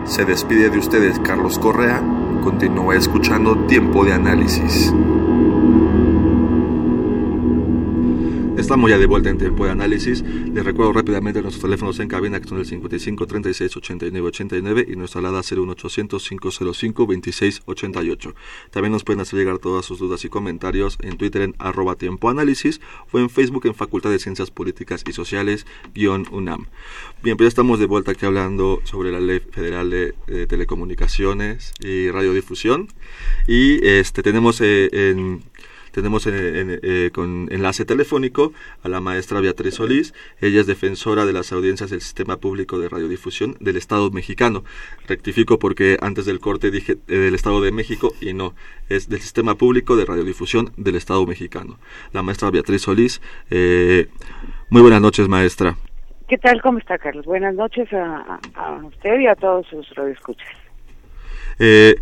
Se 0.03 0.25
despide 0.25 0.69
de 0.69 0.79
ustedes 0.79 1.17
Carlos 1.19 1.57
Correa. 1.59 2.03
Continúa 2.43 2.97
escuchando 2.97 3.55
Tiempo 3.67 4.03
de 4.03 4.11
Análisis. 4.11 4.93
Estamos 8.65 8.89
ya 8.89 8.97
de 8.97 9.05
vuelta 9.05 9.29
en 9.29 9.37
tiempo 9.37 9.63
de 9.65 9.71
análisis. 9.71 10.23
Les 10.23 10.65
recuerdo 10.65 10.91
rápidamente 10.91 11.39
nuestros 11.39 11.61
teléfonos 11.61 11.99
en 11.99 12.07
cabina 12.07 12.39
que 12.39 12.47
son 12.47 12.57
el 12.57 12.65
55 12.65 13.27
36 13.27 13.77
89 13.77 14.27
89 14.27 14.85
y 14.89 14.95
nuestra 14.95 15.19
alada 15.19 15.41
01800 15.43 16.27
505 16.27 17.05
26 17.05 17.61
88. 17.63 18.33
También 18.71 18.91
nos 18.91 19.03
pueden 19.03 19.19
hacer 19.19 19.37
llegar 19.37 19.59
todas 19.59 19.85
sus 19.85 19.99
dudas 19.99 20.25
y 20.25 20.29
comentarios 20.29 20.97
en 21.03 21.15
Twitter 21.15 21.43
en 21.43 21.53
arroba 21.59 21.95
tiempo 21.95 22.27
análisis 22.27 22.81
o 23.11 23.19
en 23.19 23.29
Facebook 23.29 23.67
en 23.67 23.75
Facultad 23.75 24.09
de 24.09 24.17
Ciencias 24.17 24.49
Políticas 24.49 25.03
y 25.07 25.11
Sociales 25.11 25.67
guion 25.93 26.25
UNAM. 26.31 26.65
Bien, 27.21 27.37
pues 27.37 27.45
ya 27.45 27.49
estamos 27.49 27.77
de 27.77 27.85
vuelta 27.85 28.13
aquí 28.13 28.25
hablando 28.25 28.81
sobre 28.83 29.11
la 29.11 29.19
Ley 29.19 29.41
Federal 29.51 29.91
de, 29.91 30.15
Telecomunicaciones 30.47 31.71
y 31.81 32.09
Radiodifusión 32.09 32.87
y 33.47 33.85
este 33.85 34.23
tenemos 34.23 34.59
eh, 34.61 34.89
en 34.91 35.43
tenemos 35.95 36.27
en, 36.27 36.79
eh, 36.83 37.09
con 37.13 37.47
enlace 37.51 37.85
telefónico 37.85 38.51
a 38.83 38.89
la 38.89 38.99
maestra 38.99 39.39
Beatriz 39.39 39.75
Solís. 39.75 40.13
Ella 40.41 40.59
es 40.59 40.67
defensora 40.67 41.25
de 41.25 41.31
las 41.31 41.53
audiencias 41.53 41.89
del 41.89 42.01
Sistema 42.01 42.35
Público 42.35 42.77
de 42.79 42.89
Radiodifusión 42.89 43.55
del 43.61 43.77
Estado 43.77 44.11
mexicano. 44.11 44.65
Rectifico 45.07 45.57
porque 45.57 45.97
antes 46.01 46.25
del 46.25 46.41
corte 46.41 46.69
dije 46.69 46.97
eh, 47.07 47.15
del 47.15 47.33
Estado 47.33 47.61
de 47.61 47.71
México 47.71 48.13
y 48.19 48.33
no, 48.33 48.55
es 48.89 49.07
del 49.07 49.21
Sistema 49.21 49.55
Público 49.55 49.95
de 49.95 50.03
Radiodifusión 50.03 50.73
del 50.75 50.95
Estado 50.95 51.25
mexicano. 51.25 51.79
La 52.11 52.21
maestra 52.23 52.51
Beatriz 52.51 52.81
Solís. 52.81 53.21
Eh, 53.49 54.09
muy 54.69 54.81
buenas 54.81 55.01
noches, 55.01 55.29
maestra. 55.29 55.77
¿Qué 56.27 56.37
tal? 56.37 56.61
¿Cómo 56.61 56.79
está, 56.79 56.97
Carlos? 56.97 57.23
Buenas 57.25 57.55
noches 57.55 57.87
a, 57.93 58.39
usted 58.83 59.17
y 59.21 59.27
a 59.27 59.35
todos 59.35 59.65
sus 59.67 59.87
radioescuchas. 59.95 60.49
Eh, 61.57 61.95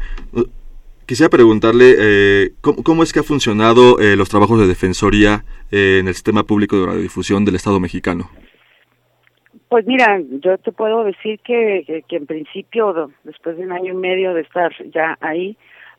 Quisiera 1.05 1.29
preguntarle 1.29 1.95
eh, 1.97 2.51
¿cómo, 2.61 3.03
es 3.03 3.11
que 3.11 3.19
ha 3.19 3.23
funcionado 3.23 3.99
eh, 3.99 4.15
los 4.15 4.29
trabajos 4.29 4.59
de 4.59 4.67
defensoría 4.67 5.43
eh, 5.69 5.97
en 5.99 6.07
el 6.07 6.13
sistema 6.13 6.43
público 6.43 6.79
de 6.79 6.85
radiodifusión 6.85 7.43
del 7.43 7.55
Estado 7.55 7.79
mexicano. 7.79 8.29
Pues 9.67 9.85
mira, 9.85 10.21
yo 10.39 10.57
te 10.59 10.71
puedo 10.71 11.03
decir 11.03 11.39
que, 11.39 12.03
que, 12.07 12.15
en 12.15 12.25
principio, 12.25 13.11
después 13.23 13.57
de 13.57 13.63
un 13.63 13.73
año 13.73 13.93
y 13.93 13.97
medio 13.97 14.33
de 14.33 14.41
estar 14.41 14.71
ya 14.93 15.17
ahí, 15.19 15.57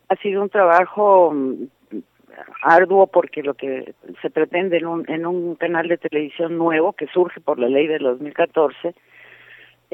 ha 0.09 0.17
sido 0.17 0.43
un 0.43 0.49
trabajo 0.49 1.33
mm, 1.35 1.65
arduo 2.63 3.07
porque 3.07 3.43
lo 3.43 3.55
que 3.55 3.95
se 4.23 4.31
pretende 4.31 4.79
en 4.79 4.87
un, 4.87 5.05
en 5.11 5.27
un 5.27 5.57
canal 5.57 5.89
de 5.89 5.99
televisión 5.99 6.57
nuevo 6.57 6.93
que 6.93 7.09
surge 7.09 7.41
por 7.41 7.59
la 7.59 7.69
ley 7.69 7.89
del 7.89 8.05
2014, 8.05 8.95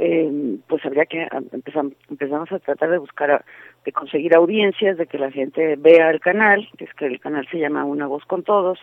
eh, 0.03 0.57
pues 0.67 0.83
habría 0.87 1.05
que 1.05 1.29
empezamos, 1.53 1.93
empezamos 2.09 2.51
a 2.51 2.59
tratar 2.59 2.89
de 2.91 2.97
buscar 2.97 3.45
de 3.85 3.93
conseguir 3.93 4.35
audiencias, 4.35 4.97
de 4.97 5.07
que 5.07 5.19
la 5.19 5.31
gente 5.31 5.77
vea 5.77 6.11
el 6.11 6.21
canal, 6.21 6.67
que 6.79 6.85
es 6.85 6.95
que 6.95 7.05
el 7.05 7.21
canal 7.21 7.47
se 7.51 7.59
llama 7.59 7.85
Una 7.85 8.07
Voz 8.07 8.25
con 8.25 8.43
Todos, 8.43 8.79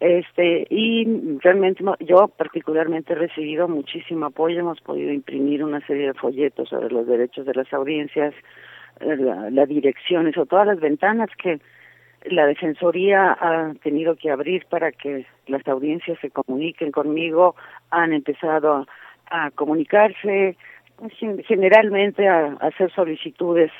este 0.00 0.66
y 0.68 1.38
realmente 1.38 1.82
yo 2.00 2.28
particularmente 2.28 3.14
he 3.14 3.16
recibido 3.16 3.68
muchísimo 3.68 4.26
apoyo, 4.26 4.60
hemos 4.60 4.82
podido 4.82 5.10
imprimir 5.12 5.64
una 5.64 5.80
serie 5.86 6.08
de 6.08 6.14
folletos 6.14 6.68
sobre 6.68 6.90
los 6.90 7.06
derechos 7.06 7.46
de 7.46 7.54
las 7.54 7.72
audiencias, 7.72 8.34
eh, 9.00 9.16
la, 9.16 9.48
la 9.48 9.64
direcciones 9.64 10.36
o 10.36 10.44
todas 10.44 10.66
las 10.66 10.78
ventanas 10.78 11.30
que 11.42 11.58
la 12.26 12.44
Defensoría 12.44 13.32
ha 13.32 13.72
tenido 13.82 14.14
que 14.16 14.30
abrir 14.30 14.66
para 14.66 14.92
que 14.92 15.24
las 15.46 15.66
audiencias 15.66 16.18
se 16.20 16.30
comuniquen 16.30 16.90
conmigo, 16.90 17.54
han 17.90 18.12
empezado 18.12 18.86
a, 19.30 19.50
comunicarse, 19.50 20.56
generalmente 21.46 22.28
a 22.28 22.56
hacer 22.60 22.90
solicitudes 22.92 23.70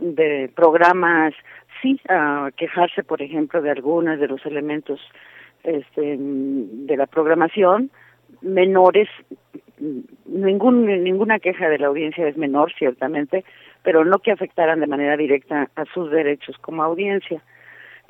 de 0.00 0.50
programas, 0.54 1.34
sí, 1.82 2.00
a 2.08 2.50
quejarse, 2.56 3.02
por 3.02 3.22
ejemplo, 3.22 3.62
de 3.62 3.70
algunos 3.70 4.18
de 4.18 4.28
los 4.28 4.44
elementos 4.46 5.00
este, 5.64 6.16
de 6.18 6.96
la 6.96 7.06
programación 7.06 7.90
menores. 8.42 9.08
Ningún, 10.26 10.86
ninguna 11.04 11.38
queja 11.38 11.68
de 11.68 11.78
la 11.78 11.86
audiencia 11.86 12.26
es 12.26 12.36
menor, 12.36 12.72
ciertamente, 12.76 13.44
pero 13.82 14.04
no 14.04 14.18
que 14.18 14.32
afectaran 14.32 14.80
de 14.80 14.86
manera 14.86 15.16
directa 15.16 15.70
a 15.76 15.84
sus 15.86 16.10
derechos 16.10 16.56
como 16.58 16.82
audiencia. 16.82 17.42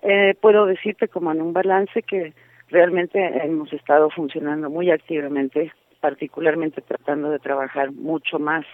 Eh, 0.03 0.35
puedo 0.41 0.67
decirte 0.67 1.09
como 1.09 1.33
en 1.33 1.43
un 1.43 1.53
balance 1.53 2.03
que 2.03 2.33
realmente 2.71 3.19
hemos 3.45 3.73
estado 3.73 4.11
funcionando 4.11 4.71
muy 4.71 4.91
activamente, 4.91 5.73
particularmente 6.01 6.81
tratando 6.83 7.31
de 7.31 7.39
trabajar 7.39 7.93
mucho 7.93 8.39
más 8.39 8.65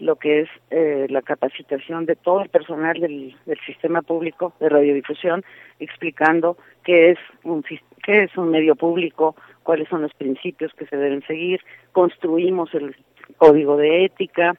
lo 0.00 0.16
que 0.16 0.40
es 0.40 0.48
eh, 0.70 1.06
la 1.10 1.22
capacitación 1.22 2.06
de 2.06 2.16
todo 2.16 2.40
el 2.40 2.48
personal 2.48 2.98
del, 2.98 3.36
sistema 3.66 4.02
público 4.02 4.54
de 4.58 4.68
radiodifusión, 4.68 5.44
explicando 5.78 6.56
qué 6.84 7.10
es 7.10 7.18
un 7.44 7.62
qué 7.62 8.24
es 8.24 8.36
un 8.36 8.50
medio 8.50 8.76
público, 8.76 9.36
cuáles 9.62 9.88
son 9.88 10.02
los 10.02 10.14
principios 10.14 10.72
que 10.74 10.86
se 10.86 10.96
deben 10.96 11.22
seguir, 11.26 11.60
construimos 11.92 12.72
el 12.74 12.96
código 13.36 13.76
de 13.76 14.06
ética, 14.06 14.54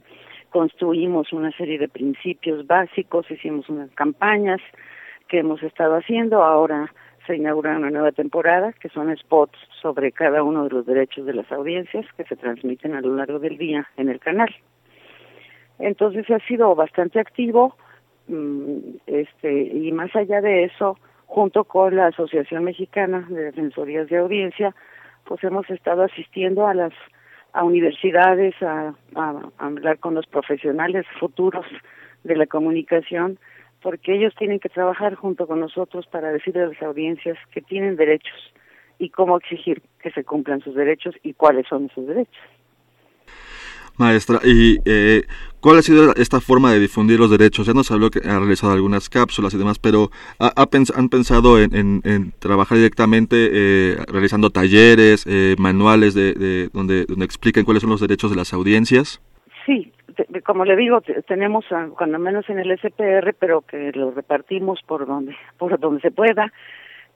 construimos 0.51 1.33
una 1.33 1.51
serie 1.53 1.79
de 1.79 1.89
principios 1.89 2.67
básicos, 2.67 3.29
hicimos 3.31 3.67
unas 3.69 3.89
campañas 3.91 4.61
que 5.27 5.39
hemos 5.39 5.63
estado 5.63 5.95
haciendo, 5.95 6.43
ahora 6.43 6.93
se 7.25 7.35
inaugura 7.35 7.77
una 7.77 7.89
nueva 7.89 8.11
temporada, 8.11 8.73
que 8.73 8.89
son 8.89 9.15
spots 9.15 9.57
sobre 9.81 10.11
cada 10.11 10.43
uno 10.43 10.63
de 10.63 10.69
los 10.69 10.85
derechos 10.85 11.25
de 11.25 11.33
las 11.33 11.51
audiencias 11.51 12.05
que 12.17 12.23
se 12.23 12.35
transmiten 12.35 12.95
a 12.95 13.01
lo 13.01 13.15
largo 13.15 13.39
del 13.39 13.57
día 13.57 13.87
en 13.97 14.09
el 14.09 14.19
canal. 14.19 14.53
Entonces 15.79 16.29
ha 16.29 16.39
sido 16.39 16.73
bastante 16.75 17.19
activo 17.19 17.75
mm, 18.27 18.77
este 19.07 19.63
y 19.63 19.91
más 19.91 20.15
allá 20.15 20.41
de 20.41 20.65
eso, 20.65 20.97
junto 21.25 21.63
con 21.63 21.95
la 21.95 22.07
Asociación 22.07 22.63
Mexicana 22.63 23.25
de 23.29 23.45
Defensorías 23.45 24.09
de 24.09 24.17
Audiencia, 24.17 24.75
pues 25.25 25.43
hemos 25.43 25.69
estado 25.69 26.03
asistiendo 26.03 26.67
a 26.67 26.73
las 26.73 26.93
a 27.53 27.63
universidades 27.63 28.55
a, 28.61 28.93
a 29.15 29.41
hablar 29.57 29.99
con 29.99 30.13
los 30.13 30.25
profesionales 30.25 31.05
futuros 31.19 31.65
de 32.23 32.35
la 32.35 32.45
comunicación 32.45 33.39
porque 33.81 34.15
ellos 34.15 34.33
tienen 34.37 34.59
que 34.59 34.69
trabajar 34.69 35.15
junto 35.15 35.47
con 35.47 35.59
nosotros 35.59 36.05
para 36.07 36.31
decirle 36.31 36.63
a 36.63 36.67
las 36.67 36.81
audiencias 36.81 37.37
que 37.51 37.61
tienen 37.61 37.95
derechos 37.95 38.53
y 38.99 39.09
cómo 39.09 39.37
exigir 39.37 39.81
que 40.01 40.11
se 40.11 40.23
cumplan 40.23 40.61
sus 40.61 40.75
derechos 40.75 41.15
y 41.23 41.33
cuáles 41.33 41.67
son 41.67 41.85
esos 41.85 42.05
derechos. 42.05 42.41
Maestra, 43.97 44.39
¿y 44.43 44.77
eh, 44.85 45.23
cuál 45.59 45.77
ha 45.77 45.81
sido 45.81 46.15
esta 46.15 46.39
forma 46.39 46.71
de 46.71 46.79
difundir 46.79 47.19
los 47.19 47.29
derechos? 47.29 47.67
Ya 47.67 47.73
nos 47.73 47.91
habló 47.91 48.09
que 48.09 48.19
ha 48.19 48.39
realizado 48.39 48.73
algunas 48.73 49.09
cápsulas 49.09 49.53
y 49.53 49.57
demás, 49.57 49.79
pero 49.79 50.09
¿ha, 50.39 50.53
¿han 50.55 51.09
pensado 51.09 51.59
en, 51.59 52.33
trabajar 52.39 52.77
directamente 52.77 53.49
eh, 53.51 53.97
realizando 54.07 54.49
talleres, 54.49 55.25
eh, 55.27 55.55
manuales 55.59 56.13
de, 56.13 56.69
donde, 56.73 57.05
donde 57.05 57.25
expliquen 57.25 57.65
cuáles 57.65 57.81
son 57.81 57.89
los 57.89 58.01
derechos 58.01 58.31
de 58.31 58.37
las 58.37 58.53
audiencias? 58.53 59.21
Sí, 59.65 59.91
como 60.43 60.65
le 60.65 60.75
digo, 60.75 61.01
tenemos 61.27 61.65
cuando 61.97 62.19
menos 62.19 62.49
en 62.49 62.59
el 62.59 62.77
SPR, 62.77 63.33
pero 63.37 63.61
que 63.61 63.91
lo 63.93 64.11
repartimos 64.11 64.81
por 64.83 65.05
donde 65.05 65.35
por 65.57 65.79
donde 65.79 66.01
se 66.01 66.11
pueda, 66.11 66.51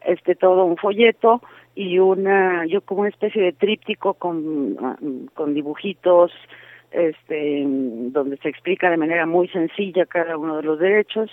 este 0.05 0.35
todo 0.35 0.65
un 0.65 0.77
folleto 0.77 1.41
y 1.75 1.99
una 1.99 2.65
yo 2.65 2.81
como 2.81 3.01
una 3.01 3.09
especie 3.09 3.41
de 3.41 3.53
tríptico 3.53 4.13
con 4.13 5.27
con 5.33 5.53
dibujitos 5.53 6.31
este 6.91 7.63
donde 7.65 8.37
se 8.37 8.49
explica 8.49 8.89
de 8.89 8.97
manera 8.97 9.25
muy 9.25 9.47
sencilla 9.49 10.05
cada 10.05 10.37
uno 10.37 10.57
de 10.57 10.63
los 10.63 10.79
derechos 10.79 11.29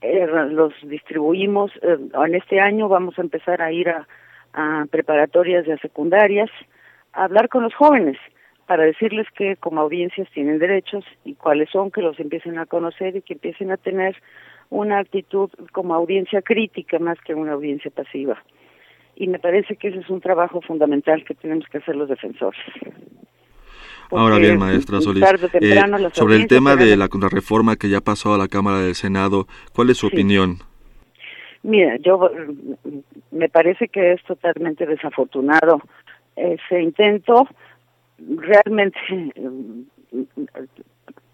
eh, 0.00 0.26
los 0.26 0.72
distribuimos 0.84 1.72
eh, 1.82 1.98
en 2.24 2.34
este 2.34 2.60
año 2.60 2.88
vamos 2.88 3.18
a 3.18 3.22
empezar 3.22 3.60
a 3.60 3.72
ir 3.72 3.90
a, 3.90 4.06
a 4.54 4.86
preparatorias 4.90 5.66
y 5.66 5.72
a 5.72 5.78
secundarias 5.78 6.50
a 7.12 7.24
hablar 7.24 7.48
con 7.48 7.64
los 7.64 7.74
jóvenes 7.74 8.16
para 8.68 8.84
decirles 8.84 9.26
que 9.34 9.56
como 9.56 9.80
audiencias 9.80 10.28
tienen 10.34 10.58
derechos 10.58 11.02
y 11.24 11.34
cuáles 11.34 11.70
son, 11.70 11.90
que 11.90 12.02
los 12.02 12.20
empiecen 12.20 12.58
a 12.58 12.66
conocer 12.66 13.16
y 13.16 13.22
que 13.22 13.32
empiecen 13.32 13.72
a 13.72 13.78
tener 13.78 14.14
una 14.68 14.98
actitud 14.98 15.48
como 15.72 15.94
audiencia 15.94 16.42
crítica 16.42 16.98
más 16.98 17.18
que 17.22 17.34
una 17.34 17.52
audiencia 17.52 17.90
pasiva. 17.90 18.44
Y 19.16 19.26
me 19.26 19.38
parece 19.38 19.76
que 19.76 19.88
ese 19.88 20.00
es 20.00 20.10
un 20.10 20.20
trabajo 20.20 20.60
fundamental 20.60 21.24
que 21.24 21.34
tenemos 21.34 21.64
que 21.72 21.78
hacer 21.78 21.96
los 21.96 22.10
defensores. 22.10 22.60
Ahora 24.10 24.36
bien, 24.36 24.58
maestra 24.58 25.00
Solís, 25.00 25.24
eh, 25.54 25.80
sobre 26.12 26.36
el 26.36 26.46
tema 26.46 26.76
de 26.76 26.94
la 26.94 27.08
contrarreforma 27.08 27.76
que 27.76 27.88
ya 27.88 28.02
pasó 28.02 28.34
a 28.34 28.38
la 28.38 28.48
Cámara 28.48 28.80
del 28.80 28.94
Senado, 28.94 29.46
¿cuál 29.74 29.88
es 29.88 29.96
su 29.96 30.08
opinión? 30.08 30.58
Mira, 31.62 31.96
yo 32.00 32.30
me 33.30 33.48
parece 33.48 33.88
que 33.88 34.12
es 34.12 34.22
totalmente 34.24 34.84
desafortunado 34.84 35.80
ese 36.36 36.82
intento 36.82 37.48
realmente 38.18 38.98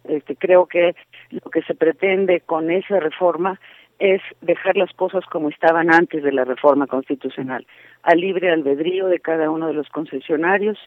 este, 0.04 0.36
creo 0.36 0.66
que 0.66 0.94
lo 1.30 1.50
que 1.50 1.62
se 1.62 1.74
pretende 1.74 2.40
con 2.40 2.70
esa 2.70 3.00
reforma 3.00 3.60
es 3.98 4.20
dejar 4.40 4.76
las 4.76 4.92
cosas 4.92 5.24
como 5.26 5.48
estaban 5.48 5.92
antes 5.92 6.22
de 6.22 6.32
la 6.32 6.44
reforma 6.44 6.86
constitucional, 6.86 7.66
al 8.02 8.20
libre 8.20 8.50
albedrío 8.50 9.06
de 9.06 9.20
cada 9.20 9.50
uno 9.50 9.68
de 9.68 9.74
los 9.74 9.88
concesionarios 9.88 10.78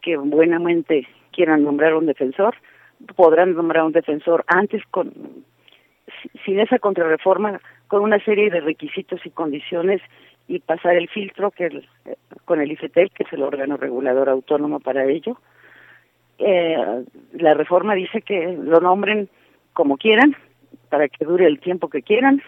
que 0.00 0.16
buenamente 0.16 1.06
quieran 1.32 1.62
nombrar 1.62 1.94
un 1.94 2.06
defensor, 2.06 2.56
podrán 3.14 3.54
nombrar 3.54 3.84
un 3.84 3.92
defensor 3.92 4.44
antes 4.46 4.82
con 4.90 5.12
sin 6.44 6.58
esa 6.58 6.78
contrarreforma 6.78 7.60
con 7.86 8.02
una 8.02 8.18
serie 8.24 8.50
de 8.50 8.60
requisitos 8.60 9.24
y 9.24 9.30
condiciones 9.30 10.02
y 10.50 10.58
pasar 10.58 10.96
el 10.96 11.08
filtro 11.08 11.52
que 11.52 11.84
con 12.44 12.60
el 12.60 12.72
IFETEL, 12.72 13.12
que 13.12 13.22
es 13.22 13.32
el 13.32 13.44
órgano 13.44 13.76
regulador 13.76 14.28
autónomo 14.28 14.80
para 14.80 15.04
ello. 15.04 15.38
Eh, 16.38 17.04
la 17.34 17.54
reforma 17.54 17.94
dice 17.94 18.20
que 18.22 18.58
lo 18.60 18.80
nombren 18.80 19.28
como 19.72 19.96
quieran, 19.96 20.34
para 20.88 21.06
que 21.08 21.24
dure 21.24 21.46
el 21.46 21.60
tiempo 21.60 21.88
que 21.88 22.02
quieran. 22.02 22.42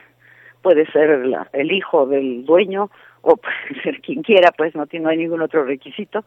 Puede 0.62 0.90
ser 0.90 1.24
el 1.53 1.72
hijo 1.72 2.07
del 2.07 2.44
dueño 2.44 2.90
o 3.20 3.36
puede 3.70 3.82
ser 3.84 4.00
quien 4.00 4.22
quiera, 4.22 4.50
pues 4.50 4.74
no, 4.74 4.84
no 4.90 5.09
hay 5.09 5.18
ningún 5.18 5.40
otro 5.40 5.64
requisito. 5.64 6.24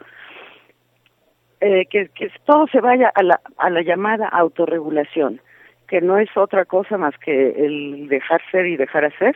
Eh, 1.60 1.88
que, 1.90 2.08
que 2.08 2.32
todo 2.46 2.68
se 2.68 2.80
vaya 2.80 3.12
a 3.14 3.22
la, 3.22 3.42
a 3.58 3.70
la 3.70 3.82
llamada 3.82 4.30
autorregulación, 4.30 5.42
que 5.90 6.00
no 6.00 6.20
es 6.20 6.30
otra 6.38 6.64
cosa 6.64 6.98
más 6.98 7.18
que 7.18 7.50
el 7.50 8.08
dejar 8.08 8.42
ser 8.50 8.66
y 8.66 8.78
dejar 8.78 9.04
hacer 9.04 9.36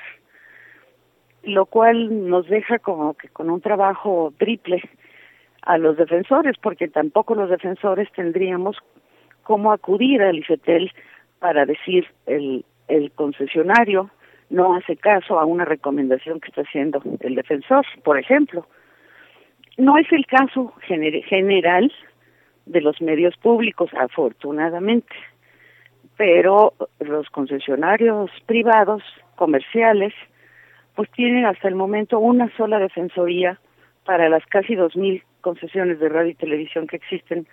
lo 1.43 1.65
cual 1.65 2.29
nos 2.29 2.47
deja 2.47 2.79
como 2.79 3.13
que 3.13 3.29
con 3.29 3.49
un 3.49 3.61
trabajo 3.61 4.33
triple 4.37 4.81
a 5.61 5.77
los 5.77 5.97
defensores, 5.97 6.57
porque 6.61 6.87
tampoco 6.87 7.35
los 7.35 7.49
defensores 7.49 8.11
tendríamos 8.13 8.77
cómo 9.43 9.71
acudir 9.71 10.21
al 10.21 10.37
IFETEL 10.37 10.91
para 11.39 11.65
decir 11.65 12.07
el, 12.25 12.65
el 12.87 13.11
concesionario 13.11 14.09
no 14.49 14.75
hace 14.75 14.95
caso 14.95 15.39
a 15.39 15.45
una 15.45 15.65
recomendación 15.65 16.39
que 16.39 16.49
está 16.49 16.61
haciendo 16.61 17.01
el 17.19 17.35
defensor, 17.35 17.85
por 18.03 18.17
ejemplo. 18.17 18.65
No 19.77 19.97
es 19.97 20.11
el 20.11 20.25
caso 20.25 20.73
general 20.81 21.93
de 22.65 22.81
los 22.81 23.01
medios 23.01 23.35
públicos, 23.37 23.89
afortunadamente, 23.97 25.15
pero 26.17 26.73
los 26.99 27.29
concesionarios 27.29 28.29
privados, 28.45 29.03
comerciales, 29.35 30.13
pues 30.99 31.09
tienen 31.11 31.45
hasta 31.45 31.69
el 31.69 31.75
momento 31.75 32.19
una 32.19 32.53
sola 32.57 32.77
defensoría 32.77 33.57
para 34.03 34.27
las 34.27 34.45
casi 34.47 34.75
dos 34.75 34.97
mil 34.97 35.23
concesiones 35.39 35.97
de 36.01 36.09
radio 36.09 36.31
y 36.31 36.35
televisión 36.35 36.87
que 36.87 36.97
existen 36.97 37.47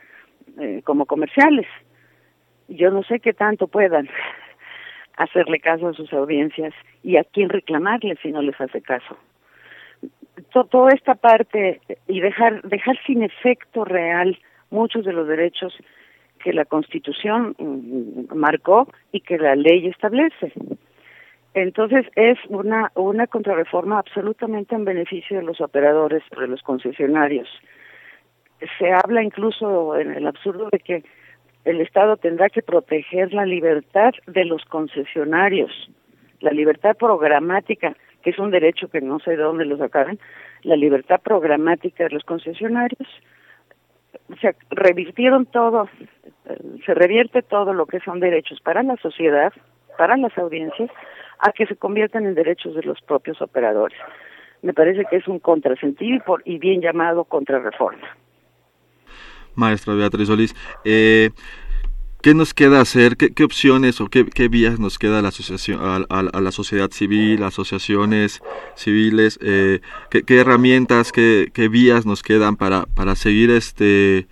eh, 0.58 0.80
como 0.82 1.06
comerciales. 1.06 1.68
Yo 2.66 2.90
no 2.90 3.04
sé 3.04 3.20
qué 3.20 3.32
tanto 3.34 3.68
puedan 3.68 4.08
hacerle 5.16 5.60
caso 5.60 5.86
a 5.86 5.92
sus 5.92 6.12
audiencias 6.12 6.74
y 7.04 7.18
a 7.18 7.22
quién 7.22 7.48
reclamarle 7.48 8.16
si 8.20 8.32
no 8.32 8.42
les 8.42 8.60
hace 8.60 8.82
caso. 8.82 9.16
toda 10.50 10.90
esta 10.90 11.14
parte 11.14 11.80
y 12.08 12.18
dejar 12.18 12.62
dejar 12.62 12.98
sin 13.06 13.22
efecto 13.22 13.84
real 13.84 14.36
muchos 14.70 15.04
de 15.04 15.12
los 15.12 15.28
derechos 15.28 15.72
que 16.42 16.52
la 16.52 16.64
Constitución 16.64 17.54
mm, 17.56 18.36
marcó 18.36 18.88
y 19.12 19.20
que 19.20 19.38
la 19.38 19.54
ley 19.54 19.86
establece. 19.86 20.52
Entonces 21.56 22.04
es 22.16 22.38
una, 22.50 22.92
una 22.94 23.26
contrarreforma 23.26 23.98
absolutamente 23.98 24.74
en 24.74 24.84
beneficio 24.84 25.38
de 25.38 25.42
los 25.42 25.62
operadores, 25.62 26.22
de 26.38 26.48
los 26.48 26.62
concesionarios. 26.62 27.48
Se 28.78 28.92
habla 28.92 29.22
incluso 29.22 29.96
en 29.96 30.12
el 30.12 30.26
absurdo 30.26 30.68
de 30.70 30.78
que 30.80 31.02
el 31.64 31.80
Estado 31.80 32.18
tendrá 32.18 32.50
que 32.50 32.60
proteger 32.60 33.32
la 33.32 33.46
libertad 33.46 34.12
de 34.26 34.44
los 34.44 34.66
concesionarios, 34.66 35.72
la 36.40 36.50
libertad 36.50 36.94
programática, 36.94 37.96
que 38.22 38.30
es 38.30 38.38
un 38.38 38.50
derecho 38.50 38.88
que 38.88 39.00
no 39.00 39.18
sé 39.18 39.30
de 39.30 39.42
dónde 39.42 39.64
lo 39.64 39.78
sacaron, 39.78 40.18
la 40.62 40.76
libertad 40.76 41.22
programática 41.22 42.04
de 42.04 42.10
los 42.10 42.24
concesionarios. 42.24 43.08
Se 44.42 44.54
revirtieron 44.68 45.46
todo, 45.46 45.88
se 46.84 46.92
revierte 46.92 47.40
todo 47.40 47.72
lo 47.72 47.86
que 47.86 48.00
son 48.00 48.20
derechos 48.20 48.60
para 48.60 48.82
la 48.82 48.96
sociedad, 48.96 49.54
para 49.96 50.18
las 50.18 50.36
audiencias, 50.36 50.90
a 51.38 51.52
que 51.52 51.66
se 51.66 51.76
conviertan 51.76 52.26
en 52.26 52.34
derechos 52.34 52.74
de 52.74 52.82
los 52.82 53.00
propios 53.02 53.40
operadores. 53.42 53.98
Me 54.62 54.72
parece 54.72 55.04
que 55.10 55.16
es 55.16 55.28
un 55.28 55.38
contrasentido 55.38 56.22
y, 56.44 56.58
bien 56.58 56.80
llamado 56.80 57.24
contrarreforma. 57.24 58.06
Maestra 59.54 59.94
Beatriz 59.94 60.28
Solís, 60.28 60.54
eh, 60.84 61.30
¿qué 62.22 62.34
nos 62.34 62.52
queda 62.52 62.80
hacer? 62.80 63.16
¿Qué, 63.16 63.44
opciones 63.44 64.00
o 64.00 64.08
qué, 64.08 64.48
vías 64.48 64.78
nos 64.78 64.98
queda 64.98 65.20
a 65.20 65.22
la, 65.22 65.28
asociación, 65.28 65.80
a, 65.82 66.40
la 66.40 66.52
sociedad 66.52 66.90
civil, 66.90 67.42
asociaciones 67.42 68.42
civiles? 68.74 69.38
Eh, 69.42 69.80
¿qué, 70.10 70.40
herramientas, 70.40 71.12
qué, 71.12 71.68
vías 71.70 72.04
nos 72.06 72.22
quedan 72.22 72.56
para, 72.56 72.84
para 72.94 73.14
seguir 73.14 73.50
este 73.50 74.26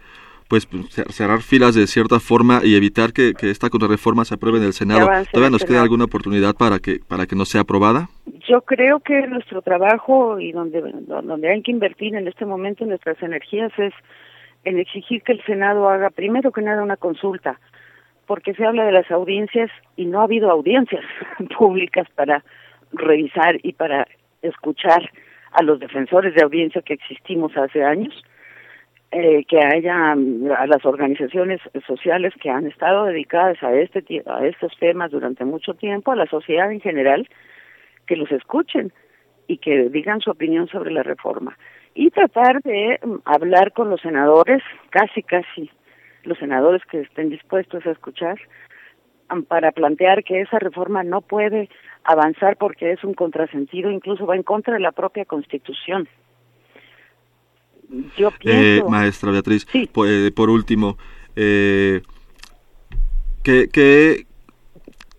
pues 0.54 0.68
cerrar 1.10 1.40
filas 1.40 1.74
de 1.74 1.86
cierta 1.86 2.20
forma 2.20 2.60
y 2.62 2.76
evitar 2.76 3.12
que, 3.12 3.32
esta 3.42 3.70
contrarreforma 3.70 4.24
se 4.24 4.34
apruebe 4.34 4.58
en 4.58 4.64
el 4.64 4.72
Senado. 4.72 5.08
¿Todavía 5.32 5.50
nos 5.50 5.64
queda 5.64 5.82
alguna 5.82 6.04
oportunidad 6.04 6.54
para 6.54 6.78
que 6.78 7.00
para 7.06 7.26
que 7.26 7.34
no 7.34 7.44
sea 7.44 7.62
aprobada? 7.62 8.08
Yo 8.48 8.60
creo 8.62 9.00
que 9.00 9.26
nuestro 9.26 9.62
trabajo 9.62 10.38
y 10.38 10.52
donde 10.52 10.80
donde 11.06 11.50
hay 11.50 11.62
que 11.62 11.72
invertir 11.72 12.14
en 12.14 12.28
este 12.28 12.44
momento 12.44 12.86
nuestras 12.86 13.20
energías 13.22 13.72
es 13.78 13.92
en 14.64 14.78
exigir 14.78 15.22
que 15.22 15.32
el 15.32 15.42
Senado 15.44 15.88
haga 15.88 16.10
primero 16.10 16.52
que 16.52 16.62
nada 16.62 16.82
una 16.82 16.96
consulta, 16.96 17.58
porque 18.26 18.54
se 18.54 18.64
habla 18.64 18.84
de 18.84 18.92
las 18.92 19.10
audiencias 19.10 19.70
y 19.96 20.06
no 20.06 20.20
ha 20.20 20.24
habido 20.24 20.50
audiencias 20.50 21.04
públicas 21.58 22.06
para 22.14 22.44
revisar 22.92 23.58
y 23.62 23.72
para 23.72 24.06
escuchar 24.42 25.10
a 25.52 25.62
los 25.62 25.80
defensores 25.80 26.34
de 26.34 26.42
audiencia 26.42 26.82
que 26.82 26.94
existimos 26.94 27.56
hace 27.56 27.82
años, 27.82 28.14
eh, 29.16 29.44
que 29.44 29.60
haya 29.60 30.16
mm, 30.16 30.50
a 30.50 30.66
las 30.66 30.84
organizaciones 30.84 31.60
sociales 31.86 32.34
que 32.42 32.50
han 32.50 32.66
estado 32.66 33.04
dedicadas 33.04 33.62
a 33.62 33.72
este 33.72 34.02
a 34.26 34.44
estos 34.44 34.76
temas 34.80 35.12
durante 35.12 35.44
mucho 35.44 35.74
tiempo, 35.74 36.10
a 36.10 36.16
la 36.16 36.26
sociedad 36.26 36.72
en 36.72 36.80
general, 36.80 37.28
que 38.08 38.16
los 38.16 38.32
escuchen 38.32 38.92
y 39.46 39.58
que 39.58 39.88
digan 39.88 40.20
su 40.20 40.32
opinión 40.32 40.66
sobre 40.66 40.90
la 40.90 41.04
reforma 41.04 41.56
y 41.94 42.10
tratar 42.10 42.60
de 42.62 42.98
mm, 43.04 43.18
hablar 43.24 43.72
con 43.72 43.88
los 43.88 44.00
senadores, 44.00 44.62
casi 44.90 45.22
casi 45.22 45.70
los 46.24 46.36
senadores 46.38 46.82
que 46.90 47.02
estén 47.02 47.30
dispuestos 47.30 47.86
a 47.86 47.92
escuchar, 47.92 48.36
mm, 49.30 49.42
para 49.42 49.70
plantear 49.70 50.24
que 50.24 50.40
esa 50.40 50.58
reforma 50.58 51.04
no 51.04 51.20
puede 51.20 51.68
avanzar 52.02 52.56
porque 52.56 52.90
es 52.90 53.04
un 53.04 53.14
contrasentido, 53.14 53.92
incluso 53.92 54.26
va 54.26 54.34
en 54.34 54.42
contra 54.42 54.74
de 54.74 54.80
la 54.80 54.90
propia 54.90 55.24
Constitución. 55.24 56.08
Yo 58.16 58.28
eh, 58.28 58.32
pienso... 58.40 58.88
maestra 58.88 59.30
Beatriz, 59.30 59.66
eh, 59.72 60.30
por, 60.34 60.50
último, 60.50 60.96
eh, 61.36 62.02
¿qué, 63.42 63.68
qué, 63.72 64.26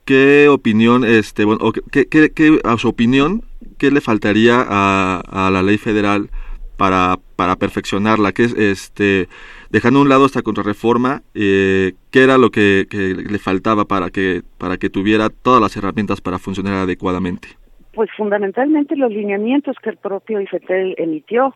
qué 0.06 0.48
opinión, 0.50 1.04
este, 1.04 1.46
bueno, 1.46 1.72
qué, 1.92 2.08
qué, 2.08 2.32
qué, 2.32 2.60
a 2.64 2.78
su 2.78 2.88
opinión, 2.88 3.44
qué 3.78 3.92
le 3.92 4.02
faltaría 4.02 4.66
a, 4.68 5.22
a 5.28 5.52
la 5.52 5.64
ley 5.64 5.78
federal 5.78 6.30
para, 6.78 7.18
para 7.36 7.56
perfeccionarla, 7.56 8.32
que 8.32 8.44
es 8.44 8.54
este 8.54 9.28
dejando 9.70 10.00
a 10.00 10.04
un 10.04 10.10
lado 10.10 10.26
esta 10.26 10.42
contrarreforma, 10.42 11.22
eh, 11.34 11.94
¿qué 12.12 12.24
era 12.24 12.38
lo 12.38 12.50
que, 12.50 12.88
le 12.90 13.40
faltaba 13.40 13.86
para 13.86 14.10
que 14.10 14.42
para 14.58 14.78
que 14.78 14.90
tuviera 14.90 15.30
todas 15.30 15.62
las 15.62 15.76
herramientas 15.76 16.22
para 16.22 16.40
funcionar 16.40 16.76
adecuadamente? 16.76 17.50
Pues 17.94 18.10
fundamentalmente 18.16 18.96
los 18.96 19.12
lineamientos 19.12 19.76
que 19.82 19.90
el 19.90 19.98
propio 19.98 20.42
IFETEL 20.42 20.96
emitió, 20.98 21.54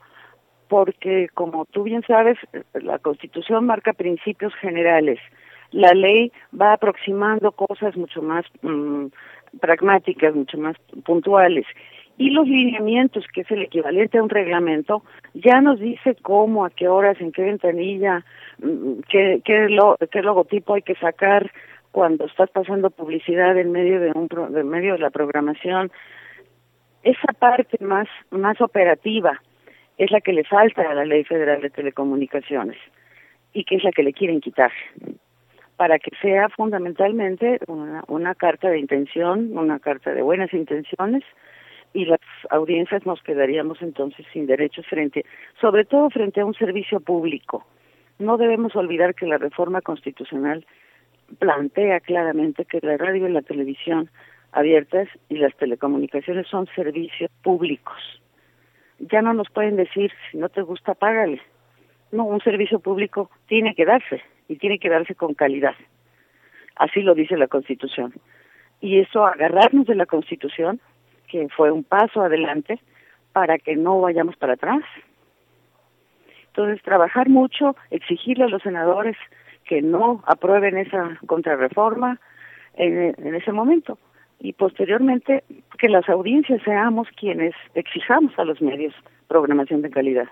porque 0.69 1.27
como 1.33 1.65
tú 1.65 1.83
bien 1.83 2.03
sabes, 2.07 2.37
la 2.73 2.99
Constitución 2.99 3.65
marca 3.65 3.91
principios 3.91 4.53
generales. 4.55 5.19
La 5.71 5.91
ley 5.93 6.31
va 6.59 6.73
aproximando 6.73 7.51
cosas 7.51 7.97
mucho 7.97 8.21
más 8.21 8.45
mm, 8.61 9.07
pragmáticas, 9.59 10.33
mucho 10.33 10.57
más 10.57 10.77
puntuales 11.03 11.65
y 12.19 12.31
los 12.31 12.47
lineamientos, 12.47 13.25
que 13.33 13.41
es 13.41 13.51
el 13.51 13.61
equivalente 13.61 14.17
a 14.17 14.23
un 14.23 14.29
reglamento, 14.29 15.03
ya 15.33 15.61
nos 15.61 15.79
dice 15.79 16.15
cómo, 16.21 16.65
a 16.65 16.69
qué 16.69 16.89
horas, 16.89 17.19
en 17.21 17.31
qué 17.31 17.43
ventanilla, 17.43 18.25
mm, 18.61 18.99
qué, 19.09 19.41
qué, 19.43 19.67
qué 20.11 20.21
logotipo 20.21 20.73
hay 20.73 20.81
que 20.81 20.95
sacar 20.95 21.49
cuando 21.91 22.25
estás 22.25 22.49
pasando 22.51 22.89
publicidad 22.89 23.57
en 23.57 23.71
medio 23.71 24.01
de 24.01 24.11
un 24.11 24.27
en 24.55 24.69
medio 24.69 24.93
de 24.93 24.99
la 24.99 25.09
programación. 25.09 25.91
Esa 27.03 27.31
parte 27.39 27.77
más 27.83 28.09
más 28.31 28.59
operativa 28.59 29.41
es 29.99 30.09
la 30.09 30.21
que 30.21 30.33
le 30.33 30.43
falta 30.43 30.89
a 30.89 30.95
la 30.95 31.05
Ley 31.05 31.23
Federal 31.23 31.61
de 31.61 31.69
Telecomunicaciones 31.69 32.77
y 33.53 33.65
que 33.65 33.75
es 33.75 33.83
la 33.83 33.91
que 33.91 34.01
le 34.01 34.13
quieren 34.13 34.41
quitar 34.41 34.71
para 35.75 35.99
que 35.99 36.11
sea 36.21 36.49
fundamentalmente 36.49 37.59
una, 37.67 38.03
una 38.07 38.35
carta 38.35 38.69
de 38.69 38.79
intención, 38.79 39.57
una 39.57 39.79
carta 39.79 40.13
de 40.13 40.21
buenas 40.21 40.53
intenciones, 40.53 41.23
y 41.93 42.05
las 42.05 42.19
audiencias 42.49 43.05
nos 43.05 43.21
quedaríamos 43.23 43.81
entonces 43.81 44.25
sin 44.33 44.45
derechos 44.45 44.85
frente, 44.87 45.25
sobre 45.59 45.85
todo 45.85 46.09
frente 46.09 46.41
a 46.41 46.45
un 46.45 46.53
servicio 46.53 46.99
público. 46.99 47.65
No 48.19 48.37
debemos 48.37 48.75
olvidar 48.75 49.15
que 49.15 49.25
la 49.25 49.37
reforma 49.37 49.81
constitucional 49.81 50.65
plantea 51.39 51.99
claramente 52.01 52.65
que 52.65 52.79
la 52.81 52.97
radio 52.97 53.27
y 53.27 53.31
la 53.31 53.41
televisión 53.41 54.09
abiertas 54.51 55.07
y 55.29 55.37
las 55.37 55.55
telecomunicaciones 55.55 56.47
son 56.47 56.67
servicios 56.75 57.31
públicos. 57.41 58.21
Ya 58.99 59.21
no 59.21 59.33
nos 59.33 59.49
pueden 59.49 59.75
decir, 59.75 60.11
si 60.29 60.37
no 60.37 60.49
te 60.49 60.61
gusta, 60.61 60.93
págale. 60.93 61.41
No, 62.11 62.25
un 62.25 62.41
servicio 62.41 62.79
público 62.79 63.29
tiene 63.47 63.75
que 63.75 63.85
darse 63.85 64.21
y 64.47 64.57
tiene 64.57 64.79
que 64.79 64.89
darse 64.89 65.15
con 65.15 65.33
calidad. 65.33 65.75
Así 66.75 67.01
lo 67.01 67.13
dice 67.13 67.37
la 67.37 67.47
Constitución. 67.47 68.13
Y 68.81 68.99
eso, 68.99 69.25
agarrarnos 69.25 69.85
de 69.85 69.95
la 69.95 70.05
Constitución, 70.05 70.79
que 71.27 71.47
fue 71.49 71.71
un 71.71 71.83
paso 71.83 72.21
adelante 72.21 72.79
para 73.33 73.57
que 73.57 73.75
no 73.75 74.01
vayamos 74.01 74.35
para 74.37 74.53
atrás. 74.53 74.81
Entonces, 76.47 76.81
trabajar 76.81 77.29
mucho, 77.29 77.75
exigirle 77.91 78.45
a 78.45 78.49
los 78.49 78.63
senadores 78.63 79.15
que 79.65 79.81
no 79.81 80.23
aprueben 80.25 80.77
esa 80.77 81.19
contrarreforma 81.27 82.19
en, 82.73 83.13
en 83.17 83.35
ese 83.35 83.51
momento 83.51 83.97
y 84.39 84.53
posteriormente 84.53 85.43
que 85.77 85.89
las 85.89 86.07
audiencias 86.09 86.61
seamos 86.63 87.07
quienes 87.15 87.53
exijamos 87.73 88.37
a 88.37 88.45
los 88.45 88.61
medios 88.61 88.93
programación 89.27 89.81
de 89.81 89.89
calidad. 89.89 90.27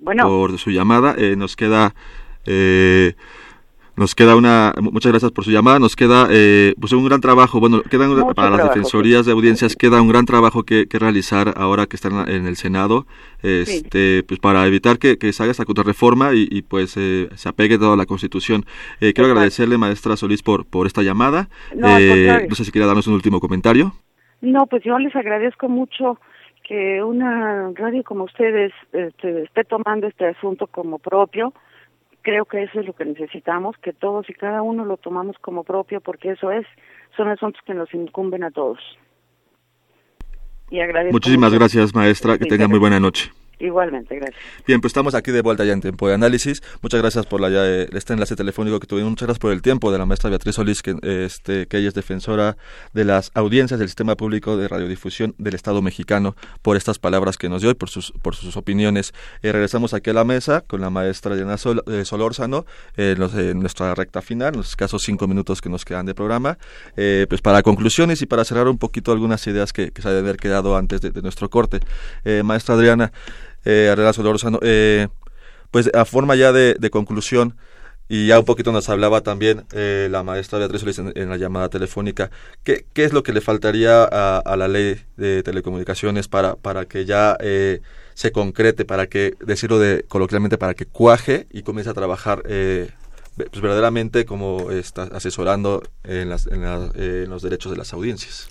Bueno. 0.00 0.28
Por 0.28 0.58
su 0.58 0.70
llamada, 0.70 1.14
eh, 1.18 1.34
nos 1.36 1.56
queda 1.56 1.94
eh, 2.46 3.14
nos 3.98 4.14
queda 4.14 4.36
una, 4.36 4.72
muchas 4.80 5.12
gracias 5.12 5.32
por 5.32 5.44
su 5.44 5.50
llamada, 5.50 5.78
nos 5.78 5.96
queda 5.96 6.28
eh, 6.30 6.74
pues 6.80 6.92
un 6.92 7.04
gran 7.04 7.20
trabajo, 7.20 7.58
bueno, 7.58 7.82
quedan 7.82 8.32
para 8.34 8.50
las 8.50 8.68
defensorías 8.68 9.26
de 9.26 9.32
audiencias 9.32 9.74
queda 9.74 10.00
un 10.00 10.08
gran 10.08 10.24
trabajo 10.24 10.62
que, 10.62 10.86
realizar 10.90 11.52
ahora 11.56 11.86
que 11.86 11.96
están 11.96 12.28
en 12.28 12.46
el 12.46 12.56
Senado, 12.56 13.06
este, 13.42 14.22
pues 14.22 14.40
para 14.40 14.66
evitar 14.66 14.98
que, 14.98 15.16
se 15.32 15.42
haga 15.42 15.52
esta 15.52 15.64
contrarreforma 15.64 16.32
y, 16.32 16.48
y 16.50 16.62
pues 16.62 16.96
eh, 16.96 17.28
se 17.34 17.48
apegue 17.48 17.78
toda 17.78 17.96
la 17.96 18.06
Constitución. 18.06 18.64
Eh, 19.00 19.12
quiero 19.12 19.30
agradecerle, 19.30 19.78
maestra 19.78 20.16
Solís, 20.16 20.42
por, 20.42 20.64
por 20.64 20.86
esta 20.86 21.02
llamada. 21.02 21.48
No, 21.74 21.88
no 21.88 22.54
sé 22.54 22.64
si 22.64 22.72
quiere 22.72 22.86
darnos 22.86 23.06
un 23.06 23.14
último 23.14 23.40
comentario. 23.40 23.92
No, 24.40 24.66
pues 24.66 24.82
yo 24.84 24.98
les 24.98 25.14
agradezco 25.14 25.68
mucho 25.68 26.18
que 26.62 27.02
una 27.02 27.70
radio 27.74 28.04
como 28.04 28.24
ustedes 28.24 28.72
este, 28.92 29.42
esté 29.42 29.64
tomando 29.64 30.06
este 30.06 30.26
asunto 30.26 30.66
como 30.66 30.98
propio 30.98 31.52
creo 32.28 32.44
que 32.44 32.62
eso 32.62 32.80
es 32.80 32.86
lo 32.86 32.92
que 32.92 33.06
necesitamos, 33.06 33.74
que 33.78 33.94
todos 33.94 34.28
y 34.28 34.34
cada 34.34 34.60
uno 34.60 34.84
lo 34.84 34.98
tomamos 34.98 35.36
como 35.40 35.64
propio, 35.64 36.02
porque 36.02 36.32
eso 36.32 36.52
es, 36.52 36.66
son 37.16 37.28
asuntos 37.28 37.62
que 37.64 37.72
nos 37.72 37.92
incumben 37.94 38.44
a 38.44 38.50
todos. 38.50 38.78
Y 40.70 40.78
Muchísimas 41.10 41.54
gracias, 41.54 41.94
maestra. 41.94 42.36
Que 42.36 42.44
tenga 42.44 42.68
muy 42.68 42.78
buena 42.78 43.00
noche. 43.00 43.30
Igualmente, 43.60 44.14
gracias. 44.14 44.40
Bien, 44.66 44.80
pues 44.80 44.90
estamos 44.90 45.14
aquí 45.14 45.32
de 45.32 45.42
vuelta 45.42 45.64
ya 45.64 45.72
en 45.72 45.80
tiempo 45.80 46.06
de 46.06 46.14
análisis. 46.14 46.62
Muchas 46.80 47.00
gracias 47.00 47.26
por 47.26 47.40
la, 47.40 47.48
eh, 47.50 47.88
este 47.92 48.12
enlace 48.12 48.36
telefónico 48.36 48.78
que 48.78 48.86
tuvimos. 48.86 49.10
Muchas 49.10 49.26
gracias 49.26 49.40
por 49.40 49.52
el 49.52 49.62
tiempo 49.62 49.90
de 49.90 49.98
la 49.98 50.06
maestra 50.06 50.30
Beatriz 50.30 50.54
Solís, 50.54 50.80
que, 50.80 50.96
este, 51.02 51.66
que 51.66 51.78
ella 51.78 51.88
es 51.88 51.94
defensora 51.94 52.56
de 52.92 53.04
las 53.04 53.32
audiencias 53.34 53.80
del 53.80 53.88
sistema 53.88 54.16
público 54.16 54.56
de 54.56 54.68
radiodifusión 54.68 55.34
del 55.38 55.54
Estado 55.54 55.82
mexicano, 55.82 56.36
por 56.62 56.76
estas 56.76 57.00
palabras 57.00 57.36
que 57.36 57.48
nos 57.48 57.62
dio 57.62 57.70
y 57.70 57.74
por 57.74 57.90
sus, 57.90 58.12
por 58.22 58.36
sus 58.36 58.56
opiniones. 58.56 59.12
Eh, 59.42 59.50
regresamos 59.50 59.92
aquí 59.92 60.10
a 60.10 60.12
la 60.12 60.24
mesa 60.24 60.60
con 60.60 60.80
la 60.80 60.90
maestra 60.90 61.34
Diana 61.34 61.56
Sol, 61.56 61.82
eh, 61.86 62.04
Solórzano 62.04 62.64
en 62.96 63.60
nuestra 63.60 63.94
recta 63.94 64.22
final, 64.22 64.54
en 64.54 64.58
los 64.58 64.68
escasos 64.68 65.02
cinco 65.02 65.26
minutos 65.26 65.60
que 65.60 65.68
nos 65.68 65.84
quedan 65.84 66.06
de 66.06 66.14
programa, 66.14 66.58
pues 66.94 67.40
para 67.42 67.62
conclusiones 67.62 68.22
y 68.22 68.26
para 68.26 68.44
cerrar 68.44 68.68
un 68.68 68.78
poquito 68.78 69.12
algunas 69.12 69.46
ideas 69.46 69.72
que, 69.72 69.92
se 69.94 70.08
deben 70.08 70.24
haber 70.24 70.36
quedado 70.36 70.76
antes 70.76 71.00
de, 71.00 71.10
de 71.10 71.22
nuestro 71.22 71.50
corte. 71.50 71.80
maestra 72.44 72.74
Adriana, 72.74 73.12
eh, 73.64 73.94
eh, 74.62 75.08
pues 75.70 75.90
a 75.94 76.04
forma 76.04 76.36
ya 76.36 76.52
de, 76.52 76.90
conclusión, 76.90 77.56
y 78.08 78.28
ya 78.28 78.38
un 78.38 78.46
poquito 78.46 78.72
nos 78.72 78.88
hablaba 78.88 79.20
también 79.20 79.66
eh, 79.72 80.08
la 80.10 80.22
maestra 80.22 80.58
Beatriz 80.58 80.80
Solís 80.80 80.98
en, 80.98 81.28
la 81.28 81.36
llamada 81.36 81.68
telefónica, 81.68 82.30
¿qué, 82.64 82.86
¿qué, 82.94 83.04
es 83.04 83.12
lo 83.12 83.22
que 83.22 83.34
le 83.34 83.42
faltaría 83.42 84.04
a, 84.04 84.56
la 84.56 84.66
ley 84.66 84.98
de 85.16 85.42
telecomunicaciones 85.42 86.26
para, 86.26 86.56
para 86.56 86.86
que 86.86 87.04
ya 87.04 87.36
eh, 87.40 87.80
se 88.14 88.32
concrete, 88.32 88.86
para 88.86 89.08
que, 89.08 89.34
decirlo 89.40 89.78
de, 89.78 90.04
coloquialmente, 90.08 90.56
para 90.56 90.74
que 90.74 90.86
cuaje 90.86 91.46
y 91.50 91.62
comience 91.62 91.90
a 91.90 91.94
trabajar 91.94 92.42
pues 92.42 93.62
verdaderamente 93.62 94.24
como 94.24 94.72
está 94.72 95.04
asesorando 95.04 95.82
en, 96.02 96.28
las, 96.28 96.48
en 96.48 97.30
los 97.30 97.42
derechos 97.42 97.70
de 97.70 97.78
las 97.78 97.92
audiencias? 97.92 98.48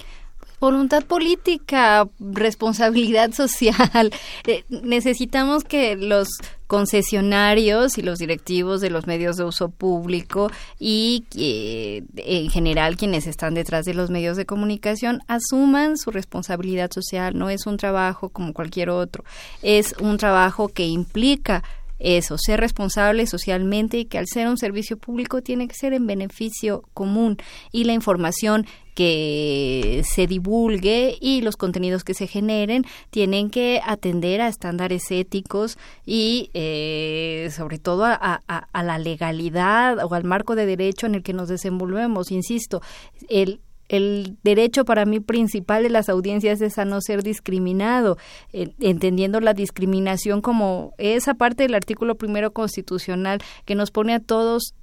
Voluntad 0.60 1.04
política, 1.04 2.08
responsabilidad 2.20 3.32
social. 3.34 4.12
Eh, 4.46 4.64
necesitamos 4.70 5.64
que 5.64 5.96
los 5.96 6.30
concesionarios 6.66 7.98
y 7.98 8.02
los 8.02 8.20
directivos 8.20 8.82
de 8.82 8.90
los 8.90 9.08
medios 9.08 9.38
de 9.38 9.46
uso 9.46 9.70
público 9.70 10.52
y 10.80 11.24
eh, 11.36 12.04
en 12.18 12.50
general 12.50 12.98
quienes 12.98 13.26
están 13.28 13.54
detrás 13.54 13.86
de 13.86 13.94
los 13.94 14.10
medios 14.10 14.36
de 14.36 14.46
comunicación 14.46 15.22
asuman 15.28 15.98
su 15.98 16.12
responsabilidad 16.12 16.92
social. 16.92 17.38
No 17.38 17.50
es 17.50 17.68
un 17.68 17.78
trabajo 17.78 18.30
como 18.30 18.54
cualquier 18.54 18.90
otro, 18.90 19.24
es 19.62 19.96
un 20.00 20.18
trabajo 20.18 20.68
que 20.70 20.88
implica 20.88 21.64
eso, 22.00 22.38
ser 22.38 22.60
responsable 22.60 23.26
socialmente 23.28 23.98
y 24.00 24.06
que 24.06 24.18
al 24.18 24.28
ser 24.28 24.48
un 24.48 24.58
servicio 24.58 24.98
público 24.98 25.42
tiene 25.42 25.68
que 25.68 25.76
ser 25.76 25.94
en 25.94 26.08
beneficio 26.08 26.84
común 26.94 27.38
y 27.72 27.86
la 27.86 27.94
información 27.94 28.66
que 28.98 30.02
se 30.04 30.26
divulgue 30.26 31.18
y 31.22 31.42
los 31.42 31.56
contenidos 31.56 32.04
que 32.04 32.16
se 32.16 32.26
generen 32.26 32.84
tienen 33.12 33.52
que 33.52 33.80
atender 33.86 34.42
a 34.42 34.48
estándares 34.48 35.12
éticos 35.12 35.78
y 36.04 36.50
eh, 36.56 37.50
sobre 37.56 37.78
todo 37.78 38.06
a, 38.06 38.16
a, 38.48 38.84
la 38.84 38.98
legalidad 38.98 40.04
o 40.04 40.16
al 40.16 40.24
marco 40.24 40.56
de 40.56 40.66
derecho 40.66 41.06
en 41.06 41.14
el 41.14 41.22
que 41.22 41.34
nos 41.34 41.48
desenvolvemos. 41.48 42.32
Insisto, 42.32 42.82
el, 43.30 43.60
el 43.90 44.38
derecho 44.44 44.86
para 44.86 45.06
mí 45.06 45.20
principal 45.20 45.84
de 45.84 45.90
las 45.90 46.10
audiencias 46.10 46.62
es 46.62 46.78
a 46.78 46.86
no 46.86 47.02
ser 47.02 47.24
discriminado, 47.24 48.18
entendiendo 48.52 49.40
la 49.40 49.54
discriminación 49.54 50.42
como 50.42 50.94
esa 50.98 51.36
parte 51.36 51.64
del 51.64 51.76
artículo 51.76 52.16
primero 52.16 52.52
constitucional 52.52 53.40
que 53.66 53.76
nos 53.76 53.92
pone 53.92 54.14
a 54.14 54.20
todos, 54.20 54.74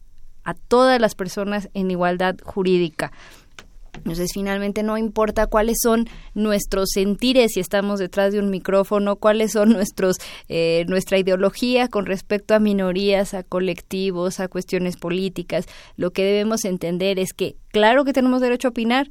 a 0.42 0.54
todas 0.54 1.00
las 1.00 1.14
personas 1.14 1.68
en 1.74 1.90
igualdad 1.90 2.36
jurídica. 2.42 3.12
Entonces, 3.96 4.30
finalmente 4.32 4.82
no 4.82 4.98
importa 4.98 5.46
cuáles 5.46 5.78
son 5.82 6.06
nuestros 6.34 6.90
sentires 6.92 7.52
si 7.54 7.60
estamos 7.60 7.98
detrás 7.98 8.32
de 8.32 8.38
un 8.38 8.50
micrófono, 8.50 9.16
cuáles 9.16 9.52
son 9.52 9.70
nuestros 9.70 10.16
eh, 10.48 10.84
nuestra 10.88 11.18
ideología 11.18 11.88
con 11.88 12.06
respecto 12.06 12.54
a 12.54 12.58
minorías, 12.58 13.34
a 13.34 13.42
colectivos, 13.42 14.40
a 14.40 14.48
cuestiones 14.48 14.96
políticas. 14.96 15.66
Lo 15.96 16.12
que 16.12 16.24
debemos 16.24 16.64
entender 16.64 17.18
es 17.18 17.32
que, 17.32 17.56
claro 17.68 18.04
que 18.04 18.12
tenemos 18.12 18.40
derecho 18.40 18.68
a 18.68 18.70
opinar, 18.70 19.08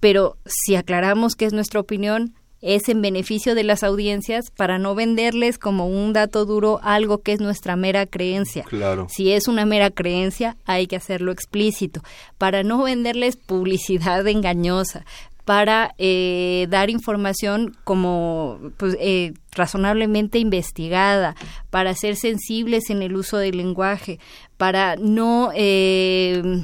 pero 0.00 0.38
si 0.46 0.76
aclaramos 0.76 1.34
que 1.34 1.44
es 1.44 1.52
nuestra 1.52 1.80
opinión, 1.80 2.34
es 2.62 2.88
en 2.88 3.02
beneficio 3.02 3.54
de 3.54 3.64
las 3.64 3.82
audiencias 3.82 4.50
para 4.50 4.78
no 4.78 4.94
venderles 4.94 5.58
como 5.58 5.86
un 5.86 6.12
dato 6.12 6.44
duro 6.44 6.80
algo 6.82 7.18
que 7.18 7.32
es 7.32 7.40
nuestra 7.40 7.76
mera 7.76 8.06
creencia. 8.06 8.64
Claro. 8.64 9.06
Si 9.08 9.32
es 9.32 9.48
una 9.48 9.64
mera 9.66 9.90
creencia, 9.90 10.56
hay 10.66 10.86
que 10.86 10.96
hacerlo 10.96 11.32
explícito, 11.32 12.02
para 12.38 12.62
no 12.62 12.82
venderles 12.82 13.36
publicidad 13.36 14.26
engañosa, 14.26 15.04
para 15.44 15.94
eh, 15.98 16.66
dar 16.70 16.90
información 16.90 17.76
como 17.84 18.58
pues, 18.76 18.96
eh, 19.00 19.32
razonablemente 19.52 20.38
investigada, 20.38 21.34
para 21.70 21.94
ser 21.94 22.16
sensibles 22.16 22.90
en 22.90 23.02
el 23.02 23.16
uso 23.16 23.36
del 23.38 23.56
lenguaje, 23.56 24.20
para 24.56 24.96
no 24.96 25.50
eh, 25.54 26.62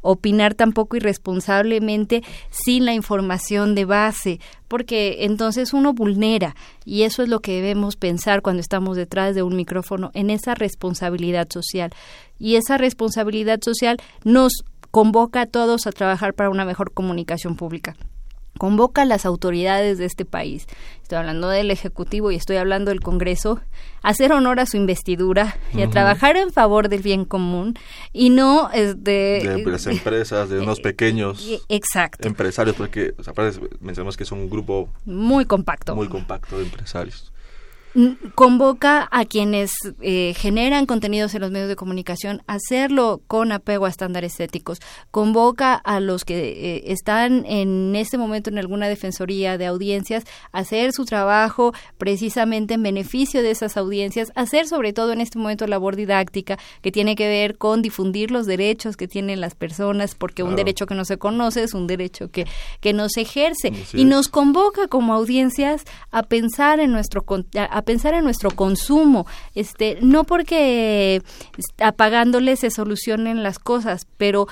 opinar 0.00 0.54
tampoco 0.54 0.96
irresponsablemente 0.96 2.22
sin 2.50 2.84
la 2.84 2.94
información 2.94 3.74
de 3.74 3.84
base, 3.84 4.40
porque 4.68 5.24
entonces 5.24 5.72
uno 5.72 5.92
vulnera 5.92 6.54
y 6.84 7.02
eso 7.02 7.22
es 7.22 7.28
lo 7.28 7.40
que 7.40 7.52
debemos 7.52 7.96
pensar 7.96 8.42
cuando 8.42 8.60
estamos 8.60 8.96
detrás 8.96 9.34
de 9.34 9.42
un 9.42 9.56
micrófono 9.56 10.10
en 10.14 10.30
esa 10.30 10.54
responsabilidad 10.54 11.48
social. 11.50 11.90
Y 12.38 12.56
esa 12.56 12.78
responsabilidad 12.78 13.60
social 13.62 13.96
nos 14.24 14.64
convoca 14.90 15.42
a 15.42 15.46
todos 15.46 15.86
a 15.86 15.92
trabajar 15.92 16.34
para 16.34 16.50
una 16.50 16.64
mejor 16.64 16.92
comunicación 16.92 17.56
pública 17.56 17.96
convoca 18.58 19.02
a 19.02 19.04
las 19.04 19.24
autoridades 19.24 19.98
de 19.98 20.04
este 20.04 20.24
país, 20.24 20.66
estoy 21.02 21.18
hablando 21.18 21.48
del 21.48 21.70
Ejecutivo 21.70 22.30
y 22.30 22.36
estoy 22.36 22.56
hablando 22.56 22.90
del 22.90 23.00
Congreso, 23.00 23.60
a 24.02 24.10
hacer 24.10 24.32
honor 24.32 24.60
a 24.60 24.66
su 24.66 24.76
investidura 24.76 25.56
y 25.72 25.82
a 25.82 25.88
trabajar 25.88 26.36
en 26.36 26.52
favor 26.52 26.88
del 26.88 27.02
bien 27.02 27.24
común 27.24 27.78
y 28.12 28.30
no 28.30 28.70
es 28.70 29.02
de, 29.02 29.64
las 29.64 29.86
empresas, 29.86 30.50
de 30.50 30.60
unos 30.60 30.80
pequeños 30.80 31.62
exacto. 31.68 32.28
empresarios, 32.28 32.76
porque 32.76 33.14
mencionamos 33.80 34.16
que 34.16 34.24
es 34.24 34.32
un 34.32 34.50
grupo 34.50 34.90
muy 35.06 35.46
compacto. 35.46 35.94
Muy 35.96 36.08
compacto 36.08 36.58
de 36.58 36.64
empresarios 36.64 37.32
convoca 38.34 39.08
a 39.10 39.24
quienes 39.24 39.72
eh, 40.00 40.34
generan 40.36 40.86
contenidos 40.86 41.34
en 41.34 41.40
los 41.40 41.50
medios 41.50 41.68
de 41.68 41.76
comunicación 41.76 42.42
a 42.46 42.54
hacerlo 42.54 43.22
con 43.26 43.52
apego 43.52 43.86
a 43.86 43.88
estándares 43.88 44.38
éticos. 44.40 44.78
Convoca 45.10 45.74
a 45.74 46.00
los 46.00 46.24
que 46.24 46.76
eh, 46.76 46.92
están 46.92 47.44
en 47.46 47.96
este 47.96 48.18
momento 48.18 48.50
en 48.50 48.58
alguna 48.58 48.88
defensoría 48.88 49.58
de 49.58 49.66
audiencias 49.66 50.24
a 50.52 50.60
hacer 50.60 50.92
su 50.92 51.04
trabajo 51.04 51.72
precisamente 51.96 52.74
en 52.74 52.82
beneficio 52.82 53.42
de 53.42 53.50
esas 53.50 53.76
audiencias, 53.76 54.32
hacer 54.34 54.66
sobre 54.66 54.92
todo 54.92 55.12
en 55.12 55.20
este 55.20 55.38
momento 55.38 55.66
labor 55.66 55.96
didáctica 55.96 56.58
que 56.82 56.92
tiene 56.92 57.16
que 57.16 57.28
ver 57.28 57.56
con 57.56 57.82
difundir 57.82 58.30
los 58.30 58.46
derechos 58.46 58.96
que 58.96 59.08
tienen 59.08 59.40
las 59.40 59.54
personas, 59.54 60.14
porque 60.14 60.42
un 60.42 60.56
derecho 60.56 60.86
que 60.86 60.94
no 60.94 61.04
se 61.04 61.18
conoce 61.18 61.62
es 61.62 61.74
un 61.74 61.86
derecho 61.86 62.30
que, 62.30 62.46
que 62.80 62.92
no 62.92 63.08
se 63.08 63.22
ejerce. 63.22 63.72
y 63.92 64.04
nos 64.04 64.28
convoca 64.28 64.88
como 64.88 65.14
audiencias 65.14 65.84
a 66.10 66.22
pensar 66.22 66.80
en 66.80 66.92
nuestro 66.92 67.24
a 67.58 67.82
pensar 67.88 68.12
en 68.12 68.22
nuestro 68.22 68.50
consumo, 68.50 69.26
este, 69.54 69.96
no 70.02 70.24
porque 70.24 71.22
apagándole 71.82 72.54
se 72.56 72.70
solucionen 72.70 73.42
las 73.42 73.58
cosas, 73.58 74.06
pero 74.18 74.46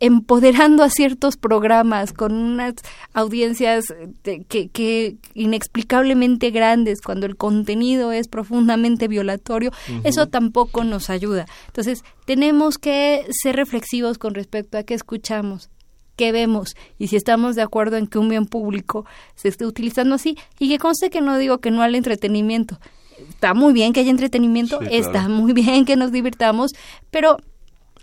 empoderando 0.00 0.82
a 0.82 0.90
ciertos 0.90 1.36
programas 1.36 2.12
con 2.12 2.32
unas 2.32 2.74
audiencias 3.12 3.84
que, 4.24 4.70
que, 4.70 5.18
inexplicablemente 5.34 6.50
grandes 6.50 7.00
cuando 7.00 7.26
el 7.26 7.36
contenido 7.36 8.10
es 8.10 8.26
profundamente 8.26 9.06
violatorio, 9.06 9.70
eso 10.02 10.26
tampoco 10.26 10.82
nos 10.82 11.10
ayuda. 11.10 11.46
Entonces, 11.68 12.02
tenemos 12.24 12.76
que 12.78 13.24
ser 13.30 13.54
reflexivos 13.54 14.18
con 14.18 14.34
respecto 14.34 14.78
a 14.78 14.82
qué 14.82 14.94
escuchamos 14.94 15.70
qué 16.16 16.32
vemos 16.32 16.76
y 16.98 17.08
si 17.08 17.16
estamos 17.16 17.56
de 17.56 17.62
acuerdo 17.62 17.96
en 17.96 18.06
que 18.06 18.18
un 18.18 18.28
bien 18.28 18.46
público 18.46 19.06
se 19.34 19.48
esté 19.48 19.66
utilizando 19.66 20.14
así 20.14 20.36
y 20.58 20.68
que 20.68 20.78
conste 20.78 21.10
que 21.10 21.20
no 21.20 21.38
digo 21.38 21.58
que 21.58 21.70
no 21.70 21.82
al 21.82 21.94
entretenimiento. 21.94 22.78
Está 23.28 23.54
muy 23.54 23.72
bien 23.72 23.92
que 23.92 24.00
haya 24.00 24.10
entretenimiento, 24.10 24.80
está 24.82 25.28
muy 25.28 25.52
bien 25.54 25.84
que 25.84 25.96
nos 25.96 26.12
divirtamos, 26.12 26.72
pero 27.10 27.36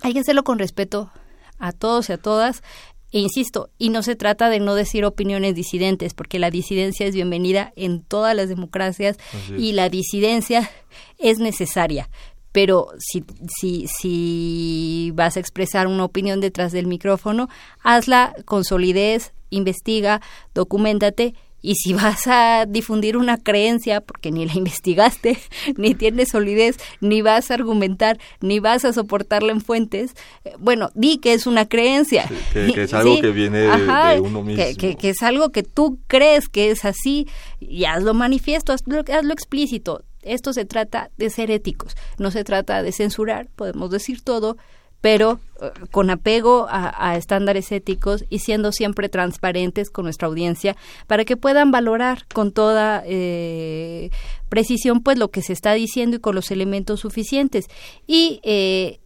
hay 0.01 0.13
que 0.13 0.19
hacerlo 0.19 0.43
con 0.43 0.59
respeto 0.59 1.11
a 1.57 1.71
todos 1.71 2.09
y 2.09 2.13
a 2.13 2.17
todas. 2.17 2.63
E 3.11 3.19
insisto, 3.19 3.71
y 3.79 3.89
no 3.89 4.03
se 4.03 4.15
trata 4.15 4.49
de 4.49 4.59
no 4.59 4.75
decir 4.75 5.03
opiniones 5.03 5.55
disidentes, 5.55 6.13
porque 6.13 6.37
la 6.37 6.51
disidencia 6.51 7.07
es 7.07 7.15
bienvenida 7.15 7.73
en 7.75 8.03
todas 8.03 8.35
las 8.35 8.49
democracias 8.49 9.17
y 9.57 9.71
la 9.71 9.89
disidencia 9.89 10.69
es 11.17 11.39
necesaria 11.39 12.07
pero 12.51 12.87
si, 12.97 13.23
si, 13.59 13.87
si 13.87 15.11
vas 15.13 15.37
a 15.37 15.39
expresar 15.39 15.87
una 15.87 16.05
opinión 16.05 16.41
detrás 16.41 16.71
del 16.71 16.87
micrófono, 16.87 17.49
hazla 17.83 18.33
con 18.45 18.63
solidez, 18.63 19.33
investiga, 19.49 20.21
documentate 20.53 21.35
y 21.61 21.75
si 21.75 21.93
vas 21.93 22.27
a 22.27 22.65
difundir 22.67 23.17
una 23.17 23.37
creencia, 23.37 24.01
porque 24.01 24.31
ni 24.31 24.45
la 24.45 24.53
investigaste, 24.55 25.37
ni 25.77 25.95
tienes 25.95 26.29
solidez, 26.29 26.77
ni 27.01 27.21
vas 27.21 27.51
a 27.51 27.55
argumentar, 27.55 28.17
ni 28.41 28.59
vas 28.59 28.85
a 28.85 28.93
soportarla 28.93 29.51
en 29.51 29.61
fuentes, 29.61 30.13
eh, 30.45 30.53
bueno, 30.59 30.89
di 30.95 31.17
que 31.17 31.33
es 31.33 31.47
una 31.47 31.67
creencia. 31.67 32.29
que, 32.53 32.83
es 32.83 32.93
algo 32.93 33.19
que 33.19 33.31
viene 33.31 33.59
de, 33.59 34.19
uno 34.21 34.43
mismo. 34.43 34.63
Que, 34.77 34.95
que, 34.95 35.09
es 35.09 35.21
algo 35.23 35.49
que 35.49 35.63
tú 35.63 35.99
crees 36.07 36.47
que 36.49 36.71
es 36.71 36.85
así, 36.85 37.27
y 37.59 37.85
hazlo 37.85 38.13
manifiesto, 38.13 38.73
hazlo, 38.73 39.03
hazlo 39.11 39.33
explícito. 39.33 40.03
Esto 40.21 40.53
se 40.53 40.65
trata 40.65 41.11
de 41.17 41.29
ser 41.29 41.51
éticos, 41.51 41.95
no 42.17 42.31
se 42.31 42.43
trata 42.43 42.83
de 42.83 42.91
censurar, 42.91 43.47
podemos 43.55 43.89
decir 43.89 44.21
todo, 44.21 44.57
pero 45.01 45.39
eh, 45.61 45.71
con 45.91 46.09
apego 46.09 46.67
a, 46.69 47.15
estándares 47.15 47.71
éticos 47.71 48.25
y 48.29 48.39
siendo 48.39 48.71
siempre 48.71 49.09
transparentes 49.09 49.89
con 49.89 50.05
nuestra 50.05 50.27
audiencia 50.27 50.75
para 51.07 51.25
que 51.25 51.37
puedan 51.37 51.71
valorar 51.71 52.25
con 52.33 52.51
toda 52.51 53.03
eh, 53.05 54.09
precisión 54.49 55.01
pues 55.01 55.17
lo 55.17 55.29
que 55.29 55.41
se 55.41 55.53
está 55.53 55.73
diciendo 55.73 56.17
y 56.17 56.19
con 56.19 56.35
los 56.35 56.51
elementos 56.51 56.99
suficientes. 56.99 57.67
Y 58.07 58.41
eh, 58.43 58.99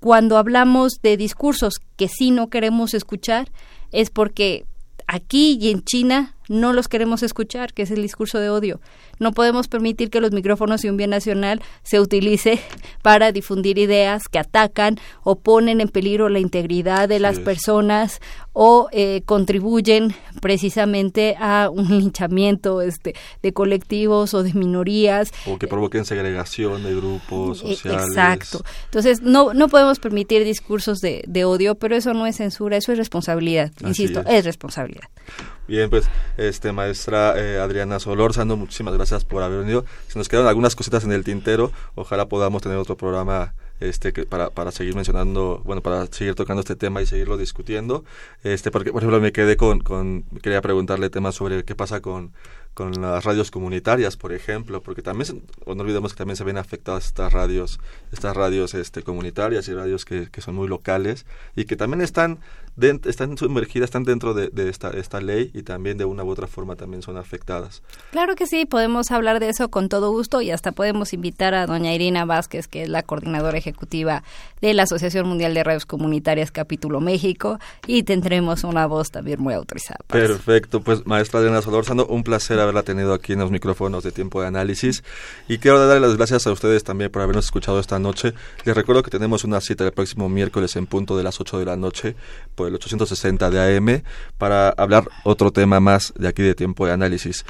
cuando 0.00 0.38
hablamos 0.38 0.94
de 1.02 1.16
discursos 1.16 1.74
que 1.96 2.08
sí 2.08 2.30
no 2.30 2.48
queremos 2.48 2.94
escuchar 2.94 3.50
es 3.90 4.10
porque 4.10 4.64
aquí 5.06 5.58
y 5.60 5.70
en 5.70 5.82
China 5.82 6.36
no 6.52 6.72
los 6.72 6.88
queremos 6.88 7.22
escuchar, 7.22 7.72
que 7.72 7.82
es 7.82 7.90
el 7.90 8.02
discurso 8.02 8.38
de 8.38 8.50
odio. 8.50 8.80
No 9.18 9.32
podemos 9.32 9.68
permitir 9.68 10.10
que 10.10 10.20
los 10.20 10.32
micrófonos 10.32 10.84
y 10.84 10.88
un 10.88 10.96
bien 10.96 11.10
nacional 11.10 11.60
se 11.82 11.98
utilice 12.00 12.60
para 13.02 13.32
difundir 13.32 13.78
ideas 13.78 14.28
que 14.28 14.38
atacan 14.38 14.98
o 15.24 15.40
ponen 15.40 15.80
en 15.80 15.88
peligro 15.88 16.28
la 16.28 16.38
integridad 16.38 17.08
de 17.08 17.18
las 17.18 17.38
personas 17.38 18.20
o 18.52 18.88
eh, 18.92 19.22
contribuyen 19.24 20.14
precisamente 20.40 21.36
a 21.38 21.70
un 21.70 21.88
linchamiento 21.88 22.82
este, 22.82 23.14
de 23.42 23.52
colectivos 23.52 24.34
o 24.34 24.42
de 24.42 24.52
minorías. 24.52 25.32
O 25.46 25.58
que 25.58 25.66
provoquen 25.66 26.04
segregación 26.04 26.82
de 26.82 26.94
grupos 26.94 27.62
E- 27.64 27.76
sociales. 27.76 28.08
Exacto. 28.08 28.62
Entonces, 28.84 29.22
no, 29.22 29.54
no 29.54 29.68
podemos 29.68 29.98
permitir 29.98 30.44
discursos 30.44 30.98
de, 30.98 31.24
de 31.26 31.44
odio, 31.44 31.76
pero 31.76 31.96
eso 31.96 32.12
no 32.12 32.26
es 32.26 32.36
censura, 32.36 32.76
eso 32.76 32.92
es 32.92 32.98
responsabilidad. 32.98 33.72
Así 33.78 33.86
Insisto, 33.86 34.20
es. 34.20 34.26
es. 34.40 34.44
responsabilidad. 34.44 35.08
Bien, 35.72 35.88
pues, 35.88 36.04
este 36.36 36.70
maestra 36.70 37.32
eh, 37.38 37.58
Adriana 37.58 37.98
Solórzano, 37.98 38.58
muchísimas 38.58 38.92
gracias 38.92 39.24
por 39.24 39.42
haber 39.42 39.60
venido. 39.60 39.86
Se 40.06 40.18
nos 40.18 40.28
quedan 40.28 40.46
algunas 40.46 40.76
cositas 40.76 41.02
en 41.04 41.12
el 41.12 41.24
tintero. 41.24 41.72
Ojalá 41.94 42.28
podamos 42.28 42.60
tener 42.60 42.76
otro 42.76 42.98
programa 42.98 43.54
este 43.80 44.12
que 44.12 44.26
para, 44.26 44.50
para 44.50 44.70
seguir 44.70 44.94
mencionando, 44.94 45.62
bueno, 45.64 45.80
para 45.80 46.06
seguir 46.08 46.34
tocando 46.34 46.60
este 46.60 46.76
tema 46.76 47.00
y 47.00 47.06
seguirlo 47.06 47.38
discutiendo. 47.38 48.04
Este, 48.44 48.70
porque, 48.70 48.92
por 48.92 49.00
ejemplo, 49.00 49.18
me 49.18 49.32
quedé 49.32 49.56
con, 49.56 49.80
con 49.80 50.24
quería 50.42 50.60
preguntarle 50.60 51.08
temas 51.08 51.36
sobre 51.36 51.64
qué 51.64 51.74
pasa 51.74 52.02
con 52.02 52.32
con 52.74 53.02
las 53.02 53.24
radios 53.24 53.50
comunitarias, 53.50 54.16
por 54.16 54.32
ejemplo, 54.32 54.82
porque 54.82 55.02
también, 55.02 55.42
o 55.66 55.74
no 55.74 55.82
olvidemos 55.82 56.12
que 56.12 56.18
también 56.18 56.36
se 56.36 56.44
ven 56.44 56.56
afectadas 56.56 57.06
estas 57.06 57.32
radios, 57.32 57.80
estas 58.12 58.34
radios 58.34 58.72
este, 58.74 59.02
comunitarias 59.02 59.68
y 59.68 59.74
radios 59.74 60.04
que, 60.04 60.30
que 60.30 60.40
son 60.40 60.54
muy 60.54 60.68
locales 60.68 61.26
y 61.54 61.66
que 61.66 61.76
también 61.76 62.00
están, 62.00 62.38
están 62.80 63.36
sumergidas, 63.36 63.86
están 63.86 64.04
dentro 64.04 64.34
de, 64.34 64.48
de 64.48 64.68
esta, 64.68 64.90
esta 64.90 65.20
ley 65.20 65.50
y 65.54 65.62
también 65.62 65.98
de 65.98 66.04
una 66.04 66.24
u 66.24 66.30
otra 66.30 66.46
forma 66.46 66.76
también 66.76 67.02
son 67.02 67.16
afectadas. 67.16 67.82
Claro 68.10 68.34
que 68.34 68.46
sí, 68.46 68.64
podemos 68.64 69.10
hablar 69.10 69.40
de 69.40 69.48
eso 69.48 69.68
con 69.68 69.88
todo 69.88 70.10
gusto 70.10 70.40
y 70.40 70.50
hasta 70.50 70.72
podemos 70.72 71.12
invitar 71.12 71.54
a 71.54 71.66
doña 71.66 71.94
Irina 71.94 72.24
Vázquez, 72.24 72.68
que 72.68 72.82
es 72.82 72.88
la 72.88 73.02
coordinadora 73.02 73.58
ejecutiva 73.58 74.22
de 74.60 74.74
la 74.74 74.84
Asociación 74.84 75.26
Mundial 75.26 75.54
de 75.54 75.64
Radios 75.64 75.86
Comunitarias 75.86 76.50
Capítulo 76.50 77.00
México, 77.00 77.58
y 77.86 78.04
tendremos 78.04 78.64
una 78.64 78.86
voz 78.86 79.10
también 79.10 79.40
muy 79.40 79.54
autorizada. 79.54 79.98
eso. 80.08 80.12
Perfecto, 80.12 80.80
pues 80.80 81.06
maestra 81.06 81.40
Adriana 81.40 81.62
Solórzano, 81.62 82.06
un 82.06 82.22
placer 82.22 82.58
haberla 82.60 82.82
tenido 82.82 83.12
aquí 83.12 83.32
en 83.32 83.40
los 83.40 83.50
micrófonos 83.50 84.04
de 84.04 84.12
tiempo 84.12 84.40
de 84.40 84.46
análisis 84.46 85.02
y 85.48 85.58
quiero 85.58 85.84
darle 85.86 86.06
las 86.06 86.16
gracias 86.16 86.46
a 86.46 86.52
ustedes 86.52 86.84
también 86.84 87.10
por 87.10 87.22
habernos 87.22 87.44
escuchado 87.44 87.80
esta 87.80 87.98
noche. 87.98 88.34
Les 88.64 88.76
recuerdo 88.76 89.02
que 89.02 89.10
tenemos 89.10 89.44
una 89.44 89.60
cita 89.60 89.84
el 89.84 89.92
próximo 89.92 90.28
miércoles 90.28 90.76
en 90.76 90.86
punto 90.86 91.16
de 91.16 91.24
las 91.24 91.40
8 91.40 91.58
de 91.58 91.64
la 91.64 91.76
noche 91.76 92.14
por 92.54 92.61
el 92.66 92.74
860 92.74 93.50
de 93.50 93.76
AM 93.76 94.02
para 94.38 94.70
hablar 94.70 95.04
otro 95.24 95.50
tema 95.52 95.80
más 95.80 96.12
de 96.16 96.28
aquí 96.28 96.42
de 96.42 96.54
tiempo 96.54 96.86
de 96.86 96.92
análisis. 96.92 97.44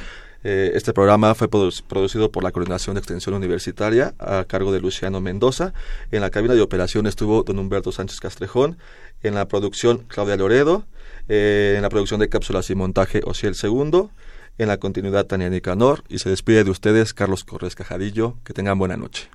Eh, 0.44 0.72
este 0.74 0.92
programa 0.92 1.34
fue 1.36 1.48
produ- 1.48 1.82
producido 1.86 2.32
por 2.32 2.42
la 2.42 2.50
Coordinación 2.50 2.94
de 2.94 2.98
Extensión 2.98 3.34
Universitaria 3.36 4.12
a 4.18 4.44
cargo 4.44 4.72
de 4.72 4.80
Luciano 4.80 5.20
Mendoza. 5.20 5.72
En 6.10 6.20
la 6.20 6.30
cabina 6.30 6.54
de 6.54 6.60
operación 6.62 7.06
estuvo 7.06 7.44
don 7.44 7.58
Humberto 7.60 7.92
Sánchez 7.92 8.18
Castrejón. 8.18 8.76
En 9.22 9.34
la 9.36 9.46
producción 9.46 9.98
Claudia 10.08 10.36
Loredo. 10.36 10.84
Eh, 11.28 11.74
en 11.76 11.82
la 11.82 11.88
producción 11.88 12.18
de 12.18 12.28
cápsulas 12.28 12.68
y 12.70 12.74
montaje 12.74 13.20
Ociel 13.24 13.54
Segundo. 13.54 14.10
En 14.58 14.66
la 14.66 14.78
continuidad 14.78 15.26
Tania 15.26 15.48
Nicanor. 15.48 16.02
Y 16.08 16.18
se 16.18 16.28
despide 16.28 16.64
de 16.64 16.70
ustedes 16.72 17.14
Carlos 17.14 17.44
Corres 17.44 17.76
Cajadillo. 17.76 18.34
Que 18.44 18.52
tengan 18.52 18.80
buena 18.80 18.96
noche. 18.96 19.30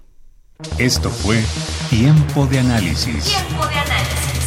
Esto 0.77 1.09
fue 1.09 1.41
Tiempo 1.89 2.47
de 2.47 2.59
Análisis. 2.59 3.23
Tiempo 3.25 3.65
de 3.67 3.75
análisis. 3.75 3.96